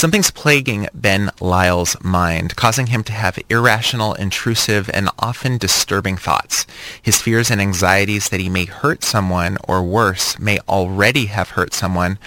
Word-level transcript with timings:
Something's 0.00 0.30
plaguing 0.30 0.88
Ben 0.94 1.30
Lyle's 1.42 1.94
mind, 2.02 2.56
causing 2.56 2.86
him 2.86 3.04
to 3.04 3.12
have 3.12 3.38
irrational, 3.50 4.14
intrusive, 4.14 4.88
and 4.94 5.10
often 5.18 5.58
disturbing 5.58 6.16
thoughts. 6.16 6.66
His 7.02 7.20
fears 7.20 7.50
and 7.50 7.60
anxieties 7.60 8.30
that 8.30 8.40
he 8.40 8.48
may 8.48 8.64
hurt 8.64 9.04
someone, 9.04 9.58
or 9.68 9.82
worse, 9.82 10.38
may 10.38 10.58
already 10.60 11.26
have 11.26 11.50
hurt 11.50 11.74
someone, 11.74 12.18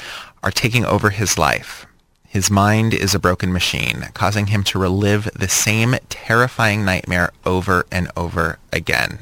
are 0.44 0.52
taking 0.52 0.86
over 0.86 1.10
his 1.10 1.36
life. 1.40 1.88
His 2.28 2.52
mind 2.52 2.94
is 2.94 3.16
a 3.16 3.20
broken 3.20 3.52
machine, 3.52 4.10
causing 4.14 4.48
him 4.54 4.64
to 4.66 4.78
relive 4.78 5.28
the 5.34 5.50
same 5.50 5.96
terrifying 6.10 6.86
nightmare 6.86 7.32
over 7.44 7.88
and 7.92 8.12
over 8.16 8.60
again. 8.72 9.18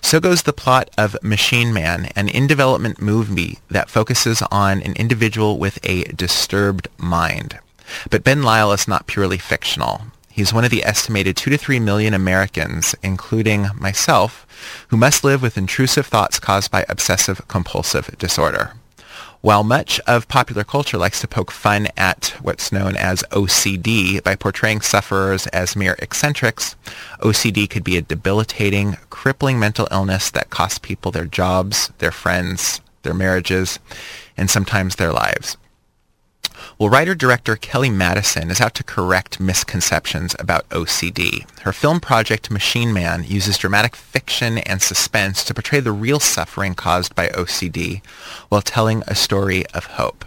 So 0.00 0.20
goes 0.20 0.42
the 0.42 0.52
plot 0.52 0.90
of 0.96 1.16
Machine 1.22 1.72
Man, 1.72 2.10
an 2.16 2.28
in-development 2.28 3.00
movie 3.00 3.58
that 3.70 3.90
focuses 3.90 4.42
on 4.50 4.82
an 4.82 4.92
individual 4.94 5.58
with 5.58 5.78
a 5.82 6.04
disturbed 6.04 6.88
mind. 6.98 7.58
But 8.10 8.24
Ben 8.24 8.42
Lyle 8.42 8.72
is 8.72 8.88
not 8.88 9.06
purely 9.06 9.38
fictional. 9.38 10.02
He's 10.30 10.52
one 10.52 10.64
of 10.64 10.70
the 10.70 10.84
estimated 10.84 11.36
2 11.36 11.50
to 11.50 11.56
3 11.56 11.80
million 11.80 12.12
Americans, 12.12 12.94
including 13.02 13.68
myself, 13.74 14.46
who 14.88 14.96
must 14.96 15.24
live 15.24 15.40
with 15.40 15.56
intrusive 15.56 16.06
thoughts 16.06 16.38
caused 16.38 16.70
by 16.70 16.84
obsessive 16.88 17.48
compulsive 17.48 18.14
disorder. 18.18 18.74
While 19.46 19.62
much 19.62 20.00
of 20.08 20.26
popular 20.26 20.64
culture 20.64 20.98
likes 20.98 21.20
to 21.20 21.28
poke 21.28 21.52
fun 21.52 21.86
at 21.96 22.34
what's 22.42 22.72
known 22.72 22.96
as 22.96 23.22
OCD 23.30 24.20
by 24.24 24.34
portraying 24.34 24.80
sufferers 24.80 25.46
as 25.46 25.76
mere 25.76 25.94
eccentrics, 26.00 26.74
OCD 27.20 27.70
could 27.70 27.84
be 27.84 27.96
a 27.96 28.02
debilitating, 28.02 28.96
crippling 29.08 29.60
mental 29.60 29.86
illness 29.92 30.32
that 30.32 30.50
costs 30.50 30.80
people 30.80 31.12
their 31.12 31.26
jobs, 31.26 31.92
their 31.98 32.10
friends, 32.10 32.80
their 33.04 33.14
marriages, 33.14 33.78
and 34.36 34.50
sometimes 34.50 34.96
their 34.96 35.12
lives. 35.12 35.56
Well, 36.78 36.90
writer-director 36.90 37.56
Kellie 37.56 37.88
Madison 37.88 38.50
is 38.50 38.60
out 38.60 38.74
to 38.74 38.84
correct 38.84 39.40
misconceptions 39.40 40.36
about 40.38 40.68
OCD. 40.68 41.48
Her 41.60 41.72
film 41.72 42.00
project 42.00 42.50
Machine 42.50 42.92
Man 42.92 43.24
uses 43.24 43.56
dramatic 43.56 43.96
fiction 43.96 44.58
and 44.58 44.82
suspense 44.82 45.42
to 45.44 45.54
portray 45.54 45.80
the 45.80 45.90
real 45.90 46.20
suffering 46.20 46.74
caused 46.74 47.14
by 47.14 47.28
OCD 47.28 48.04
while 48.50 48.60
telling 48.60 49.02
a 49.06 49.14
story 49.14 49.64
of 49.68 49.86
hope. 49.86 50.26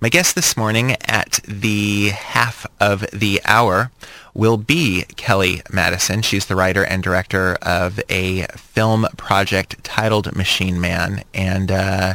My 0.00 0.08
guest 0.08 0.34
this 0.34 0.56
morning 0.56 0.96
at 1.04 1.38
the 1.46 2.08
half 2.08 2.66
of 2.80 3.06
the 3.12 3.40
hour 3.44 3.92
will 4.34 4.56
be 4.56 5.04
Kellie 5.14 5.62
Madison. 5.70 6.22
She's 6.22 6.46
the 6.46 6.56
writer 6.56 6.84
and 6.84 7.04
director 7.04 7.56
of 7.62 8.00
a 8.08 8.46
film 8.56 9.06
project 9.16 9.84
titled 9.84 10.34
Machine 10.34 10.80
Man, 10.80 11.22
and 11.32 11.70
uh, 11.70 12.14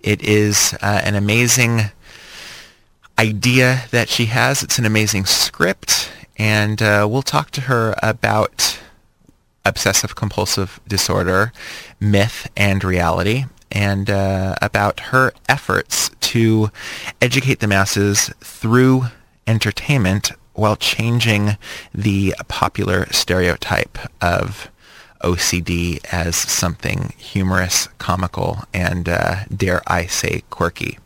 it 0.00 0.22
is 0.22 0.74
uh, 0.80 1.02
an 1.04 1.14
amazing 1.14 1.90
idea 3.18 3.84
that 3.90 4.08
she 4.08 4.26
has. 4.26 4.62
It's 4.62 4.78
an 4.78 4.86
amazing 4.86 5.26
script, 5.26 6.10
and 6.36 6.80
uh, 6.80 7.06
we'll 7.10 7.22
talk 7.22 7.50
to 7.52 7.62
her 7.62 7.94
about 8.02 8.78
obsessive 9.64 10.14
compulsive 10.14 10.80
disorder, 10.86 11.52
myth 12.00 12.48
and 12.56 12.82
reality, 12.84 13.44
and 13.70 14.08
uh, 14.08 14.54
about 14.62 15.00
her 15.00 15.32
efforts 15.48 16.10
to 16.20 16.70
educate 17.20 17.60
the 17.60 17.66
masses 17.66 18.30
through 18.40 19.06
entertainment 19.46 20.32
while 20.54 20.76
changing 20.76 21.56
the 21.94 22.34
popular 22.48 23.06
stereotype 23.12 23.98
of 24.20 24.70
OCD 25.22 26.04
as 26.12 26.36
something 26.36 27.12
humorous, 27.18 27.88
comical, 27.98 28.64
and 28.72 29.08
uh, 29.08 29.44
dare 29.54 29.82
I 29.86 30.06
say 30.06 30.42
quirky. 30.50 30.98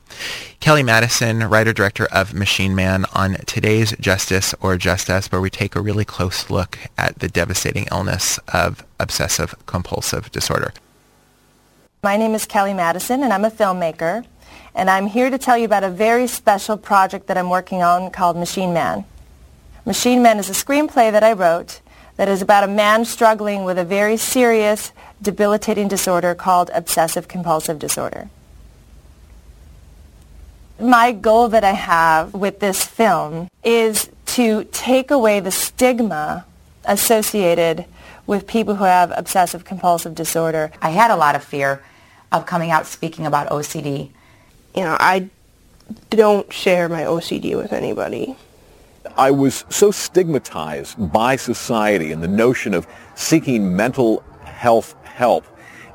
Kellie 0.62 0.84
Madison, 0.84 1.40
writer-director 1.40 2.06
of 2.12 2.34
Machine 2.34 2.76
Man, 2.76 3.04
on 3.12 3.34
today's 3.46 3.96
Justice 3.98 4.54
or 4.60 4.76
Just 4.76 5.10
Us, 5.10 5.26
where 5.32 5.40
we 5.40 5.50
take 5.50 5.74
a 5.74 5.80
really 5.80 6.04
close 6.04 6.50
look 6.50 6.78
at 6.96 7.18
the 7.18 7.26
devastating 7.26 7.88
illness 7.90 8.38
of 8.54 8.84
obsessive 9.00 9.56
compulsive 9.66 10.30
disorder. 10.30 10.72
My 12.04 12.16
name 12.16 12.32
is 12.34 12.46
Kellie 12.46 12.74
Madison, 12.74 13.24
and 13.24 13.32
I'm 13.32 13.44
a 13.44 13.50
filmmaker, 13.50 14.24
and 14.72 14.88
I'm 14.88 15.08
here 15.08 15.30
to 15.30 15.36
tell 15.38 15.58
you 15.58 15.64
about 15.64 15.82
a 15.82 15.90
very 15.90 16.28
special 16.28 16.76
project 16.76 17.26
that 17.26 17.36
I'm 17.36 17.50
working 17.50 17.82
on 17.82 18.12
called 18.12 18.36
Machine 18.36 18.72
Man. 18.72 19.04
Machine 19.84 20.22
Man 20.22 20.38
is 20.38 20.48
a 20.48 20.52
screenplay 20.52 21.10
that 21.10 21.24
I 21.24 21.32
wrote 21.32 21.80
that 22.18 22.28
is 22.28 22.40
about 22.40 22.62
a 22.62 22.68
man 22.68 23.04
struggling 23.04 23.64
with 23.64 23.78
a 23.78 23.84
very 23.84 24.16
serious, 24.16 24.92
debilitating 25.20 25.88
disorder 25.88 26.36
called 26.36 26.70
obsessive 26.72 27.26
compulsive 27.26 27.80
disorder 27.80 28.30
my 30.82 31.12
goal 31.12 31.48
that 31.48 31.64
I 31.64 31.72
have 31.72 32.34
with 32.34 32.58
this 32.60 32.84
film 32.84 33.48
is 33.62 34.10
to 34.26 34.64
take 34.72 35.10
away 35.10 35.40
the 35.40 35.50
stigma 35.50 36.44
associated 36.84 37.84
with 38.26 38.46
people 38.46 38.76
who 38.76 38.84
have 38.84 39.12
obsessive 39.16 39.64
compulsive 39.64 40.14
disorder. 40.14 40.72
I 40.80 40.90
had 40.90 41.10
a 41.10 41.16
lot 41.16 41.34
of 41.34 41.44
fear 41.44 41.82
of 42.30 42.46
coming 42.46 42.70
out 42.70 42.86
speaking 42.86 43.26
about 43.26 43.48
OCD. 43.48 44.10
You 44.74 44.82
know, 44.82 44.96
I 44.98 45.28
don't 46.10 46.50
share 46.52 46.88
my 46.88 47.02
OCD 47.02 47.56
with 47.56 47.72
anybody. 47.72 48.36
I 49.16 49.30
was 49.30 49.64
so 49.68 49.90
stigmatized 49.90 51.12
by 51.12 51.36
society 51.36 52.12
and 52.12 52.22
the 52.22 52.28
notion 52.28 52.72
of 52.72 52.86
seeking 53.14 53.76
mental 53.76 54.20
health 54.44 54.94
help 55.04 55.44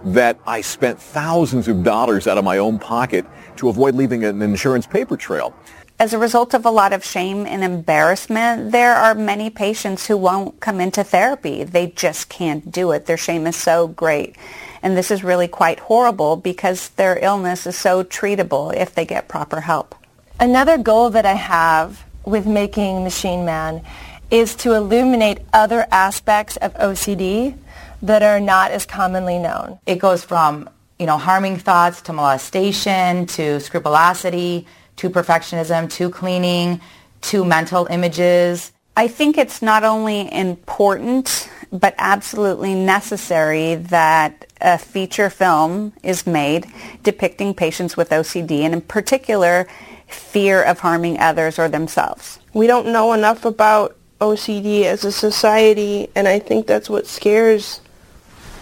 that 0.03 0.39
I 0.45 0.61
spent 0.61 1.01
thousands 1.01 1.67
of 1.67 1.83
dollars 1.83 2.27
out 2.27 2.37
of 2.37 2.43
my 2.43 2.59
own 2.59 2.77
pocket 2.77 3.25
to 3.57 3.69
avoid 3.69 3.95
leaving 3.95 4.23
an 4.23 4.41
insurance 4.41 4.85
paper 4.85 5.17
trail. 5.17 5.53
As 5.99 6.13
a 6.13 6.19
result 6.19 6.53
of 6.53 6.65
a 6.65 6.69
lot 6.69 6.93
of 6.93 7.03
shame 7.03 7.47
and 7.47 7.63
embarrassment, 7.63 8.71
there 8.71 8.93
are 8.93 9.15
many 9.15 9.49
patients 9.49 10.05
who 10.05 10.15
won't 10.15 10.59
come 10.59 10.79
into 10.79 11.03
therapy. 11.03 11.63
They 11.63 11.87
just 11.87 12.29
can't 12.29 12.71
do 12.71 12.91
it. 12.91 13.07
Their 13.07 13.17
shame 13.17 13.47
is 13.47 13.55
so 13.55 13.87
great. 13.87 14.35
And 14.83 14.95
this 14.95 15.09
is 15.09 15.23
really 15.23 15.47
quite 15.47 15.79
horrible 15.79 16.35
because 16.37 16.89
their 16.89 17.17
illness 17.17 17.65
is 17.65 17.75
so 17.75 18.03
treatable 18.03 18.75
if 18.75 18.93
they 18.93 19.05
get 19.05 19.27
proper 19.27 19.61
help. 19.61 19.95
Another 20.39 20.77
goal 20.77 21.09
that 21.09 21.25
I 21.25 21.33
have 21.33 22.05
with 22.25 22.45
making 22.45 23.03
Machine 23.03 23.43
Man 23.43 23.81
is 24.29 24.55
to 24.57 24.73
illuminate 24.73 25.39
other 25.51 25.87
aspects 25.91 26.57
of 26.57 26.73
OCD 26.75 27.57
that 28.03 28.21
are 28.21 28.39
not 28.39 28.69
as 28.69 28.85
commonly 28.85 29.39
known. 29.39 29.79
It 29.87 29.95
goes 29.95 30.23
from 30.23 30.69
you 30.99 31.05
know, 31.05 31.17
harming 31.17 31.57
thoughts 31.57 32.01
to 32.01 32.13
molestation 32.13 33.25
to 33.27 33.59
scrupulosity 33.59 34.65
to 34.97 35.09
perfectionism 35.09 35.89
to 35.91 36.09
cleaning 36.09 36.81
to 37.21 37.45
mental 37.45 37.85
images. 37.87 38.71
I 38.95 39.07
think 39.07 39.37
it's 39.37 39.61
not 39.61 39.83
only 39.83 40.31
important 40.33 41.49
but 41.71 41.93
absolutely 41.97 42.73
necessary 42.73 43.75
that 43.75 44.47
a 44.61 44.77
feature 44.77 45.29
film 45.29 45.93
is 46.01 46.25
made 46.25 46.65
depicting 47.03 47.53
patients 47.53 47.97
with 47.97 48.09
OCD 48.09 48.61
and 48.61 48.73
in 48.73 48.81
particular 48.81 49.67
fear 50.07 50.63
of 50.63 50.79
harming 50.79 51.19
others 51.19 51.59
or 51.59 51.67
themselves. 51.67 52.39
We 52.53 52.67
don't 52.67 52.87
know 52.87 53.13
enough 53.13 53.43
about 53.45 53.97
OCD 54.21 54.83
as 54.83 55.03
a 55.03 55.11
society 55.11 56.09
and 56.15 56.27
I 56.27 56.39
think 56.39 56.65
that's 56.65 56.89
what 56.89 57.05
scares 57.05 57.81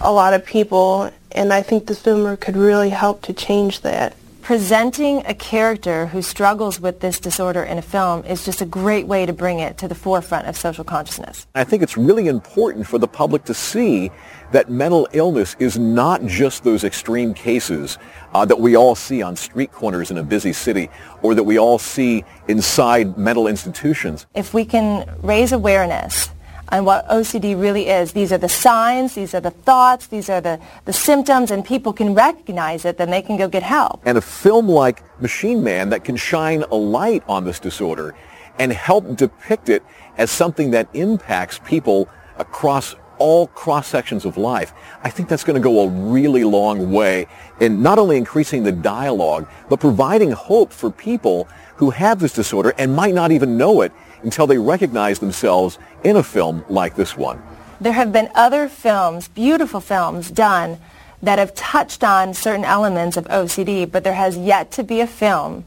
a 0.02 0.12
lot 0.12 0.34
of 0.34 0.46
people 0.46 1.12
and 1.32 1.52
I 1.54 1.62
think 1.62 1.88
this 1.88 2.00
film 2.00 2.38
could 2.38 2.56
really 2.56 2.90
help 2.90 3.22
to 3.24 3.34
change 3.34 3.82
that. 3.82 4.16
Presenting 4.46 5.26
a 5.26 5.34
character 5.34 6.06
who 6.06 6.22
struggles 6.22 6.80
with 6.80 7.00
this 7.00 7.20
disorder 7.20 7.64
in 7.64 7.80
a 7.80 7.82
film 7.82 8.24
is 8.26 8.46
just 8.46 8.62
a 8.62 8.66
great 8.66 9.08
way 9.08 9.26
to 9.26 9.34
bring 9.34 9.58
it 9.58 9.76
to 9.80 9.88
the 9.88 9.96
forefront 9.96 10.48
of 10.48 10.56
social 10.56 10.84
consciousness. 10.84 11.48
I 11.56 11.64
think 11.64 11.82
it's 11.82 11.98
really 11.98 12.28
important 12.28 12.86
for 12.86 13.00
the 13.00 13.08
public 13.08 13.44
to 13.46 13.56
see 13.56 14.12
that 14.52 14.70
mental 14.70 15.08
illness 15.14 15.56
is 15.58 15.80
not 15.80 16.24
just 16.28 16.64
those 16.64 16.84
extreme 16.84 17.34
cases 17.34 17.98
uh, 18.36 18.46
that 18.46 18.60
we 18.60 18.78
all 18.78 18.94
see 18.94 19.24
on 19.24 19.36
street 19.36 19.72
corners 19.72 20.12
in 20.12 20.20
a 20.20 20.24
busy 20.24 20.54
city 20.54 20.90
or 21.24 21.34
that 21.34 21.44
we 21.44 21.58
all 21.58 21.80
see 21.80 22.24
inside 22.48 23.18
mental 23.18 23.48
institutions. 23.48 24.28
If 24.36 24.54
we 24.54 24.64
can 24.64 25.10
raise 25.24 25.54
awareness 25.54 26.30
on 26.70 26.86
what 26.86 27.08
OCD 27.08 27.60
really 27.60 27.88
is. 27.88 28.14
These 28.14 28.32
are 28.32 28.38
the 28.38 28.50
signs, 28.50 29.16
these 29.16 29.34
are 29.34 29.40
the 29.40 29.52
thoughts, 29.52 30.08
these 30.08 30.30
are 30.30 30.42
the, 30.42 30.60
the 30.86 30.94
symptoms, 30.94 31.52
and 31.52 31.64
people 31.64 31.94
can 31.94 32.14
recognize 32.14 32.86
it, 32.86 32.98
then 32.98 33.12
they 33.12 33.22
can 33.22 33.38
go 33.38 33.48
get 33.48 33.64
help. 33.64 34.02
And 34.06 34.18
a 34.18 34.22
film 34.22 34.68
like 34.68 35.04
Machine 35.22 35.64
Man 35.64 35.90
that 35.90 36.04
can 36.04 36.16
shine 36.16 36.64
a 36.64 36.76
light 36.76 37.24
on 37.28 37.44
this 37.44 37.60
disorder 37.60 38.16
and 38.60 38.72
help 38.72 39.16
depict 39.16 39.70
it 39.70 39.84
as 40.18 40.32
something 40.32 40.72
that 40.72 40.88
impacts 40.94 41.60
people 41.60 42.10
across 42.38 42.96
all 43.18 43.48
cross 43.48 43.88
sections 43.88 44.26
of 44.26 44.38
life, 44.38 44.74
I 45.04 45.10
think 45.10 45.30
that's 45.30 45.44
going 45.44 45.56
to 45.56 45.64
go 45.64 45.82
a 45.82 45.88
really 45.88 46.44
long 46.44 46.92
way 46.92 47.28
in 47.60 47.82
not 47.82 47.98
only 48.00 48.18
increasing 48.18 48.64
the 48.64 48.72
dialogue, 48.72 49.48
but 49.70 49.80
providing 49.80 50.32
hope 50.32 50.72
for 50.72 50.92
people 50.92 51.48
who 51.78 51.90
have 51.92 52.20
this 52.20 52.34
disorder 52.34 52.74
and 52.78 52.96
might 52.96 53.14
not 53.14 53.32
even 53.32 53.58
know 53.58 53.82
it 53.82 53.92
until 54.24 54.48
they 54.48 54.58
recognize 54.58 55.20
themselves 55.20 55.78
in 56.06 56.16
a 56.16 56.24
film 56.24 56.64
like 56.70 56.96
this 56.96 57.18
one. 57.18 57.42
There 57.82 57.94
have 57.94 58.14
been 58.14 58.30
other 58.36 58.70
films, 58.70 59.28
beautiful 59.28 59.82
films, 59.82 60.32
done 60.32 60.78
that 61.22 61.40
have 61.40 61.56
touched 61.56 62.04
on 62.04 62.34
certain 62.34 62.64
elements 62.64 63.18
of 63.18 63.26
OCD, 63.26 63.92
but 63.92 64.04
there 64.04 64.14
has 64.14 64.38
yet 64.38 64.72
to 64.72 64.84
be 64.84 65.02
a 65.02 65.08
film 65.08 65.66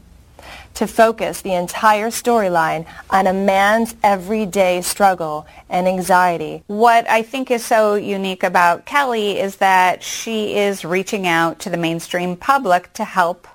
to 0.75 0.87
focus 0.87 1.41
the 1.41 1.53
entire 1.53 2.07
storyline 2.07 2.85
on 3.09 3.27
a 3.27 3.33
man's 3.33 3.95
everyday 4.01 4.81
struggle 4.81 5.45
and 5.69 5.87
anxiety. 5.87 6.63
What 6.67 7.09
I 7.09 7.21
think 7.21 7.51
is 7.51 7.65
so 7.65 7.95
unique 7.95 8.43
about 8.43 8.85
Kellie 8.85 9.37
is 9.39 9.57
that 9.57 10.01
she 10.01 10.55
is 10.55 10.85
reaching 10.85 11.27
out 11.27 11.59
to 11.59 11.69
the 11.69 11.77
mainstream 11.77 12.37
public 12.37 12.93
to 12.93 13.03
help 13.03 13.47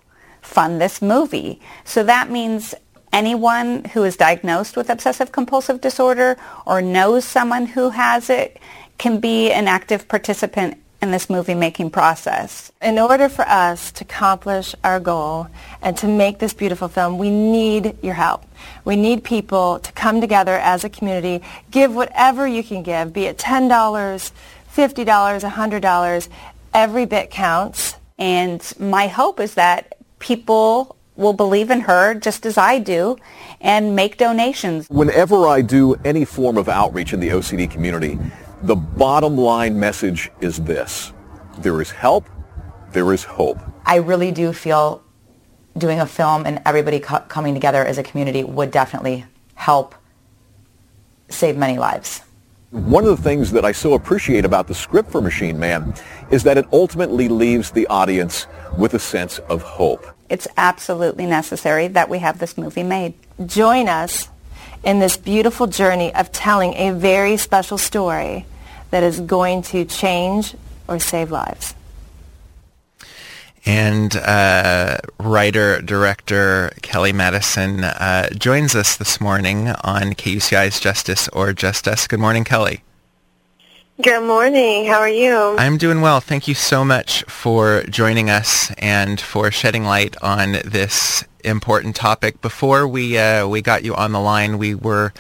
fund 0.43 0.81
this 0.81 1.01
movie. 1.01 1.61
So 1.85 2.05
that 2.05 2.31
means 2.31 2.75
anyone 3.15 3.85
who 3.85 4.03
is 4.03 4.17
diagnosed 4.17 4.77
with 4.77 4.91
obsessive 4.91 5.31
compulsive 5.31 5.81
disorder 5.81 6.37
or 6.67 6.83
knows 6.83 7.25
someone 7.25 7.65
who 7.65 7.91
has 7.91 8.29
it 8.29 8.59
can 8.99 9.21
be 9.21 9.53
an 9.53 9.69
active 9.69 10.09
participant 10.09 10.77
in 11.01 11.13
this 11.13 11.31
movie 11.31 11.55
making 11.55 11.91
process. 11.91 12.73
In 12.83 12.99
order 12.99 13.29
for 13.29 13.47
us 13.47 13.93
to 13.93 14.05
accomplish 14.05 14.75
our 14.83 14.99
goal 14.99 15.47
and 15.81 15.97
to 15.99 16.09
make 16.09 16.41
this 16.41 16.55
beautiful 16.55 16.89
film, 16.89 17.19
we 17.19 17.31
need 17.31 17.97
your 18.03 18.15
help. 18.15 18.43
We 18.85 18.97
need 18.97 19.23
people 19.23 19.79
to 19.79 19.93
come 19.93 20.21
together 20.21 20.57
as 20.57 20.83
a 20.83 20.89
community, 20.89 21.45
give 21.71 21.95
whatever 21.95 22.49
you 22.49 22.65
can 22.65 22.83
give, 22.83 23.13
be 23.13 23.27
it 23.27 23.39
$10, 23.39 23.69
$50, 24.75 25.51
$100. 25.51 26.29
Every 26.73 27.07
bit 27.07 27.31
counts. 27.31 27.97
And 28.19 28.61
my 28.81 29.07
hope 29.07 29.39
is 29.39 29.55
that 29.55 29.97
people 30.19 30.97
will 31.17 31.33
believe 31.33 31.71
in 31.71 31.81
her 31.81 32.15
just 32.15 32.45
as 32.45 32.59
I 32.59 32.79
do 32.79 33.17
and 33.61 33.95
make 33.95 34.17
donations. 34.17 34.89
Whenever 34.89 35.47
I 35.47 35.61
do 35.61 35.95
any 36.05 36.25
form 36.25 36.57
of 36.57 36.69
outreach 36.69 37.13
in 37.13 37.21
the 37.21 37.29
OCD 37.29 37.71
community, 37.71 38.19
the 38.63 38.75
bottom 38.75 39.37
line 39.37 39.79
message 39.79 40.31
is 40.41 40.59
this. 40.59 41.13
There 41.59 41.81
is 41.81 41.91
help. 41.91 42.29
There 42.93 43.13
is 43.13 43.25
hope. 43.25 43.59
I 43.87 43.97
really 43.97 44.33
do 44.33 44.53
feel 44.53 45.03
doing 45.77 46.01
a 46.01 46.07
film 46.07 46.47
and 46.47 46.63
everybody 46.65 47.01
co- 47.01 47.21
coming 47.21 47.55
together 47.55 47.85
as 47.85 47.99
a 47.99 48.03
community 48.03 48.45
would 48.45 48.71
definitely 48.71 49.27
help 49.55 49.95
save 51.29 51.57
many 51.57 51.79
lives. 51.79 52.21
One 52.71 53.05
of 53.05 53.17
the 53.17 53.23
things 53.23 53.53
that 53.53 53.65
I 53.65 53.73
so 53.73 53.95
appreciate 53.95 54.45
about 54.45 54.67
the 54.67 54.75
script 54.75 55.11
for 55.11 55.21
Machine 55.21 55.59
Man 55.59 55.95
is 56.31 56.43
that 56.43 56.59
it 56.59 56.67
ultimately 56.73 57.29
leaves 57.29 57.71
the 57.71 57.87
audience 57.87 58.47
with 58.77 58.95
a 58.95 58.99
sense 58.99 59.39
of 59.41 59.63
hope. 59.63 60.14
It's 60.35 60.49
absolutely 60.57 61.27
necessary 61.27 61.87
that 61.87 62.09
we 62.09 62.19
have 62.19 62.41
this 62.41 62.59
movie 62.59 62.83
made. 62.83 63.15
Join 63.47 63.89
us 63.89 64.29
in 64.83 64.99
this 64.99 65.17
beautiful 65.17 65.69
journey 65.69 66.13
of 66.13 66.33
telling 66.33 66.75
a 66.75 66.91
very 66.91 67.37
special 67.37 67.79
story 67.79 68.45
that 68.91 69.05
is 69.05 69.21
going 69.21 69.63
to 69.63 69.85
change 69.85 70.57
or 70.89 70.99
save 70.99 71.31
lives. 71.31 71.77
And 73.65 74.17
uh, 74.17 74.99
writer, 75.21 75.81
director 75.81 76.73
Kellie 76.83 77.13
Madison 77.13 77.85
uh, 77.85 78.29
joins 78.31 78.75
us 78.75 78.97
this 78.97 79.21
morning 79.21 79.69
on 79.69 80.15
KUCI's 80.15 80.81
Justice 80.81 81.29
or 81.29 81.53
Just 81.53 81.87
Us. 81.87 82.09
Good 82.09 82.19
morning, 82.19 82.43
Kellie. 82.43 82.83
Good 84.03 84.25
morning. 84.25 84.87
How 84.87 84.99
are 84.99 85.09
you? 85.09 85.55
I'm 85.57 85.79
doing 85.79 86.01
well. 86.01 86.19
Thank 86.19 86.49
you 86.49 86.55
so 86.57 86.85
much 86.85 87.23
for 87.29 87.85
joining 87.85 88.29
us 88.29 88.73
and 88.77 89.21
for 89.21 89.53
shedding 89.53 89.85
light 89.85 90.17
on 90.21 90.59
this 90.65 91.23
important 91.45 91.95
topic. 91.95 92.41
Before 92.41 92.89
we 92.89 93.17
uh, 93.17 93.47
we 93.47 93.63
got 93.63 93.85
you 93.85 93.95
on 93.95 94.11
the 94.11 94.19
line, 94.19 94.59
we 94.59 94.75
were 94.75 95.13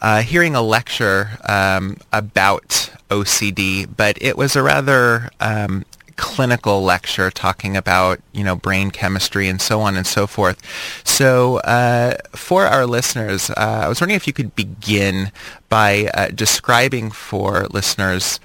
uh, 0.00 0.22
hearing 0.22 0.54
a 0.54 0.62
lecture 0.62 1.32
um, 1.46 1.98
about 2.14 2.90
OCD, 3.10 3.86
but 3.94 4.16
it 4.22 4.38
was 4.38 4.56
a 4.56 4.62
rather 4.62 5.28
um, 5.40 5.84
clinical 6.16 6.82
lecture 6.82 7.30
talking 7.30 7.76
about 7.76 8.20
you 8.32 8.44
know 8.44 8.56
brain 8.56 8.90
chemistry 8.90 9.48
and 9.48 9.60
so 9.60 9.80
on 9.80 9.96
and 9.96 10.06
so 10.06 10.26
forth. 10.26 10.60
So 11.04 11.58
uh, 11.58 12.16
for 12.32 12.66
our 12.66 12.86
listeners, 12.86 13.50
uh, 13.50 13.82
I 13.84 13.88
was 13.88 14.00
wondering 14.00 14.16
if 14.16 14.26
you 14.26 14.32
could 14.32 14.54
begin 14.54 15.32
by 15.68 16.10
uh, 16.14 16.28
describing 16.28 17.10
for 17.10 17.66
listeners. 17.66 18.40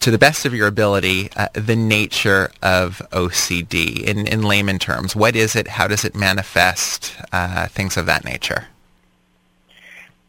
To 0.00 0.10
the 0.10 0.18
best 0.18 0.44
of 0.44 0.52
your 0.52 0.66
ability, 0.66 1.30
uh, 1.34 1.48
the 1.54 1.76
nature 1.76 2.50
of 2.62 3.00
OCD 3.10 4.02
in, 4.02 4.26
in 4.26 4.42
layman 4.42 4.78
terms. 4.78 5.16
What 5.16 5.34
is 5.34 5.56
it? 5.56 5.66
How 5.66 5.88
does 5.88 6.04
it 6.04 6.14
manifest? 6.14 7.16
Uh, 7.32 7.68
things 7.68 7.96
of 7.96 8.04
that 8.04 8.22
nature. 8.22 8.66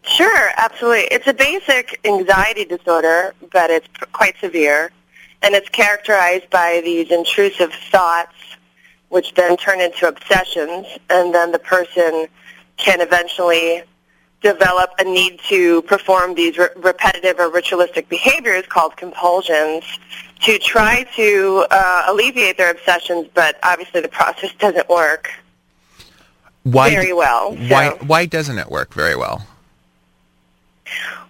Sure, 0.04 0.52
absolutely. 0.56 1.08
It's 1.12 1.28
a 1.28 1.34
basic 1.34 2.00
anxiety 2.06 2.64
disorder, 2.64 3.34
but 3.52 3.70
it's 3.70 3.88
quite 4.14 4.36
severe 4.40 4.92
and 5.46 5.54
it's 5.54 5.70
characterized 5.70 6.50
by 6.50 6.82
these 6.84 7.12
intrusive 7.12 7.72
thoughts 7.92 8.34
which 9.10 9.34
then 9.36 9.56
turn 9.56 9.80
into 9.80 10.08
obsessions 10.08 10.88
and 11.10 11.34
then 11.34 11.52
the 11.52 11.60
person 11.60 12.28
can 12.78 13.00
eventually 13.00 13.84
develop 14.42 14.90
a 15.00 15.04
need 15.04 15.40
to 15.48 15.84
perform 15.84 16.34
these 16.34 16.58
re- 16.58 16.68
repetitive 16.76 17.40
or 17.40 17.50
ritualistic 17.50 18.10
behaviors 18.10 18.66
called 18.66 18.98
compulsions 18.98 19.84
to 20.42 20.58
try 20.58 21.04
to 21.16 21.66
uh, 21.70 22.06
alleviate 22.08 22.58
their 22.58 22.72
obsessions 22.72 23.28
but 23.36 23.58
obviously 23.64 24.02
the 24.02 24.10
process 24.10 24.52
doesn't 24.58 24.90
work 24.90 25.30
why, 26.64 26.90
very 26.90 27.14
well 27.14 27.56
so. 27.56 27.64
why 27.68 27.90
why 28.02 28.26
doesn't 28.26 28.58
it 28.58 28.70
work 28.72 28.94
very 28.96 29.16
well 29.16 29.46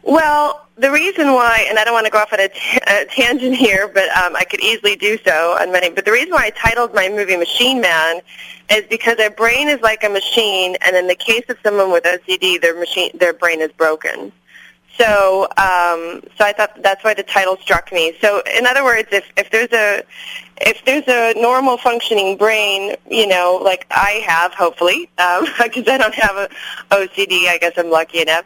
well 0.04 0.66
the 0.78 0.92
reason 0.92 1.28
why, 1.32 1.66
and 1.70 1.80
I 1.80 1.86
don't 1.86 1.94
want 1.94 2.06
to 2.06 2.12
go 2.12 2.18
off 2.20 2.34
on 2.34 2.40
a, 2.40 2.50
t- 2.50 2.80
a 2.88 3.06
tangent 3.06 3.56
here, 3.56 3.88
but 3.88 4.10
um, 4.18 4.36
I 4.36 4.44
could 4.44 4.60
easily 4.60 4.96
do 4.96 5.18
so 5.24 5.58
on 5.60 5.72
many. 5.72 5.90
But 5.90 6.06
the 6.06 6.12
reason 6.12 6.32
why 6.32 6.46
I 6.46 6.50
titled 6.50 6.94
my 6.94 7.08
movie 7.08 7.38
Machine 7.38 7.80
Man 7.80 8.20
is 8.70 8.84
because 8.90 9.16
their 9.16 9.30
brain 9.30 9.70
is 9.70 9.80
like 9.82 10.04
a 10.04 10.10
machine, 10.10 10.76
and 10.82 10.96
in 10.96 11.08
the 11.08 11.16
case 11.16 11.46
of 11.48 11.58
someone 11.64 11.92
with 11.92 12.04
OCD, 12.04 12.60
their 12.62 12.78
machine, 12.78 13.12
their 13.18 13.34
brain 13.34 13.62
is 13.62 13.72
broken. 13.72 14.34
So, 14.98 15.44
um, 15.58 16.24
so 16.38 16.46
I 16.46 16.54
thought 16.56 16.82
that's 16.82 17.04
why 17.04 17.14
the 17.14 17.24
title 17.24 17.58
struck 17.58 17.92
me. 17.92 18.16
So, 18.22 18.42
in 18.58 18.66
other 18.66 18.84
words, 18.84 19.10
if 19.12 19.30
if 19.38 19.52
there's 19.52 19.72
a 19.72 20.04
if 20.62 20.84
there's 20.86 21.08
a 21.08 21.40
normal 21.40 21.78
functioning 21.78 22.38
brain, 22.38 22.96
you 23.10 23.28
know, 23.28 23.60
like 23.62 23.86
I 23.92 24.24
have, 24.26 24.54
hopefully, 24.54 25.10
because 25.18 25.48
um, 25.50 25.84
I 25.88 25.98
don't 25.98 26.16
have 26.16 26.36
a 26.38 26.50
OCD, 26.92 27.48
I 27.48 27.58
guess 27.60 27.74
I'm 27.78 27.90
lucky 27.90 28.22
enough 28.22 28.46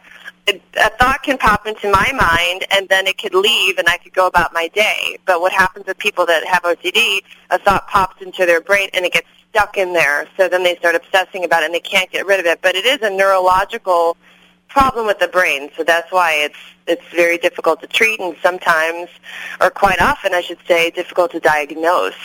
a 0.77 0.89
thought 0.97 1.23
can 1.23 1.37
pop 1.37 1.65
into 1.67 1.91
my 1.91 2.11
mind 2.13 2.65
and 2.71 2.87
then 2.89 3.07
it 3.07 3.17
could 3.17 3.33
leave 3.33 3.77
and 3.77 3.87
I 3.87 3.97
could 3.97 4.13
go 4.13 4.27
about 4.27 4.53
my 4.53 4.67
day. 4.69 5.17
But 5.25 5.41
what 5.41 5.51
happens 5.51 5.85
with 5.85 5.97
people 5.97 6.25
that 6.27 6.45
have 6.45 6.63
OCD, 6.63 7.21
a 7.49 7.59
thought 7.59 7.87
pops 7.87 8.21
into 8.21 8.45
their 8.45 8.61
brain 8.61 8.89
and 8.93 9.05
it 9.05 9.13
gets 9.13 9.27
stuck 9.49 9.77
in 9.77 9.93
there. 9.93 10.27
So 10.37 10.47
then 10.47 10.63
they 10.63 10.75
start 10.77 10.95
obsessing 10.95 11.43
about 11.43 11.63
it 11.63 11.67
and 11.67 11.73
they 11.73 11.79
can't 11.79 12.09
get 12.11 12.25
rid 12.25 12.39
of 12.39 12.45
it. 12.45 12.61
But 12.61 12.75
it 12.75 12.85
is 12.85 12.99
a 13.01 13.09
neurological 13.09 14.17
problem 14.67 15.07
with 15.07 15.19
the 15.19 15.27
brain. 15.27 15.69
So 15.75 15.83
that's 15.83 16.11
why 16.11 16.33
it's 16.33 16.59
it's 16.87 17.05
very 17.13 17.37
difficult 17.37 17.81
to 17.81 17.87
treat 17.87 18.19
and 18.19 18.35
sometimes, 18.41 19.09
or 19.61 19.69
quite 19.69 20.01
often 20.01 20.33
I 20.33 20.41
should 20.41 20.59
say, 20.67 20.89
difficult 20.89 21.31
to 21.31 21.39
diagnose. 21.39 22.15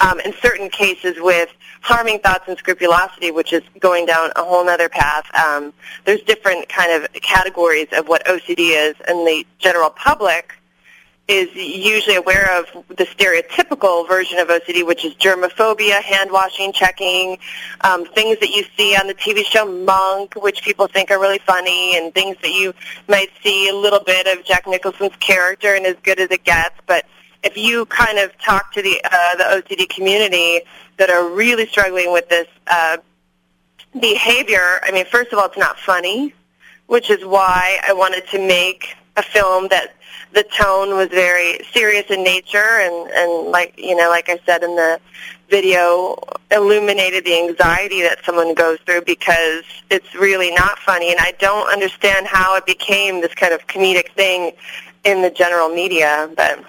Um, 0.00 0.20
in 0.20 0.32
certain 0.40 0.68
cases 0.68 1.16
with 1.18 1.50
harming 1.80 2.20
thoughts 2.20 2.44
and 2.46 2.56
scrupulosity, 2.58 3.30
which 3.30 3.52
is 3.52 3.62
going 3.80 4.06
down 4.06 4.30
a 4.36 4.44
whole 4.44 4.68
other 4.68 4.88
path. 4.88 5.24
Um, 5.34 5.72
there's 6.04 6.20
different 6.22 6.68
kind 6.68 6.92
of 6.92 7.12
categories 7.14 7.88
of 7.92 8.08
what 8.08 8.24
OCD 8.26 8.70
is, 8.76 8.94
and 9.06 9.26
the 9.26 9.46
general 9.58 9.90
public 9.90 10.54
is 11.28 11.54
usually 11.54 12.16
aware 12.16 12.58
of 12.58 12.66
the 12.88 13.04
stereotypical 13.04 14.08
version 14.08 14.38
of 14.38 14.48
OCD, 14.48 14.84
which 14.84 15.04
is 15.04 15.12
germophobia, 15.14 16.00
hand 16.02 16.30
washing, 16.30 16.72
checking, 16.72 17.36
um, 17.82 18.06
things 18.06 18.40
that 18.40 18.48
you 18.48 18.64
see 18.78 18.96
on 18.96 19.06
the 19.06 19.14
TV 19.14 19.44
show 19.44 19.66
Monk, 19.66 20.34
which 20.36 20.62
people 20.62 20.86
think 20.86 21.10
are 21.10 21.20
really 21.20 21.38
funny, 21.40 21.98
and 21.98 22.14
things 22.14 22.36
that 22.40 22.52
you 22.52 22.72
might 23.08 23.28
see 23.42 23.68
a 23.68 23.74
little 23.74 24.00
bit 24.00 24.26
of 24.26 24.42
Jack 24.44 24.66
Nicholson's 24.66 25.14
character 25.20 25.74
and 25.74 25.84
as 25.84 25.96
good 26.02 26.18
as 26.18 26.30
it 26.30 26.44
gets. 26.44 26.74
But 26.86 27.04
if 27.42 27.56
you 27.56 27.86
kind 27.86 28.18
of 28.18 28.36
talk 28.38 28.72
to 28.72 28.82
the 28.82 29.00
uh, 29.04 29.36
the 29.36 29.44
OCD 29.44 29.88
community, 29.88 30.62
that 30.98 31.10
are 31.10 31.28
really 31.28 31.66
struggling 31.66 32.12
with 32.12 32.28
this 32.28 32.48
uh, 32.66 32.98
behavior. 33.98 34.80
I 34.82 34.90
mean, 34.92 35.06
first 35.06 35.32
of 35.32 35.38
all, 35.38 35.46
it's 35.46 35.56
not 35.56 35.78
funny, 35.78 36.34
which 36.86 37.08
is 37.08 37.24
why 37.24 37.78
I 37.86 37.92
wanted 37.92 38.26
to 38.28 38.38
make 38.38 38.96
a 39.16 39.22
film 39.22 39.68
that 39.68 39.94
the 40.32 40.42
tone 40.42 40.90
was 40.90 41.08
very 41.08 41.60
serious 41.72 42.04
in 42.10 42.22
nature 42.22 42.58
and, 42.58 43.10
and 43.12 43.50
like, 43.50 43.74
you 43.78 43.96
know, 43.96 44.10
like 44.10 44.28
I 44.28 44.38
said 44.44 44.62
in 44.62 44.76
the 44.76 45.00
video, 45.48 46.16
illuminated 46.50 47.24
the 47.24 47.38
anxiety 47.38 48.02
that 48.02 48.18
someone 48.24 48.54
goes 48.54 48.78
through 48.84 49.02
because 49.02 49.62
it's 49.88 50.14
really 50.14 50.50
not 50.52 50.78
funny. 50.80 51.10
And 51.10 51.20
I 51.20 51.32
don't 51.38 51.72
understand 51.72 52.26
how 52.26 52.56
it 52.56 52.66
became 52.66 53.22
this 53.22 53.34
kind 53.34 53.54
of 53.54 53.66
comedic 53.66 54.12
thing 54.12 54.52
in 55.04 55.22
the 55.22 55.30
general 55.30 55.68
media, 55.68 56.28
but... 56.36 56.64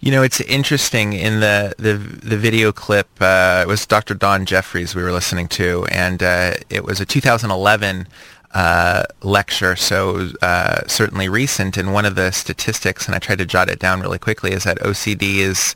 You 0.00 0.10
know, 0.10 0.22
it's 0.22 0.40
interesting 0.40 1.12
in 1.12 1.40
the 1.40 1.74
the, 1.78 1.94
the 1.94 2.36
video 2.36 2.72
clip. 2.72 3.08
Uh, 3.20 3.62
it 3.64 3.68
was 3.68 3.86
Dr. 3.86 4.14
Don 4.14 4.46
Jeffries 4.46 4.94
we 4.94 5.02
were 5.02 5.12
listening 5.12 5.48
to, 5.48 5.86
and 5.90 6.22
uh, 6.22 6.54
it 6.70 6.84
was 6.84 7.00
a 7.00 7.06
2011 7.06 8.06
uh, 8.54 9.02
lecture, 9.22 9.74
so 9.76 10.30
uh, 10.40 10.86
certainly 10.86 11.28
recent. 11.28 11.76
And 11.76 11.92
one 11.92 12.04
of 12.04 12.14
the 12.14 12.30
statistics, 12.30 13.06
and 13.06 13.14
I 13.14 13.18
tried 13.18 13.38
to 13.38 13.46
jot 13.46 13.68
it 13.68 13.80
down 13.80 14.00
really 14.00 14.18
quickly, 14.18 14.52
is 14.52 14.64
that 14.64 14.78
OCD 14.78 15.38
is 15.38 15.74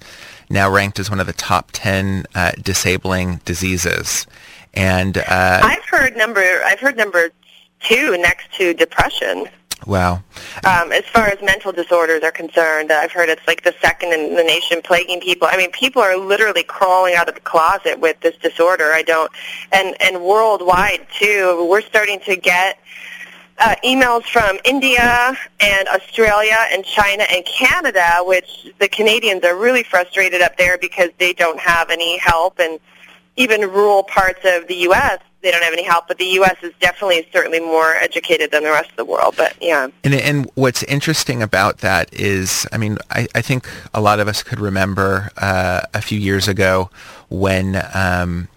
now 0.48 0.70
ranked 0.70 0.98
as 0.98 1.10
one 1.10 1.20
of 1.20 1.26
the 1.26 1.32
top 1.32 1.70
10 1.72 2.26
uh, 2.34 2.52
disabling 2.62 3.40
diseases. 3.44 4.26
And 4.74 5.18
uh, 5.18 5.60
I've 5.62 5.84
heard 5.86 6.16
number 6.16 6.40
I've 6.40 6.80
heard 6.80 6.96
number 6.96 7.30
two 7.80 8.16
next 8.18 8.52
to 8.54 8.74
depression. 8.74 9.48
Wow, 9.86 10.22
Um, 10.64 10.92
as 10.92 11.04
far 11.04 11.26
as 11.28 11.40
mental 11.42 11.72
disorders 11.72 12.22
are 12.22 12.32
concerned, 12.32 12.90
I've 12.92 13.12
heard 13.12 13.28
it's 13.28 13.46
like 13.46 13.64
the 13.64 13.74
second 13.80 14.12
in 14.12 14.34
the 14.34 14.42
nation 14.42 14.82
plaguing 14.82 15.20
people. 15.20 15.48
I 15.50 15.56
mean, 15.56 15.70
people 15.70 16.02
are 16.02 16.16
literally 16.16 16.62
crawling 16.62 17.14
out 17.14 17.28
of 17.28 17.34
the 17.34 17.40
closet 17.40 18.00
with 18.00 18.20
this 18.20 18.36
disorder. 18.36 18.92
I 18.92 19.02
don't, 19.02 19.30
and 19.72 19.96
and 20.00 20.22
worldwide 20.22 21.06
too. 21.18 21.66
We're 21.68 21.82
starting 21.82 22.20
to 22.20 22.36
get 22.36 22.78
uh, 23.58 23.74
emails 23.84 24.24
from 24.24 24.58
India 24.64 25.36
and 25.60 25.88
Australia 25.88 26.66
and 26.70 26.84
China 26.84 27.24
and 27.30 27.44
Canada, 27.44 28.18
which 28.20 28.68
the 28.78 28.88
Canadians 28.88 29.44
are 29.44 29.56
really 29.56 29.82
frustrated 29.82 30.42
up 30.42 30.56
there 30.56 30.78
because 30.78 31.10
they 31.18 31.32
don't 31.32 31.58
have 31.58 31.90
any 31.90 32.18
help, 32.18 32.58
and 32.58 32.78
even 33.36 33.60
rural 33.62 34.02
parts 34.02 34.40
of 34.44 34.66
the 34.68 34.76
U.S. 34.88 35.20
they 35.42 35.50
don't 35.50 35.62
have 35.62 35.72
any 35.72 35.84
help. 35.84 36.08
But 36.08 36.18
the 36.18 36.24
U.S. 36.24 36.56
is 36.62 36.72
definitely 36.80 37.28
certainly 37.32 37.60
more 37.60 37.94
educated 37.94 38.50
than 38.50 38.64
the 38.64 38.70
rest 38.70 38.90
of 38.90 38.96
the 38.96 39.04
world. 39.04 39.34
But 39.36 39.54
yeah. 39.60 39.88
And, 40.04 40.14
and 40.14 40.50
what's 40.54 40.82
interesting 40.84 41.42
about 41.42 41.78
that 41.78 42.12
is, 42.12 42.66
I 42.72 42.78
mean, 42.78 42.98
I, 43.10 43.28
I 43.34 43.42
think 43.42 43.68
a 43.94 44.00
lot 44.00 44.20
of 44.20 44.28
us 44.28 44.42
could 44.42 44.60
remember 44.60 45.30
uh, 45.36 45.82
a 45.94 46.02
few 46.02 46.18
years 46.18 46.48
ago 46.48 46.90
when 47.28 47.80
um, 47.94 48.48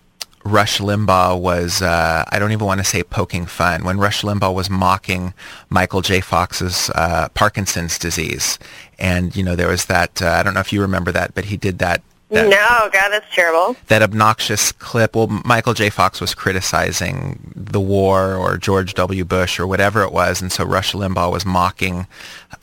Rush 0.44 0.80
Limbaugh 0.80 1.40
was, 1.40 1.82
uh, 1.82 2.26
I 2.28 2.40
don't 2.40 2.52
even 2.52 2.66
want 2.66 2.80
to 2.80 2.84
say 2.84 3.04
poking 3.04 3.46
fun, 3.46 3.84
when 3.84 4.00
Rush 4.00 4.24
Limbaugh 4.24 4.54
was 4.54 4.70
mocking 4.70 5.34
Michael 5.70 6.02
J. 6.02 6.20
Fox's 6.20 6.90
uh, 6.96 7.30
Parkinson's 7.34 8.00
disease. 8.00 8.58
And, 8.98 9.36
you 9.36 9.44
know, 9.44 9.56
there 9.56 9.68
was 9.68 9.86
that, 9.86 10.22
uh, 10.22 10.30
I 10.30 10.44
don't 10.44 10.54
know 10.54 10.60
if 10.60 10.74
you 10.74 10.82
remember 10.82 11.12
that, 11.12 11.36
but 11.36 11.46
he 11.46 11.58
did 11.58 11.80
that. 11.80 12.02
That 12.32 12.50
No, 12.50 12.90
God, 12.92 13.10
that's 13.10 13.26
terrible. 13.34 13.76
that 13.88 14.02
obnoxious 14.02 14.72
clip. 14.72 15.16
Well, 15.16 15.28
Michael 15.28 15.74
J. 15.74 15.90
Fox 15.90 16.20
was 16.20 16.34
criticizing 16.34 17.54
the 17.56 17.80
war 17.80 18.36
or 18.36 18.58
George 18.58 18.94
W. 18.96 19.24
Bush 19.26 19.60
or 19.60 19.68
whatever 19.68 20.02
it 20.04 20.12
was, 20.12 20.42
and 20.42 20.52
so 20.52 20.64
Rush 20.66 20.94
Limbaugh 20.94 21.32
was 21.32 21.46
mocking 21.46 22.08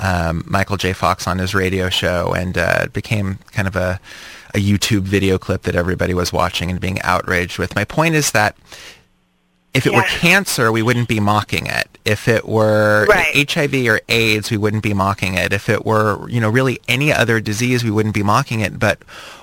um, 0.00 0.44
Michael 0.46 0.76
J. 0.76 0.92
Fox 0.92 1.26
on 1.26 1.38
his 1.38 1.54
radio 1.54 1.88
show, 1.88 2.32
and 2.34 2.56
uh, 2.58 2.80
it 2.82 2.92
became 2.92 3.38
kind 3.52 3.68
of 3.68 3.76
a, 3.76 4.00
a 4.54 4.58
YouTube 4.58 5.02
video 5.02 5.38
clip 5.38 5.62
that 5.62 5.74
everybody 5.76 6.14
was 6.14 6.32
watching 6.32 6.70
and 6.70 6.80
being 6.80 7.00
outraged 7.02 7.58
with. 7.58 7.74
My 7.74 7.84
point 7.84 8.14
is 8.14 8.30
that 8.32 8.56
if 9.74 9.86
it 9.86 9.92
were 9.92 10.02
cancer, 10.02 10.72
we 10.72 10.82
wouldn't 10.82 11.08
be 11.08 11.20
mocking 11.20 11.66
it. 11.66 11.88
If 12.04 12.26
it 12.28 12.48
were 12.48 13.06
Right. 13.08 13.50
HIV 13.50 13.74
or 13.86 14.00
AIDS, 14.08 14.50
we 14.50 14.56
wouldn't 14.56 14.82
be 14.82 14.94
mocking 14.94 15.34
it. 15.34 15.52
If 15.52 15.68
it 15.68 15.84
were, 15.86 16.28
you 16.28 16.40
know, 16.40 16.48
really 16.50 16.80
any 16.88 17.12
other 17.12 17.38
disease, 17.40 17.84
we 17.84 17.90
wouldn't 17.90 18.14
be 18.14 18.22
mocking 18.22 18.60
it. 18.60 18.78
But 18.78 18.98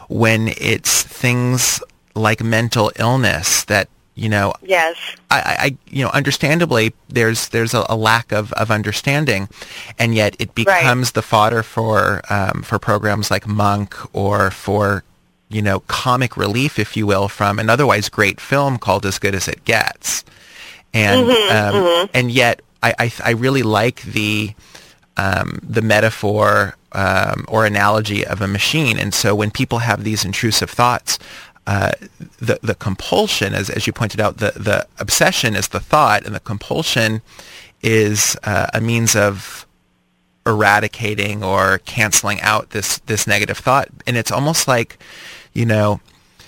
when 0.10 0.50
it's 0.58 1.04
things 1.04 1.82
like 2.16 2.42
mental 2.44 2.92
illness 2.98 3.64
that, 3.66 3.88
you 4.16 4.30
know, 4.30 4.54
Yes. 4.62 4.96
I, 5.30 5.36
I, 5.40 5.56
I- 5.66 5.78
you 5.90 6.04
know, 6.04 6.10
understandably, 6.12 6.94
there's 7.10 7.50
there's 7.50 7.74
a, 7.74 7.86
a 7.90 7.96
lack 7.96 8.32
of, 8.32 8.52
of 8.54 8.72
understanding, 8.72 9.48
and 10.00 10.16
yet 10.16 10.36
it 10.40 10.56
becomes 10.56 11.12
the 11.12 11.22
fodder 11.22 11.64
for 11.64 12.22
um, 12.30 12.62
for 12.64 12.80
programs 12.80 13.30
like 13.30 13.46
Monk 13.48 13.96
or 14.14 14.52
for 14.52 15.04
you 15.50 15.62
know 15.62 15.82
comic 15.82 16.38
relief, 16.38 16.80
if 16.80 16.98
you 16.98 17.06
will, 17.08 17.28
from 17.28 17.60
an 17.60 17.70
otherwise 17.70 18.10
great 18.10 18.40
film 18.40 18.78
called 18.78 19.06
As 19.06 19.20
Good 19.20 19.36
as 19.36 19.48
It 19.48 19.66
Gets, 19.66 20.24
and 20.94 21.30
um, 21.52 22.10
and 22.14 22.32
yet 22.32 22.62
I, 22.82 22.94
I 23.00 23.12
I 23.24 23.32
really 23.32 23.64
like 23.64 24.02
the 24.04 24.54
um, 25.18 25.60
the 25.62 25.82
metaphor 25.82 26.76
um, 26.92 27.46
or 27.48 27.66
analogy 27.66 28.26
of 28.26 28.42
a 28.42 28.48
machine. 28.48 28.98
And 28.98 29.14
so 29.14 29.36
when 29.36 29.52
people 29.52 29.80
have 29.80 30.04
these 30.04 30.26
intrusive 30.26 30.70
thoughts, 30.70 31.20
uh, 31.68 31.92
the 32.38 32.60
the 32.62 32.76
compulsion, 32.76 33.54
as 33.54 33.70
as 33.70 33.88
you 33.88 33.94
pointed 33.94 34.20
out, 34.20 34.38
the 34.38 34.52
the 34.56 34.88
obsession 35.00 35.56
is 35.56 35.70
the 35.70 35.80
thought, 35.80 36.26
and 36.26 36.36
the 36.36 36.40
compulsion 36.40 37.22
is 37.82 38.38
uh, 38.44 38.68
a 38.74 38.82
means 38.82 39.16
of 39.16 39.66
eradicating 40.46 41.44
or 41.44 41.80
canceling 41.86 42.40
out 42.42 42.70
this 42.70 43.00
this 43.00 43.26
negative 43.28 43.58
thought. 43.58 43.90
And 44.06 44.16
it's 44.16 44.32
almost 44.32 44.68
like, 44.68 44.98
you 45.56 45.66
know, 45.66 46.00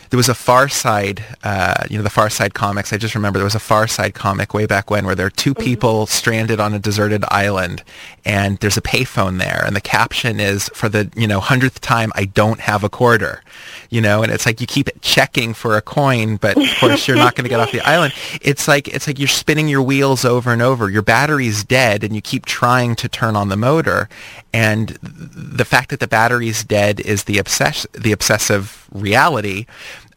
there 0.09 0.17
was 0.17 0.29
a 0.29 0.35
Far 0.35 0.69
Side, 0.69 1.23
uh, 1.43 1.83
you 1.89 1.97
know, 1.97 2.03
the 2.03 2.09
Far 2.09 2.29
Side 2.29 2.53
comics. 2.53 2.93
I 2.93 2.97
just 2.97 3.15
remember 3.15 3.39
there 3.39 3.43
was 3.43 3.55
a 3.55 3.59
Far 3.59 3.87
Side 3.87 4.13
comic 4.13 4.53
way 4.53 4.65
back 4.65 4.89
when 4.89 5.05
where 5.05 5.15
there 5.15 5.25
are 5.25 5.31
2 5.31 5.53
people 5.53 6.05
stranded 6.05 6.59
on 6.59 6.73
a 6.73 6.79
deserted 6.79 7.23
island, 7.29 7.83
and 8.25 8.57
there's 8.59 8.77
a 8.77 8.81
payphone 8.81 9.39
there, 9.39 9.63
and 9.65 9.75
the 9.75 9.81
caption 9.81 10.39
is 10.39 10.69
for 10.73 10.89
the 10.89 11.11
you 11.15 11.27
know 11.27 11.39
hundredth 11.39 11.81
time, 11.81 12.11
"I 12.15 12.25
don't 12.25 12.59
have 12.61 12.83
a 12.83 12.89
quarter," 12.89 13.43
you 13.89 14.01
know, 14.01 14.23
and 14.23 14.31
it's 14.31 14.45
like 14.45 14.61
you 14.61 14.67
keep 14.67 14.89
checking 15.01 15.53
for 15.53 15.77
a 15.77 15.81
coin, 15.81 16.37
but 16.37 16.57
of 16.57 16.75
course 16.79 17.07
you're 17.07 17.17
not 17.17 17.35
going 17.35 17.43
to 17.43 17.49
get 17.49 17.59
off 17.59 17.71
the 17.71 17.81
island. 17.87 18.13
It's 18.41 18.67
like 18.67 18.87
it's 18.87 19.07
like 19.07 19.19
you're 19.19 19.27
spinning 19.27 19.67
your 19.67 19.81
wheels 19.81 20.25
over 20.25 20.51
and 20.51 20.61
over. 20.61 20.89
Your 20.89 21.01
battery's 21.01 21.63
dead, 21.63 22.03
and 22.03 22.15
you 22.15 22.21
keep 22.21 22.45
trying 22.45 22.95
to 22.97 23.09
turn 23.09 23.35
on 23.35 23.49
the 23.49 23.57
motor, 23.57 24.09
and 24.53 24.97
the 25.01 25.65
fact 25.65 25.89
that 25.89 25.99
the 25.99 26.07
battery's 26.07 26.63
dead 26.63 26.99
is 26.99 27.25
the 27.25 27.37
obsess 27.37 27.85
the 27.93 28.11
obsessive 28.11 28.87
reality. 28.91 29.65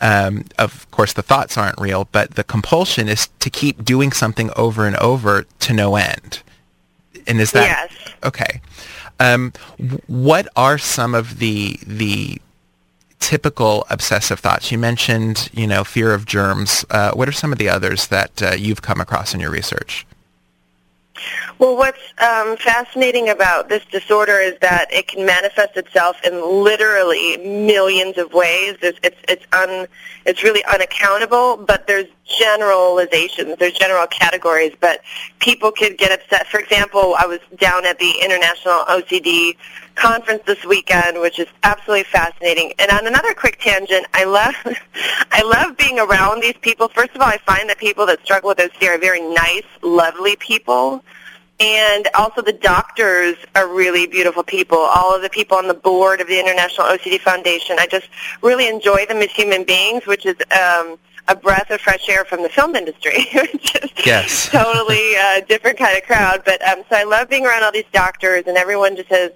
Um, 0.01 0.45
of 0.59 0.91
course, 0.91 1.13
the 1.13 1.23
thoughts 1.23 1.59
aren't 1.59 1.79
real, 1.81 2.09
but 2.11 2.35
the 2.35 2.45
compulsion 2.45 3.09
is 3.09 3.29
to 3.41 3.51
keep 3.51 3.85
doing 3.85 4.13
something 4.13 4.51
over 4.57 4.87
and 4.87 4.97
over 4.97 5.45
to 5.61 5.73
no 5.73 5.97
end. 5.97 6.43
And 7.27 7.41
is 7.41 7.53
that 7.53 7.91
Yes. 7.93 8.15
okay? 8.25 8.61
Um, 9.19 9.53
what 10.07 10.49
are 10.57 10.79
some 10.79 11.15
of 11.15 11.39
the 11.39 11.79
the 11.87 12.41
typical 13.19 13.87
obsessive 13.91 14.41
thoughts? 14.41 14.73
You 14.73 14.79
mentioned, 14.79 15.51
you 15.53 15.67
know, 15.67 15.85
fear 15.85 16.15
of 16.15 16.25
germs. 16.25 16.85
Uh, 16.91 17.13
what 17.13 17.29
are 17.29 17.33
some 17.33 17.53
of 17.53 17.59
the 17.59 17.69
others 17.69 18.07
that 18.09 18.43
uh, 18.43 18.53
you've 18.53 18.81
come 18.81 19.01
across 19.01 19.35
in 19.35 19.41
your 19.41 19.51
research? 19.51 20.07
Well, 21.59 21.77
what's 21.77 22.01
um, 22.19 22.57
fascinating 22.57 23.29
about 23.29 23.69
this 23.69 23.85
disorder 23.87 24.39
is 24.39 24.59
that 24.61 24.93
it 24.93 25.09
can 25.09 25.27
manifest 25.27 25.77
itself 25.77 26.17
in 26.25 26.65
literally 26.65 27.37
millions 27.39 28.19
of 28.19 28.33
ways. 28.33 28.77
There's, 28.81 28.97
it's 29.03 29.21
it's 29.29 29.47
un, 29.53 29.87
it's 30.27 30.43
really 30.43 30.65
unaccountable, 30.65 31.59
but 31.59 31.87
there's 31.87 32.07
generalizations, 32.25 33.57
there's 33.59 33.75
general 33.75 34.07
categories. 34.07 34.73
But 34.81 35.01
people 35.39 35.73
could 35.73 35.99
get 35.99 36.13
upset. 36.13 36.47
For 36.47 36.61
example, 36.61 37.15
I 37.19 37.27
was 37.27 37.41
down 37.57 37.85
at 37.87 37.99
the 37.99 38.13
International 38.23 38.85
OCD 38.89 39.57
conference 39.95 40.43
this 40.47 40.65
weekend, 40.65 41.21
which 41.21 41.39
is 41.39 41.47
absolutely 41.63 42.05
fascinating. 42.05 42.73
And 42.79 42.91
on 42.91 43.07
another 43.07 43.35
quick 43.35 43.59
tangent, 43.61 44.07
I 44.15 44.25
love 44.25 44.55
I 45.33 45.43
love 45.43 45.77
being 45.77 45.99
around 45.99 46.43
these 46.43 46.57
people. 46.61 46.89
First 46.89 47.15
of 47.15 47.21
all, 47.21 47.29
I 47.29 47.39
find 47.39 47.69
that 47.69 47.79
people 47.79 48.07
that 48.07 48.23
struggle 48.25 48.49
with 48.49 48.59
OCD 48.59 48.89
are 48.89 48.99
very 48.99 49.21
nice, 49.21 49.65
lovely 49.83 50.37
people. 50.37 51.05
And 51.59 52.09
also 52.15 52.41
the 52.41 52.55
doctors 52.55 53.37
are 53.55 53.69
really 53.69 54.07
beautiful 54.07 54.43
people. 54.43 54.79
All 54.79 55.15
of 55.15 55.21
the 55.21 55.29
people 55.29 55.59
on 55.59 55.69
the 55.69 55.75
board 55.75 56.23
of 56.23 56.27
the 56.27 56.41
International 56.41 56.87
OCD 56.87 57.21
Foundation. 57.21 57.77
I 57.79 57.87
just 57.87 58.09
really 58.43 58.67
enjoy 58.67 59.05
them 59.07 59.19
as 59.19 59.31
human 59.31 59.65
beings, 59.65 60.07
which 60.07 60.25
is 60.25 60.37
um, 60.53 60.99
a 61.29 61.37
breath 61.37 61.71
of 61.71 61.81
fresh 61.83 62.09
air 62.09 62.25
from 62.25 62.43
the 62.43 62.49
film 62.49 62.75
industry, 62.75 63.27
which 63.35 63.77
is 63.77 63.91
Yes. 64.07 64.49
totally 64.51 65.15
uh, 65.19 65.41
different 65.43 65.77
kind 65.79 65.99
of 65.99 66.05
crowd. 66.05 66.41
But 66.47 66.67
um, 66.67 66.83
so 66.89 66.97
I 66.97 67.03
love 67.05 67.29
being 67.29 67.45
around 67.45 67.63
all 67.63 67.73
these 67.73 67.85
doctors, 67.93 68.45
and 68.47 68.57
everyone 68.57 68.97
just 68.97 69.11
has 69.11 69.31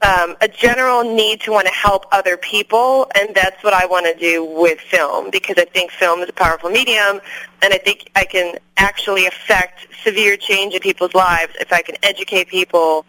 um, 0.00 0.36
a 0.40 0.46
general 0.48 1.02
need 1.02 1.40
to 1.42 1.50
want 1.50 1.66
to 1.66 1.72
help 1.72 2.06
other 2.12 2.36
people, 2.36 3.10
and 3.18 3.34
that's 3.34 3.62
what 3.64 3.74
I 3.74 3.84
want 3.86 4.06
to 4.06 4.14
do 4.18 4.44
with 4.44 4.78
film 4.80 5.30
because 5.30 5.56
I 5.58 5.64
think 5.64 5.90
film 5.90 6.20
is 6.20 6.28
a 6.28 6.32
powerful 6.32 6.70
medium, 6.70 7.20
and 7.62 7.74
I 7.74 7.78
think 7.78 8.10
I 8.14 8.24
can 8.24 8.56
actually 8.76 9.26
affect 9.26 9.88
severe 10.04 10.36
change 10.36 10.74
in 10.74 10.80
people's 10.80 11.14
lives 11.14 11.52
if 11.60 11.72
I 11.72 11.82
can 11.82 11.96
educate 12.04 12.46
people 12.48 13.06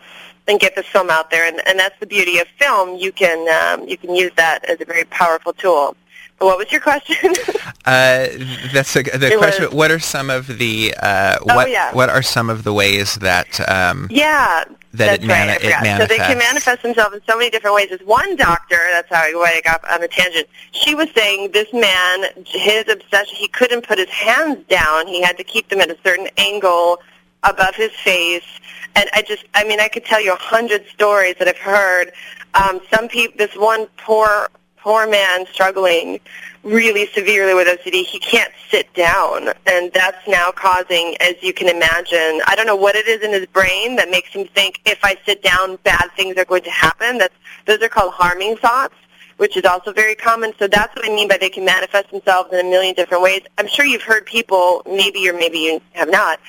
and 0.48 0.60
get 0.60 0.75
this 0.75 0.88
film 0.88 1.12
out 1.12 1.29
there. 1.29 1.46
And, 1.48 1.62
and 1.67 1.77
that's 1.77 2.00
the 2.00 2.08
beauty 2.08 2.39
of 2.39 2.48
film. 2.58 2.96
You 2.98 3.12
can 3.12 3.38
um, 3.79 3.88
you 3.88 3.96
can 3.98 4.15
use 4.15 4.31
that 4.38 4.65
as 4.67 4.81
a 4.81 4.86
very 4.86 5.03
powerful 5.05 5.53
tool. 5.53 5.96
But 6.39 6.46
what 6.48 6.58
was 6.58 6.72
your 6.72 6.81
question? 6.81 7.34
Uh, 7.86 8.27
that's 8.72 8.96
a, 8.96 9.01
the 9.01 9.31
It 9.31 9.38
question. 9.39 9.65
was- 9.65 9.74
what 9.74 9.89
are 9.89 9.98
some 10.00 10.29
of 10.29 10.46
the 10.60 10.93
uh, 11.01 11.38
Oh, 11.41 11.55
what 11.55 11.72
yeah. 11.72 11.91
what 11.93 12.10
are 12.10 12.22
some 12.22 12.50
of 12.50 12.63
the 12.63 12.72
ways 12.74 13.15
that 13.15 13.60
um, 13.67 14.08
Yeah, 14.12 14.65
That 14.93 15.22
it 15.22 15.27
mani- 15.27 15.51
right. 15.51 15.63
it 15.63 15.75
forgot. 15.75 16.01
So 16.01 16.08
they 16.08 16.17
can 16.17 16.38
manifest 16.39 16.81
themselves 16.81 17.15
in 17.15 17.22
so 17.29 17.38
many 17.38 17.51
different 17.51 17.75
ways. 17.75 17.91
As 17.91 18.00
one 18.01 18.36
doctor, 18.36 18.79
that's 18.91 19.10
how 19.10 19.22
I 19.22 19.62
got 19.63 19.88
on 19.88 20.01
the 20.01 20.08
tangent. 20.08 20.48
She 20.72 20.96
was 20.96 21.10
saying 21.12 21.51
this 21.51 21.72
man, 21.74 22.25
his 22.46 22.88
obsession, 22.89 23.36
he 23.36 23.48
couldn't 23.48 23.86
put 23.88 24.00
his 24.00 24.10
hands 24.10 24.65
down. 24.67 25.05
He 25.05 25.22
had 25.22 25.38
to 25.38 25.43
keep 25.43 25.69
them 25.69 25.79
at 25.79 25.91
a 25.91 25.98
certain 26.03 26.27
angle 26.38 27.00
above 27.43 27.75
his 27.75 27.91
face. 27.91 28.48
And 28.96 29.08
I 29.13 29.22
just, 29.22 29.46
I 29.53 29.63
mean, 29.63 29.79
I 29.79 29.88
could 29.89 30.05
tell 30.05 30.22
you 30.22 30.34
a 30.34 30.38
hundred 30.38 30.86
stories 30.88 31.36
that 31.38 31.48
I've 31.48 31.58
heard. 31.58 32.12
Um, 32.55 32.81
some 32.91 33.08
people, 33.08 33.38
this 33.38 33.55
one 33.55 33.88
poor, 33.98 34.50
poor 34.77 35.08
man 35.08 35.46
struggling 35.51 36.19
really 36.63 37.07
severely 37.07 37.53
with 37.53 37.67
OCD, 37.67 38.05
he 38.05 38.19
can't 38.19 38.51
sit 38.69 38.93
down, 38.93 39.49
and 39.65 39.91
that's 39.93 40.27
now 40.27 40.51
causing, 40.51 41.15
as 41.21 41.35
you 41.41 41.53
can 41.53 41.69
imagine, 41.69 42.41
I 42.45 42.53
don't 42.55 42.67
know 42.67 42.75
what 42.75 42.95
it 42.95 43.07
is 43.07 43.21
in 43.21 43.31
his 43.31 43.45
brain 43.47 43.95
that 43.95 44.09
makes 44.09 44.29
him 44.29 44.47
think 44.47 44.81
if 44.85 44.99
I 45.03 45.17
sit 45.25 45.41
down, 45.41 45.77
bad 45.83 46.09
things 46.15 46.37
are 46.37 46.45
going 46.45 46.63
to 46.63 46.71
happen. 46.71 47.17
That's 47.17 47.33
those 47.65 47.81
are 47.81 47.89
called 47.89 48.13
harming 48.13 48.57
thoughts, 48.57 48.95
which 49.39 49.55
is 49.55 49.63
also 49.63 49.93
very 49.93 50.15
common. 50.15 50.51
So 50.60 50.67
that's 50.67 50.93
what 50.98 51.05
I 51.05 51.15
mean 51.15 51.29
by 51.29 51.38
they 51.38 51.50
can 51.50 51.63
manifest 51.63 52.12
themselves 52.12 52.51
in 52.51 52.60
a 52.60 52.69
million 52.69 52.93
different 52.93 53.24
ways. 53.24 53.41
I'm 53.58 53.67
sure 53.67 53.86
you've 53.86 54.01
heard 54.01 54.25
people, 54.25 54.81
maybe 54.86 55.27
or 55.29 55.34
maybe 55.34 55.60
you 55.60 55.81
have 55.93 56.10
not, 56.10 56.41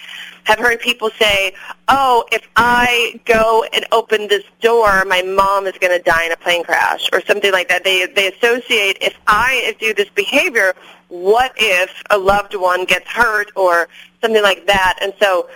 have 0.42 0.58
heard 0.58 0.80
people 0.80 1.08
say, 1.16 1.54
oh, 1.86 2.24
if 2.32 2.48
I 2.56 3.20
go 3.26 3.64
and 3.72 3.86
open 3.92 4.26
this 4.26 4.42
door, 4.60 5.04
my 5.04 5.22
mom 5.22 5.68
is 5.68 5.78
going 5.78 5.96
to 5.96 6.02
die 6.02 6.26
in 6.26 6.32
a 6.32 6.36
plane 6.36 6.64
crash 6.64 7.08
or 7.12 7.20
something 7.20 7.52
like 7.52 7.68
that. 7.68 7.84
They, 7.84 8.06
they 8.06 8.32
associate, 8.32 8.98
if 9.00 9.14
I 9.28 9.76
do 9.78 9.94
this 9.94 10.08
behavior, 10.08 10.74
what 11.06 11.52
if 11.56 12.02
a 12.10 12.18
loved 12.18 12.56
one 12.56 12.86
gets 12.86 13.08
hurt 13.08 13.52
or 13.54 13.88
something 14.20 14.42
like 14.42 14.66
that? 14.66 14.98
And 15.00 15.12
so 15.20 15.48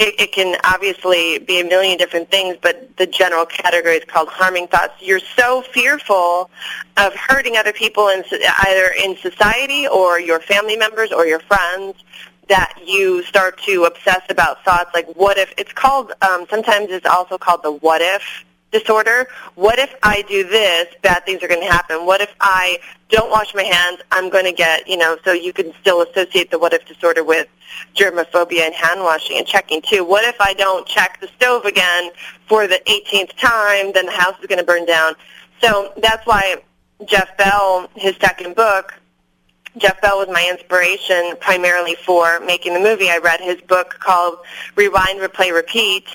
it, 0.00 0.18
it 0.18 0.32
can 0.32 0.58
obviously 0.64 1.38
be 1.38 1.60
a 1.60 1.64
million 1.64 1.98
different 1.98 2.30
things, 2.30 2.56
but 2.60 2.96
the 2.96 3.06
general 3.06 3.44
category 3.44 3.96
is 3.96 4.04
called 4.04 4.28
harming 4.28 4.66
thoughts. 4.68 4.94
You're 5.00 5.20
so 5.20 5.60
fearful 5.60 6.50
of 6.96 7.14
hurting 7.14 7.58
other 7.58 7.74
people 7.74 8.08
in, 8.08 8.24
either 8.66 8.94
in 9.04 9.16
society 9.18 9.86
or 9.86 10.18
your 10.18 10.40
family 10.40 10.76
members 10.76 11.12
or 11.12 11.26
your 11.26 11.40
friends 11.40 12.02
that 12.48 12.80
you 12.84 13.22
start 13.24 13.60
to 13.62 13.84
obsess 13.84 14.22
about 14.28 14.64
thoughts 14.64 14.90
like 14.92 15.06
what 15.14 15.38
if 15.38 15.54
it's 15.56 15.72
called 15.72 16.12
um, 16.22 16.46
sometimes 16.50 16.90
it's 16.90 17.06
also 17.06 17.38
called 17.38 17.62
the 17.62 17.70
what 17.70 18.00
if 18.00 18.44
disorder. 18.70 19.28
What 19.54 19.78
if 19.78 19.94
i 20.02 20.22
do 20.22 20.44
this 20.44 20.86
bad 21.02 21.24
things 21.24 21.42
are 21.42 21.48
going 21.48 21.60
to 21.60 21.70
happen. 21.70 22.06
What 22.06 22.20
if 22.20 22.34
i 22.40 22.78
don't 23.08 23.30
wash 23.30 23.54
my 23.54 23.62
hands 23.62 24.00
i'm 24.12 24.30
going 24.30 24.44
to 24.44 24.52
get 24.52 24.86
you 24.88 24.96
know 24.96 25.16
so 25.24 25.32
you 25.32 25.52
can 25.52 25.72
still 25.80 26.02
associate 26.02 26.50
the 26.50 26.58
what 26.58 26.72
if 26.72 26.86
disorder 26.86 27.24
with 27.24 27.48
germophobia 27.94 28.60
and 28.60 28.74
hand 28.74 29.00
washing 29.00 29.38
and 29.38 29.46
checking 29.46 29.82
too. 29.82 30.04
What 30.04 30.24
if 30.24 30.40
i 30.40 30.54
don't 30.54 30.86
check 30.86 31.20
the 31.20 31.28
stove 31.28 31.64
again 31.64 32.10
for 32.46 32.66
the 32.66 32.80
18th 32.86 33.36
time 33.36 33.92
then 33.92 34.06
the 34.06 34.12
house 34.12 34.38
is 34.40 34.46
going 34.46 34.60
to 34.60 34.64
burn 34.64 34.86
down. 34.86 35.14
So 35.60 35.92
that's 35.96 36.26
why 36.26 36.62
jeff 37.06 37.36
bell 37.36 37.90
his 37.96 38.14
second 38.16 38.54
book 38.54 38.99
Jeff 39.78 40.00
Bell 40.00 40.18
was 40.18 40.28
my 40.28 40.48
inspiration 40.50 41.34
primarily 41.40 41.94
for 41.94 42.40
making 42.40 42.74
the 42.74 42.80
movie. 42.80 43.08
I 43.08 43.18
read 43.18 43.40
his 43.40 43.60
book 43.60 43.96
called 44.00 44.38
Rewind, 44.74 45.20
Replay, 45.20 45.54
Repeat, 45.54 46.08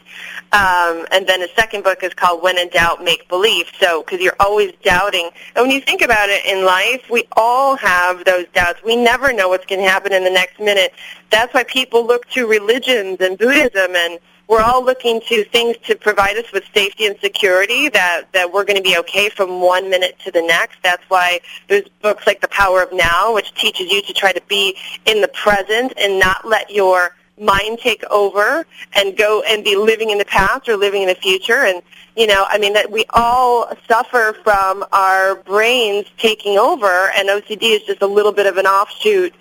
um, 0.52 1.06
and 1.12 1.26
then 1.26 1.40
his 1.40 1.52
second 1.56 1.84
book 1.84 2.04
is 2.04 2.14
called 2.14 2.44
When 2.44 2.58
in 2.58 2.68
Doubt, 2.70 3.02
Make 3.04 3.30
Believe. 3.30 3.68
So, 3.80 4.04
because 4.04 4.20
you're 4.20 4.36
always 4.42 4.74
doubting, 4.84 5.30
and 5.56 5.64
when 5.64 5.72
you 5.72 5.80
think 5.80 6.02
about 6.02 6.28
it 6.30 6.46
in 6.46 6.66
life, 6.66 7.10
we 7.10 7.24
all 7.38 7.78
have 7.78 8.26
those 8.26 8.46
doubts. 8.54 8.84
We 8.84 8.98
never 8.98 9.32
know 9.32 9.48
what's 9.48 9.66
going 9.66 9.82
to 9.82 9.90
happen 9.90 10.12
in 10.12 10.26
the 10.26 10.30
next 10.30 10.60
minute. 10.60 10.94
That's 11.30 11.54
why 11.54 11.64
people 11.64 12.06
look 12.06 12.28
to 12.32 12.48
religions 12.48 13.18
and 13.22 13.38
Buddhism 13.38 13.96
and 13.96 14.20
we're 14.48 14.62
all 14.62 14.84
looking 14.84 15.22
to 15.28 15.44
things 15.46 15.78
to 15.86 15.96
provide 15.96 16.38
us 16.38 16.52
with 16.52 16.64
safety 16.74 17.06
and 17.06 17.18
security 17.20 17.90
that, 17.90 18.26
that 18.34 18.52
we're 18.52 18.64
going 18.64 18.78
to 18.78 18.84
be 18.84 18.98
okay 18.98 19.30
from 19.30 19.62
one 19.62 19.90
minute 19.90 20.18
to 20.26 20.32
the 20.32 20.42
next. 20.42 20.78
That's 20.84 21.04
why 21.08 21.40
there's 21.68 21.88
books 22.02 22.28
like 22.28 22.42
The 22.42 22.48
Power 22.48 22.84
of 22.84 22.94
Now, 22.94 23.34
which 23.34 23.54
teaches 23.56 23.92
you 23.92 24.02
to 24.04 24.14
try 24.14 24.32
to 24.32 24.42
be 24.48 24.78
in 25.06 25.22
the 25.22 25.28
present 25.30 25.94
and 25.98 26.20
not 26.20 26.48
let 26.48 26.70
your 26.70 27.16
mind 27.40 27.80
take 27.80 28.04
over 28.06 28.66
and 28.94 29.18
go 29.18 29.44
and 29.48 29.64
be 29.64 29.76
living 29.76 30.10
in 30.10 30.18
the 30.18 30.26
past 30.26 30.70
or 30.70 30.78
living 30.78 31.02
in 31.02 31.08
the 31.08 31.16
future. 31.16 31.66
And, 31.66 31.82
you 32.16 32.28
know, 32.28 32.46
I 32.48 32.58
mean, 32.58 32.74
that 32.74 32.92
we 32.92 33.06
all 33.10 33.74
suffer 33.88 34.38
from 34.44 34.86
our 34.92 35.36
brains 35.36 36.06
taking 36.18 36.58
over, 36.58 37.12
and 37.18 37.30
OCD 37.30 37.76
is 37.76 37.82
just 37.84 38.02
a 38.02 38.08
little 38.08 38.32
bit 38.32 38.46
of 38.46 38.58
an 38.58 38.66
offshoot 38.66 39.34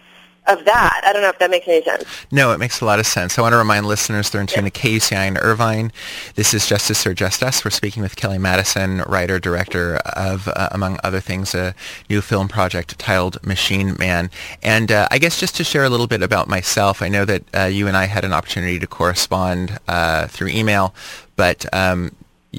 of 0.46 0.64
that. 0.64 1.02
I 1.04 1.12
don't 1.12 1.22
know 1.22 1.28
if 1.28 1.38
that 1.38 1.50
makes 1.50 1.66
any 1.66 1.82
sense. 1.82 2.04
No, 2.30 2.52
it 2.52 2.58
makes 2.58 2.80
a 2.80 2.84
lot 2.84 2.98
of 2.98 3.06
sense. 3.06 3.38
I 3.38 3.42
want 3.42 3.52
to 3.54 3.56
remind 3.56 3.86
listeners 3.86 4.30
they're 4.30 4.40
in 4.40 4.46
tune 4.46 4.64
to 4.64 4.70
KUCI 4.70 5.26
in 5.26 5.38
Irvine. 5.38 5.90
This 6.34 6.52
is 6.52 6.66
Justice 6.66 7.06
or 7.06 7.14
Just 7.14 7.42
Us. 7.42 7.64
We're 7.64 7.70
speaking 7.70 8.02
with 8.02 8.16
Kellie 8.16 8.38
Madison, 8.38 8.98
writer, 9.02 9.38
director 9.38 9.96
of, 9.96 10.48
uh, 10.48 10.68
among 10.72 10.98
other 11.02 11.20
things, 11.20 11.54
a 11.54 11.74
new 12.10 12.20
film 12.20 12.48
project 12.48 12.98
titled 12.98 13.44
Machine 13.44 13.96
Man. 13.98 14.30
And 14.62 14.92
uh, 14.92 15.08
I 15.10 15.18
guess 15.18 15.40
just 15.40 15.56
to 15.56 15.64
share 15.64 15.84
a 15.84 15.90
little 15.90 16.06
bit 16.06 16.22
about 16.22 16.48
myself, 16.48 17.00
I 17.00 17.08
know 17.08 17.24
that 17.24 17.42
uh, 17.54 17.64
you 17.64 17.88
and 17.88 17.96
I 17.96 18.04
had 18.04 18.24
an 18.24 18.32
opportunity 18.32 18.78
to 18.78 18.86
correspond 18.86 19.78
uh, 19.88 20.26
through 20.26 20.48
email, 20.48 20.94
but 21.36 21.64
um, 21.72 22.14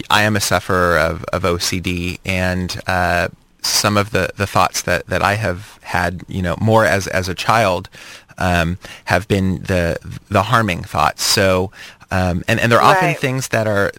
I 0.10 0.24
am 0.24 0.36
a 0.36 0.42
sufferer 0.42 0.98
of, 0.98 1.24
of 1.26 1.44
OCD 1.44 2.20
and 2.26 2.82
uh, 2.88 3.30
some 3.66 3.98
of 3.98 4.12
the, 4.12 4.30
the 4.36 4.48
thoughts 4.48 4.82
that, 4.84 5.08
that 5.08 5.22
I 5.22 5.36
have 5.36 5.80
had, 5.82 6.24
you 6.28 6.42
know, 6.42 6.56
more 6.62 6.86
as, 6.86 7.08
as 7.08 7.28
a 7.28 7.36
child 7.36 7.90
um, 8.38 8.78
have 9.06 9.28
been 9.28 9.64
the 9.64 9.98
the 10.30 10.44
harming 10.44 10.84
thoughts. 10.84 11.24
So, 11.24 11.72
um, 12.12 12.44
and, 12.48 12.60
and 12.60 12.72
they're 12.72 12.80
right. 12.80 12.98
often 12.98 13.16
things 13.16 13.50
that 13.50 13.68
are 13.68 13.92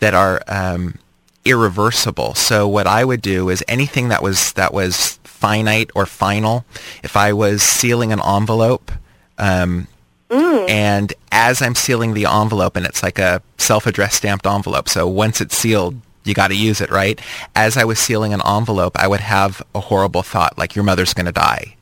that 0.00 0.14
are 0.14 0.42
um, 0.48 0.98
irreversible. 1.44 2.34
So 2.34 2.66
what 2.66 2.86
I 2.86 3.04
would 3.04 3.22
do 3.22 3.48
is 3.48 3.64
anything 3.68 4.08
that 4.08 4.22
was 4.22 4.52
that 4.54 4.72
was 4.72 5.18
finite 5.24 5.90
or 5.94 6.06
final. 6.06 6.64
If 7.02 7.16
I 7.16 7.32
was 7.32 7.62
sealing 7.62 8.12
an 8.12 8.20
envelope, 8.20 8.90
um, 9.38 9.86
mm. 10.28 10.68
and 10.68 11.12
as 11.30 11.62
I'm 11.62 11.74
sealing 11.74 12.14
the 12.14 12.26
envelope, 12.26 12.76
and 12.76 12.86
it's 12.86 13.02
like 13.02 13.18
a 13.18 13.42
self-addressed 13.58 14.16
stamped 14.16 14.46
envelope, 14.46 14.88
so 14.88 15.06
once 15.06 15.40
it's 15.40 15.56
sealed, 15.56 16.00
you 16.24 16.34
got 16.34 16.48
to 16.48 16.56
use 16.56 16.80
it, 16.80 16.90
right? 16.90 17.20
As 17.54 17.76
I 17.76 17.84
was 17.84 17.98
sealing 17.98 18.32
an 18.32 18.40
envelope, 18.46 18.98
I 18.98 19.06
would 19.06 19.20
have 19.20 19.62
a 19.74 19.80
horrible 19.80 20.22
thought 20.22 20.58
like 20.58 20.74
your 20.74 20.84
mother's 20.84 21.14
going 21.14 21.26
to 21.26 21.32
die. 21.32 21.76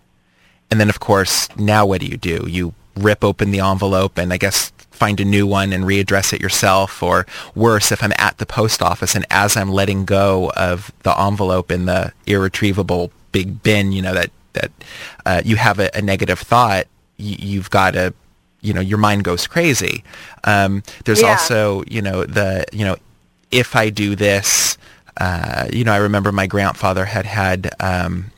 And 0.71 0.81
then 0.81 0.89
of 0.89 1.01
course, 1.01 1.49
now 1.57 1.87
what 1.87 2.01
do 2.01 2.07
you 2.07 2.17
do? 2.17 2.47
You 2.49 2.75
rip 2.97 3.25
open 3.25 3.51
the 3.51 3.61
envelope 3.61 4.19
and 4.19 4.33
I 4.33 4.37
guess 4.37 4.73
find 4.91 5.19
a 5.21 5.25
new 5.25 5.47
one 5.47 5.73
and 5.73 5.85
readdress 5.85 6.33
it 6.33 6.41
yourself 6.41 7.03
or 7.03 7.27
worse 7.55 7.91
if 7.91 8.03
I'm 8.03 8.13
at 8.19 8.39
the 8.39 8.47
post 8.47 8.83
office 8.83 9.15
and 9.15 9.27
as 9.31 9.57
I'm 9.57 9.71
letting 9.71 10.05
go 10.05 10.51
of 10.57 10.93
the 11.03 11.19
envelope 11.19 11.71
in 11.71 11.87
the 11.87 12.13
irretrievable 12.27 13.11
big 13.33 13.63
bin, 13.63 13.93
you 13.93 14.03
know, 14.03 14.15
that, 14.15 14.31
that 14.53 14.71
uh, 15.25 15.43
you 15.45 15.57
have 15.57 15.79
a, 15.79 15.91
a 15.95 16.03
negative 16.03 16.39
thought, 16.39 16.87
y- 17.19 17.37
you've 17.39 17.71
got 17.71 17.93
to 17.95 18.15
you 18.63 18.73
know 18.73 18.81
your 18.81 18.99
mind 18.99 19.25
goes 19.25 19.47
crazy. 19.47 20.03
Um, 20.45 20.83
there's 21.05 21.21
yeah. 21.21 21.31
also 21.31 21.83
you 21.89 22.01
know 22.01 22.25
the 22.25 22.65
you 22.73 22.85
know 22.85 22.97
if 23.53 23.77
I 23.77 23.91
do 23.91 24.17
this, 24.17 24.77
uh, 25.19 25.69
you 25.73 25.85
know, 25.85 25.93
I 25.93 25.99
remember 25.99 26.33
my 26.33 26.47
grandfather 26.47 27.05
had 27.05 27.27
had 27.27 27.71
um, 27.79 28.33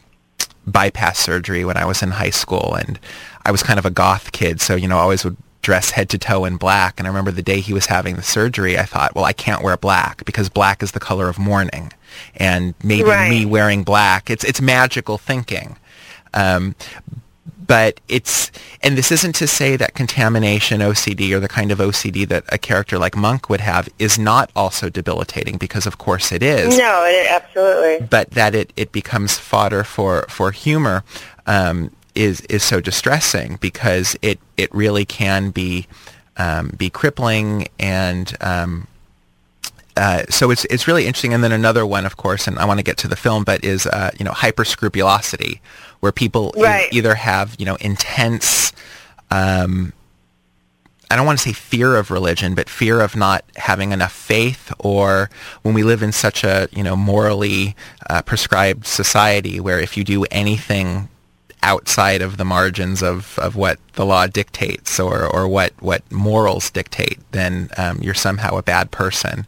bypass 0.67 1.19
surgery 1.19 1.65
when 1.65 1.77
I 1.77 1.85
was 1.87 2.03
in 2.03 2.11
high 2.11 2.31
school, 2.31 2.75
and 2.75 2.99
I 3.47 3.53
was 3.53 3.63
kind 3.63 3.79
of 3.79 3.87
a 3.87 3.91
goth 3.91 4.33
kid, 4.33 4.61
so 4.61 4.75
you 4.75 4.89
know, 4.89 4.99
I 4.99 5.03
always 5.03 5.25
would 5.25 5.37
dress 5.63 5.91
head 5.91 6.11
to 6.11 6.19
toe 6.19 6.45
in 6.45 6.59
black. 6.59 7.01
And 7.01 7.07
I 7.07 7.11
remember 7.11 7.31
the 7.31 7.43
day 7.43 7.61
he 7.61 7.73
was 7.73 7.87
having 7.87 8.17
the 8.17 8.23
surgery, 8.23 8.79
I 8.79 8.85
thought, 8.85 9.15
well, 9.15 9.25
I 9.25 9.33
can't 9.33 9.63
wear 9.63 9.79
black 9.79 10.23
because 10.27 10.51
black 10.51 10.83
is 10.83 10.93
the 10.93 11.01
color 11.01 11.31
of 11.31 11.39
mourning, 11.39 11.93
and 12.37 12.75
maybe 12.83 13.09
right. 13.09 13.31
me 13.31 13.47
wearing 13.47 13.85
black, 13.85 14.29
it's 14.29 14.45
it's 14.45 14.61
magical 14.61 15.17
thinking. 15.17 15.79
Um, 16.35 16.75
but 17.67 18.01
it's 18.09 18.51
and 18.83 18.99
this 18.99 19.11
isn't 19.13 19.35
to 19.37 19.47
say 19.47 19.77
that 19.77 19.95
contamination 19.95 20.81
OCD 20.81 21.33
or 21.33 21.41
the 21.41 21.49
kind 21.49 21.71
of 21.71 21.79
OCD 21.79 22.29
that 22.29 22.45
a 22.49 22.59
character 22.59 22.99
like 22.99 23.17
Monk 23.17 23.49
would 23.49 23.61
have 23.61 23.89
is 23.99 24.19
not 24.19 24.51
also 24.55 24.91
debilitating 24.91 25.57
because 25.57 25.87
of 25.87 25.99
course 25.99 26.33
it 26.33 26.43
is. 26.43 26.77
No, 26.77 27.05
it, 27.07 27.31
absolutely. 27.31 28.07
But 28.07 28.31
that 28.33 28.55
it, 28.55 28.73
it 28.77 28.93
becomes 28.93 29.39
fodder 29.39 29.85
for 29.85 30.27
for 30.29 30.51
humor 30.51 31.05
um, 31.47 31.91
is 32.15 32.41
is 32.43 32.63
so 32.63 32.81
distressing 32.81 33.57
because 33.61 34.17
it 34.23 34.39
it 34.57 34.75
really 34.75 35.05
can 35.05 35.51
be 35.51 35.87
um, 36.37 36.71
be 36.77 36.91
crippling 36.91 37.69
and 37.79 38.37
um, 38.41 38.89
uh, 39.97 40.25
so 40.29 40.51
it's 40.51 40.65
it's 40.67 40.89
really 40.89 41.07
interesting. 41.07 41.33
And 41.33 41.45
then 41.45 41.53
another 41.53 41.87
one, 41.87 42.05
of 42.05 42.17
course, 42.17 42.49
and 42.49 42.59
I 42.59 42.65
want 42.65 42.79
to 42.79 42.83
get 42.83 42.97
to 42.99 43.09
the 43.09 43.17
film, 43.17 43.45
but 43.45 43.63
is 43.65 43.87
uh, 43.87 44.11
you 44.19 44.25
know 44.25 44.33
hyperscrupulosity, 44.33 45.61
where 46.05 46.13
people 46.13 46.53
right. 46.55 46.93
e- 46.93 46.99
either 46.99 47.15
have 47.15 47.57
you 47.59 47.65
know 47.65 47.77
intense. 47.77 48.73
Um, 49.31 49.95
I 51.11 51.17
don't 51.17 51.25
want 51.25 51.39
to 51.39 51.45
say 51.49 51.55
fear 51.55 51.97
of 51.97 52.11
religion, 52.11 52.55
but 52.55 52.69
fear 52.69 53.01
of 53.01 53.17
not 53.17 53.43
having 53.57 53.91
enough 53.91 54.13
faith, 54.13 54.71
or 54.79 55.31
when 55.63 55.73
we 55.73 55.83
live 55.83 56.03
in 56.03 56.13
such 56.13 56.45
a 56.45 56.69
you 56.73 56.83
know 56.83 56.95
morally 56.95 57.75
uh, 58.11 58.21
prescribed 58.21 58.87
society 58.87 59.59
where 59.61 59.81
if 59.81 59.97
you 59.97 60.05
do 60.05 60.25
anything 60.25 61.09
outside 61.63 62.21
of 62.21 62.37
the 62.37 62.45
margins 62.45 63.03
of, 63.03 63.39
of 63.39 63.57
what 63.57 63.79
the 63.95 64.05
law 64.05 64.27
dictates 64.27 65.01
or, 65.01 65.25
or 65.25 65.49
what, 65.49 65.73
what 65.81 66.03
morals 66.13 66.69
dictate, 66.71 67.19
then 67.31 67.71
um, 67.79 67.99
you're 68.03 68.13
somehow 68.13 68.59
a 68.59 68.63
bad 68.63 68.91
person. 68.91 69.47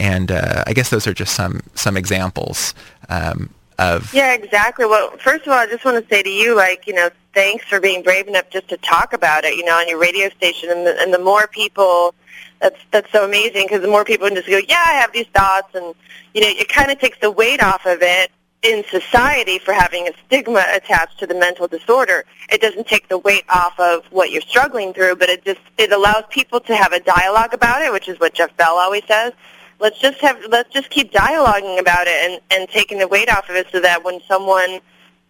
And 0.00 0.32
uh, 0.32 0.64
I 0.66 0.72
guess 0.72 0.90
those 0.90 1.06
are 1.06 1.14
just 1.14 1.32
some, 1.32 1.60
some 1.76 1.96
examples 1.96 2.74
um, 3.08 3.50
of... 3.78 4.12
Yeah, 4.14 4.34
exactly. 4.34 4.86
Well, 4.86 5.10
first 5.18 5.46
of 5.46 5.52
all, 5.52 5.58
I 5.58 5.66
just 5.66 5.84
want 5.84 6.02
to 6.02 6.14
say 6.14 6.22
to 6.22 6.30
you, 6.30 6.56
like, 6.56 6.86
you 6.86 6.94
know, 6.94 7.10
thanks 7.34 7.64
for 7.64 7.80
being 7.80 8.02
brave 8.02 8.28
enough 8.28 8.48
just 8.50 8.68
to 8.68 8.76
talk 8.78 9.12
about 9.12 9.44
it, 9.44 9.56
you 9.56 9.64
know, 9.64 9.74
on 9.74 9.88
your 9.88 9.98
radio 9.98 10.28
station. 10.30 10.70
And 10.70 10.86
the, 10.86 10.96
and 11.00 11.12
the 11.12 11.18
more 11.18 11.46
people 11.48 12.14
that's 12.60 12.78
that's 12.90 13.10
so 13.12 13.24
amazing 13.24 13.66
because 13.66 13.82
the 13.82 13.88
more 13.88 14.04
people 14.04 14.26
can 14.26 14.36
just 14.36 14.48
go, 14.48 14.60
yeah, 14.68 14.82
I 14.86 14.92
have 14.94 15.12
these 15.12 15.26
thoughts, 15.34 15.74
and 15.74 15.94
you 16.32 16.40
know, 16.40 16.48
it 16.48 16.68
kind 16.68 16.90
of 16.90 16.98
takes 16.98 17.18
the 17.18 17.30
weight 17.30 17.62
off 17.62 17.84
of 17.84 17.98
it 18.00 18.30
in 18.62 18.82
society 18.90 19.58
for 19.58 19.74
having 19.74 20.08
a 20.08 20.12
stigma 20.24 20.64
attached 20.72 21.18
to 21.18 21.26
the 21.26 21.34
mental 21.34 21.68
disorder. 21.68 22.24
It 22.50 22.62
doesn't 22.62 22.86
take 22.86 23.08
the 23.08 23.18
weight 23.18 23.44
off 23.50 23.78
of 23.78 24.06
what 24.06 24.30
you're 24.30 24.40
struggling 24.40 24.94
through, 24.94 25.16
but 25.16 25.28
it 25.28 25.44
just 25.44 25.60
it 25.76 25.92
allows 25.92 26.24
people 26.30 26.60
to 26.60 26.74
have 26.74 26.92
a 26.92 27.00
dialogue 27.00 27.52
about 27.52 27.82
it, 27.82 27.92
which 27.92 28.08
is 28.08 28.18
what 28.18 28.32
Jeff 28.32 28.56
Bell 28.56 28.76
always 28.76 29.04
says. 29.06 29.32
Let's 29.80 29.98
just 29.98 30.20
have 30.20 30.38
let's 30.48 30.72
just 30.72 30.90
keep 30.90 31.12
dialoguing 31.12 31.78
about 31.78 32.06
it 32.06 32.30
and 32.30 32.40
and 32.50 32.68
taking 32.68 32.98
the 32.98 33.08
weight 33.08 33.30
off 33.30 33.48
of 33.48 33.56
it 33.56 33.66
so 33.70 33.80
that 33.80 34.04
when 34.04 34.20
someone 34.28 34.80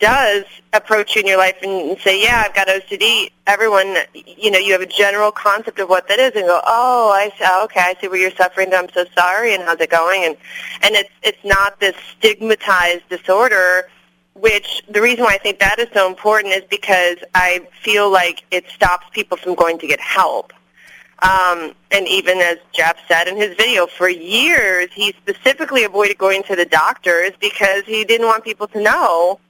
does 0.00 0.44
approach 0.72 1.14
you 1.14 1.22
in 1.22 1.26
your 1.26 1.38
life 1.38 1.56
and 1.62 1.98
say, 2.00 2.20
"Yeah, 2.20 2.42
I've 2.44 2.54
got 2.54 2.68
OCD," 2.68 3.30
everyone, 3.46 3.96
you 4.12 4.50
know, 4.50 4.58
you 4.58 4.72
have 4.72 4.80
a 4.80 4.86
general 4.86 5.30
concept 5.30 5.78
of 5.78 5.88
what 5.88 6.08
that 6.08 6.18
is, 6.18 6.32
and 6.34 6.46
go, 6.46 6.60
"Oh, 6.66 7.10
I 7.10 7.28
see. 7.30 7.44
Oh, 7.44 7.64
okay, 7.64 7.80
I 7.80 7.94
see 8.00 8.08
where 8.08 8.18
you're 8.18 8.32
suffering. 8.32 8.74
I'm 8.74 8.88
so 8.90 9.04
sorry." 9.16 9.54
And 9.54 9.62
how's 9.62 9.80
it 9.80 9.90
going? 9.90 10.24
And 10.24 10.36
and 10.82 10.94
it's 10.94 11.10
it's 11.22 11.44
not 11.44 11.80
this 11.80 11.96
stigmatized 12.18 13.08
disorder. 13.08 13.88
Which 14.34 14.82
the 14.88 15.00
reason 15.00 15.22
why 15.24 15.34
I 15.34 15.38
think 15.38 15.60
that 15.60 15.78
is 15.78 15.86
so 15.94 16.08
important 16.08 16.54
is 16.54 16.64
because 16.68 17.18
I 17.36 17.60
feel 17.82 18.10
like 18.10 18.42
it 18.50 18.68
stops 18.68 19.06
people 19.12 19.36
from 19.36 19.54
going 19.54 19.78
to 19.78 19.86
get 19.86 20.00
help. 20.00 20.52
Um, 21.24 21.74
and 21.90 22.06
even 22.06 22.38
as 22.38 22.58
Jeff 22.72 22.98
said 23.08 23.28
in 23.28 23.36
his 23.36 23.56
video, 23.56 23.86
for 23.86 24.10
years 24.10 24.88
he 24.92 25.12
specifically 25.12 25.84
avoided 25.84 26.18
going 26.18 26.42
to 26.44 26.54
the 26.54 26.66
doctors 26.66 27.30
because 27.40 27.84
he 27.86 28.04
didn't 28.04 28.26
want 28.26 28.44
people 28.44 28.68
to 28.68 28.80
know 28.80 29.40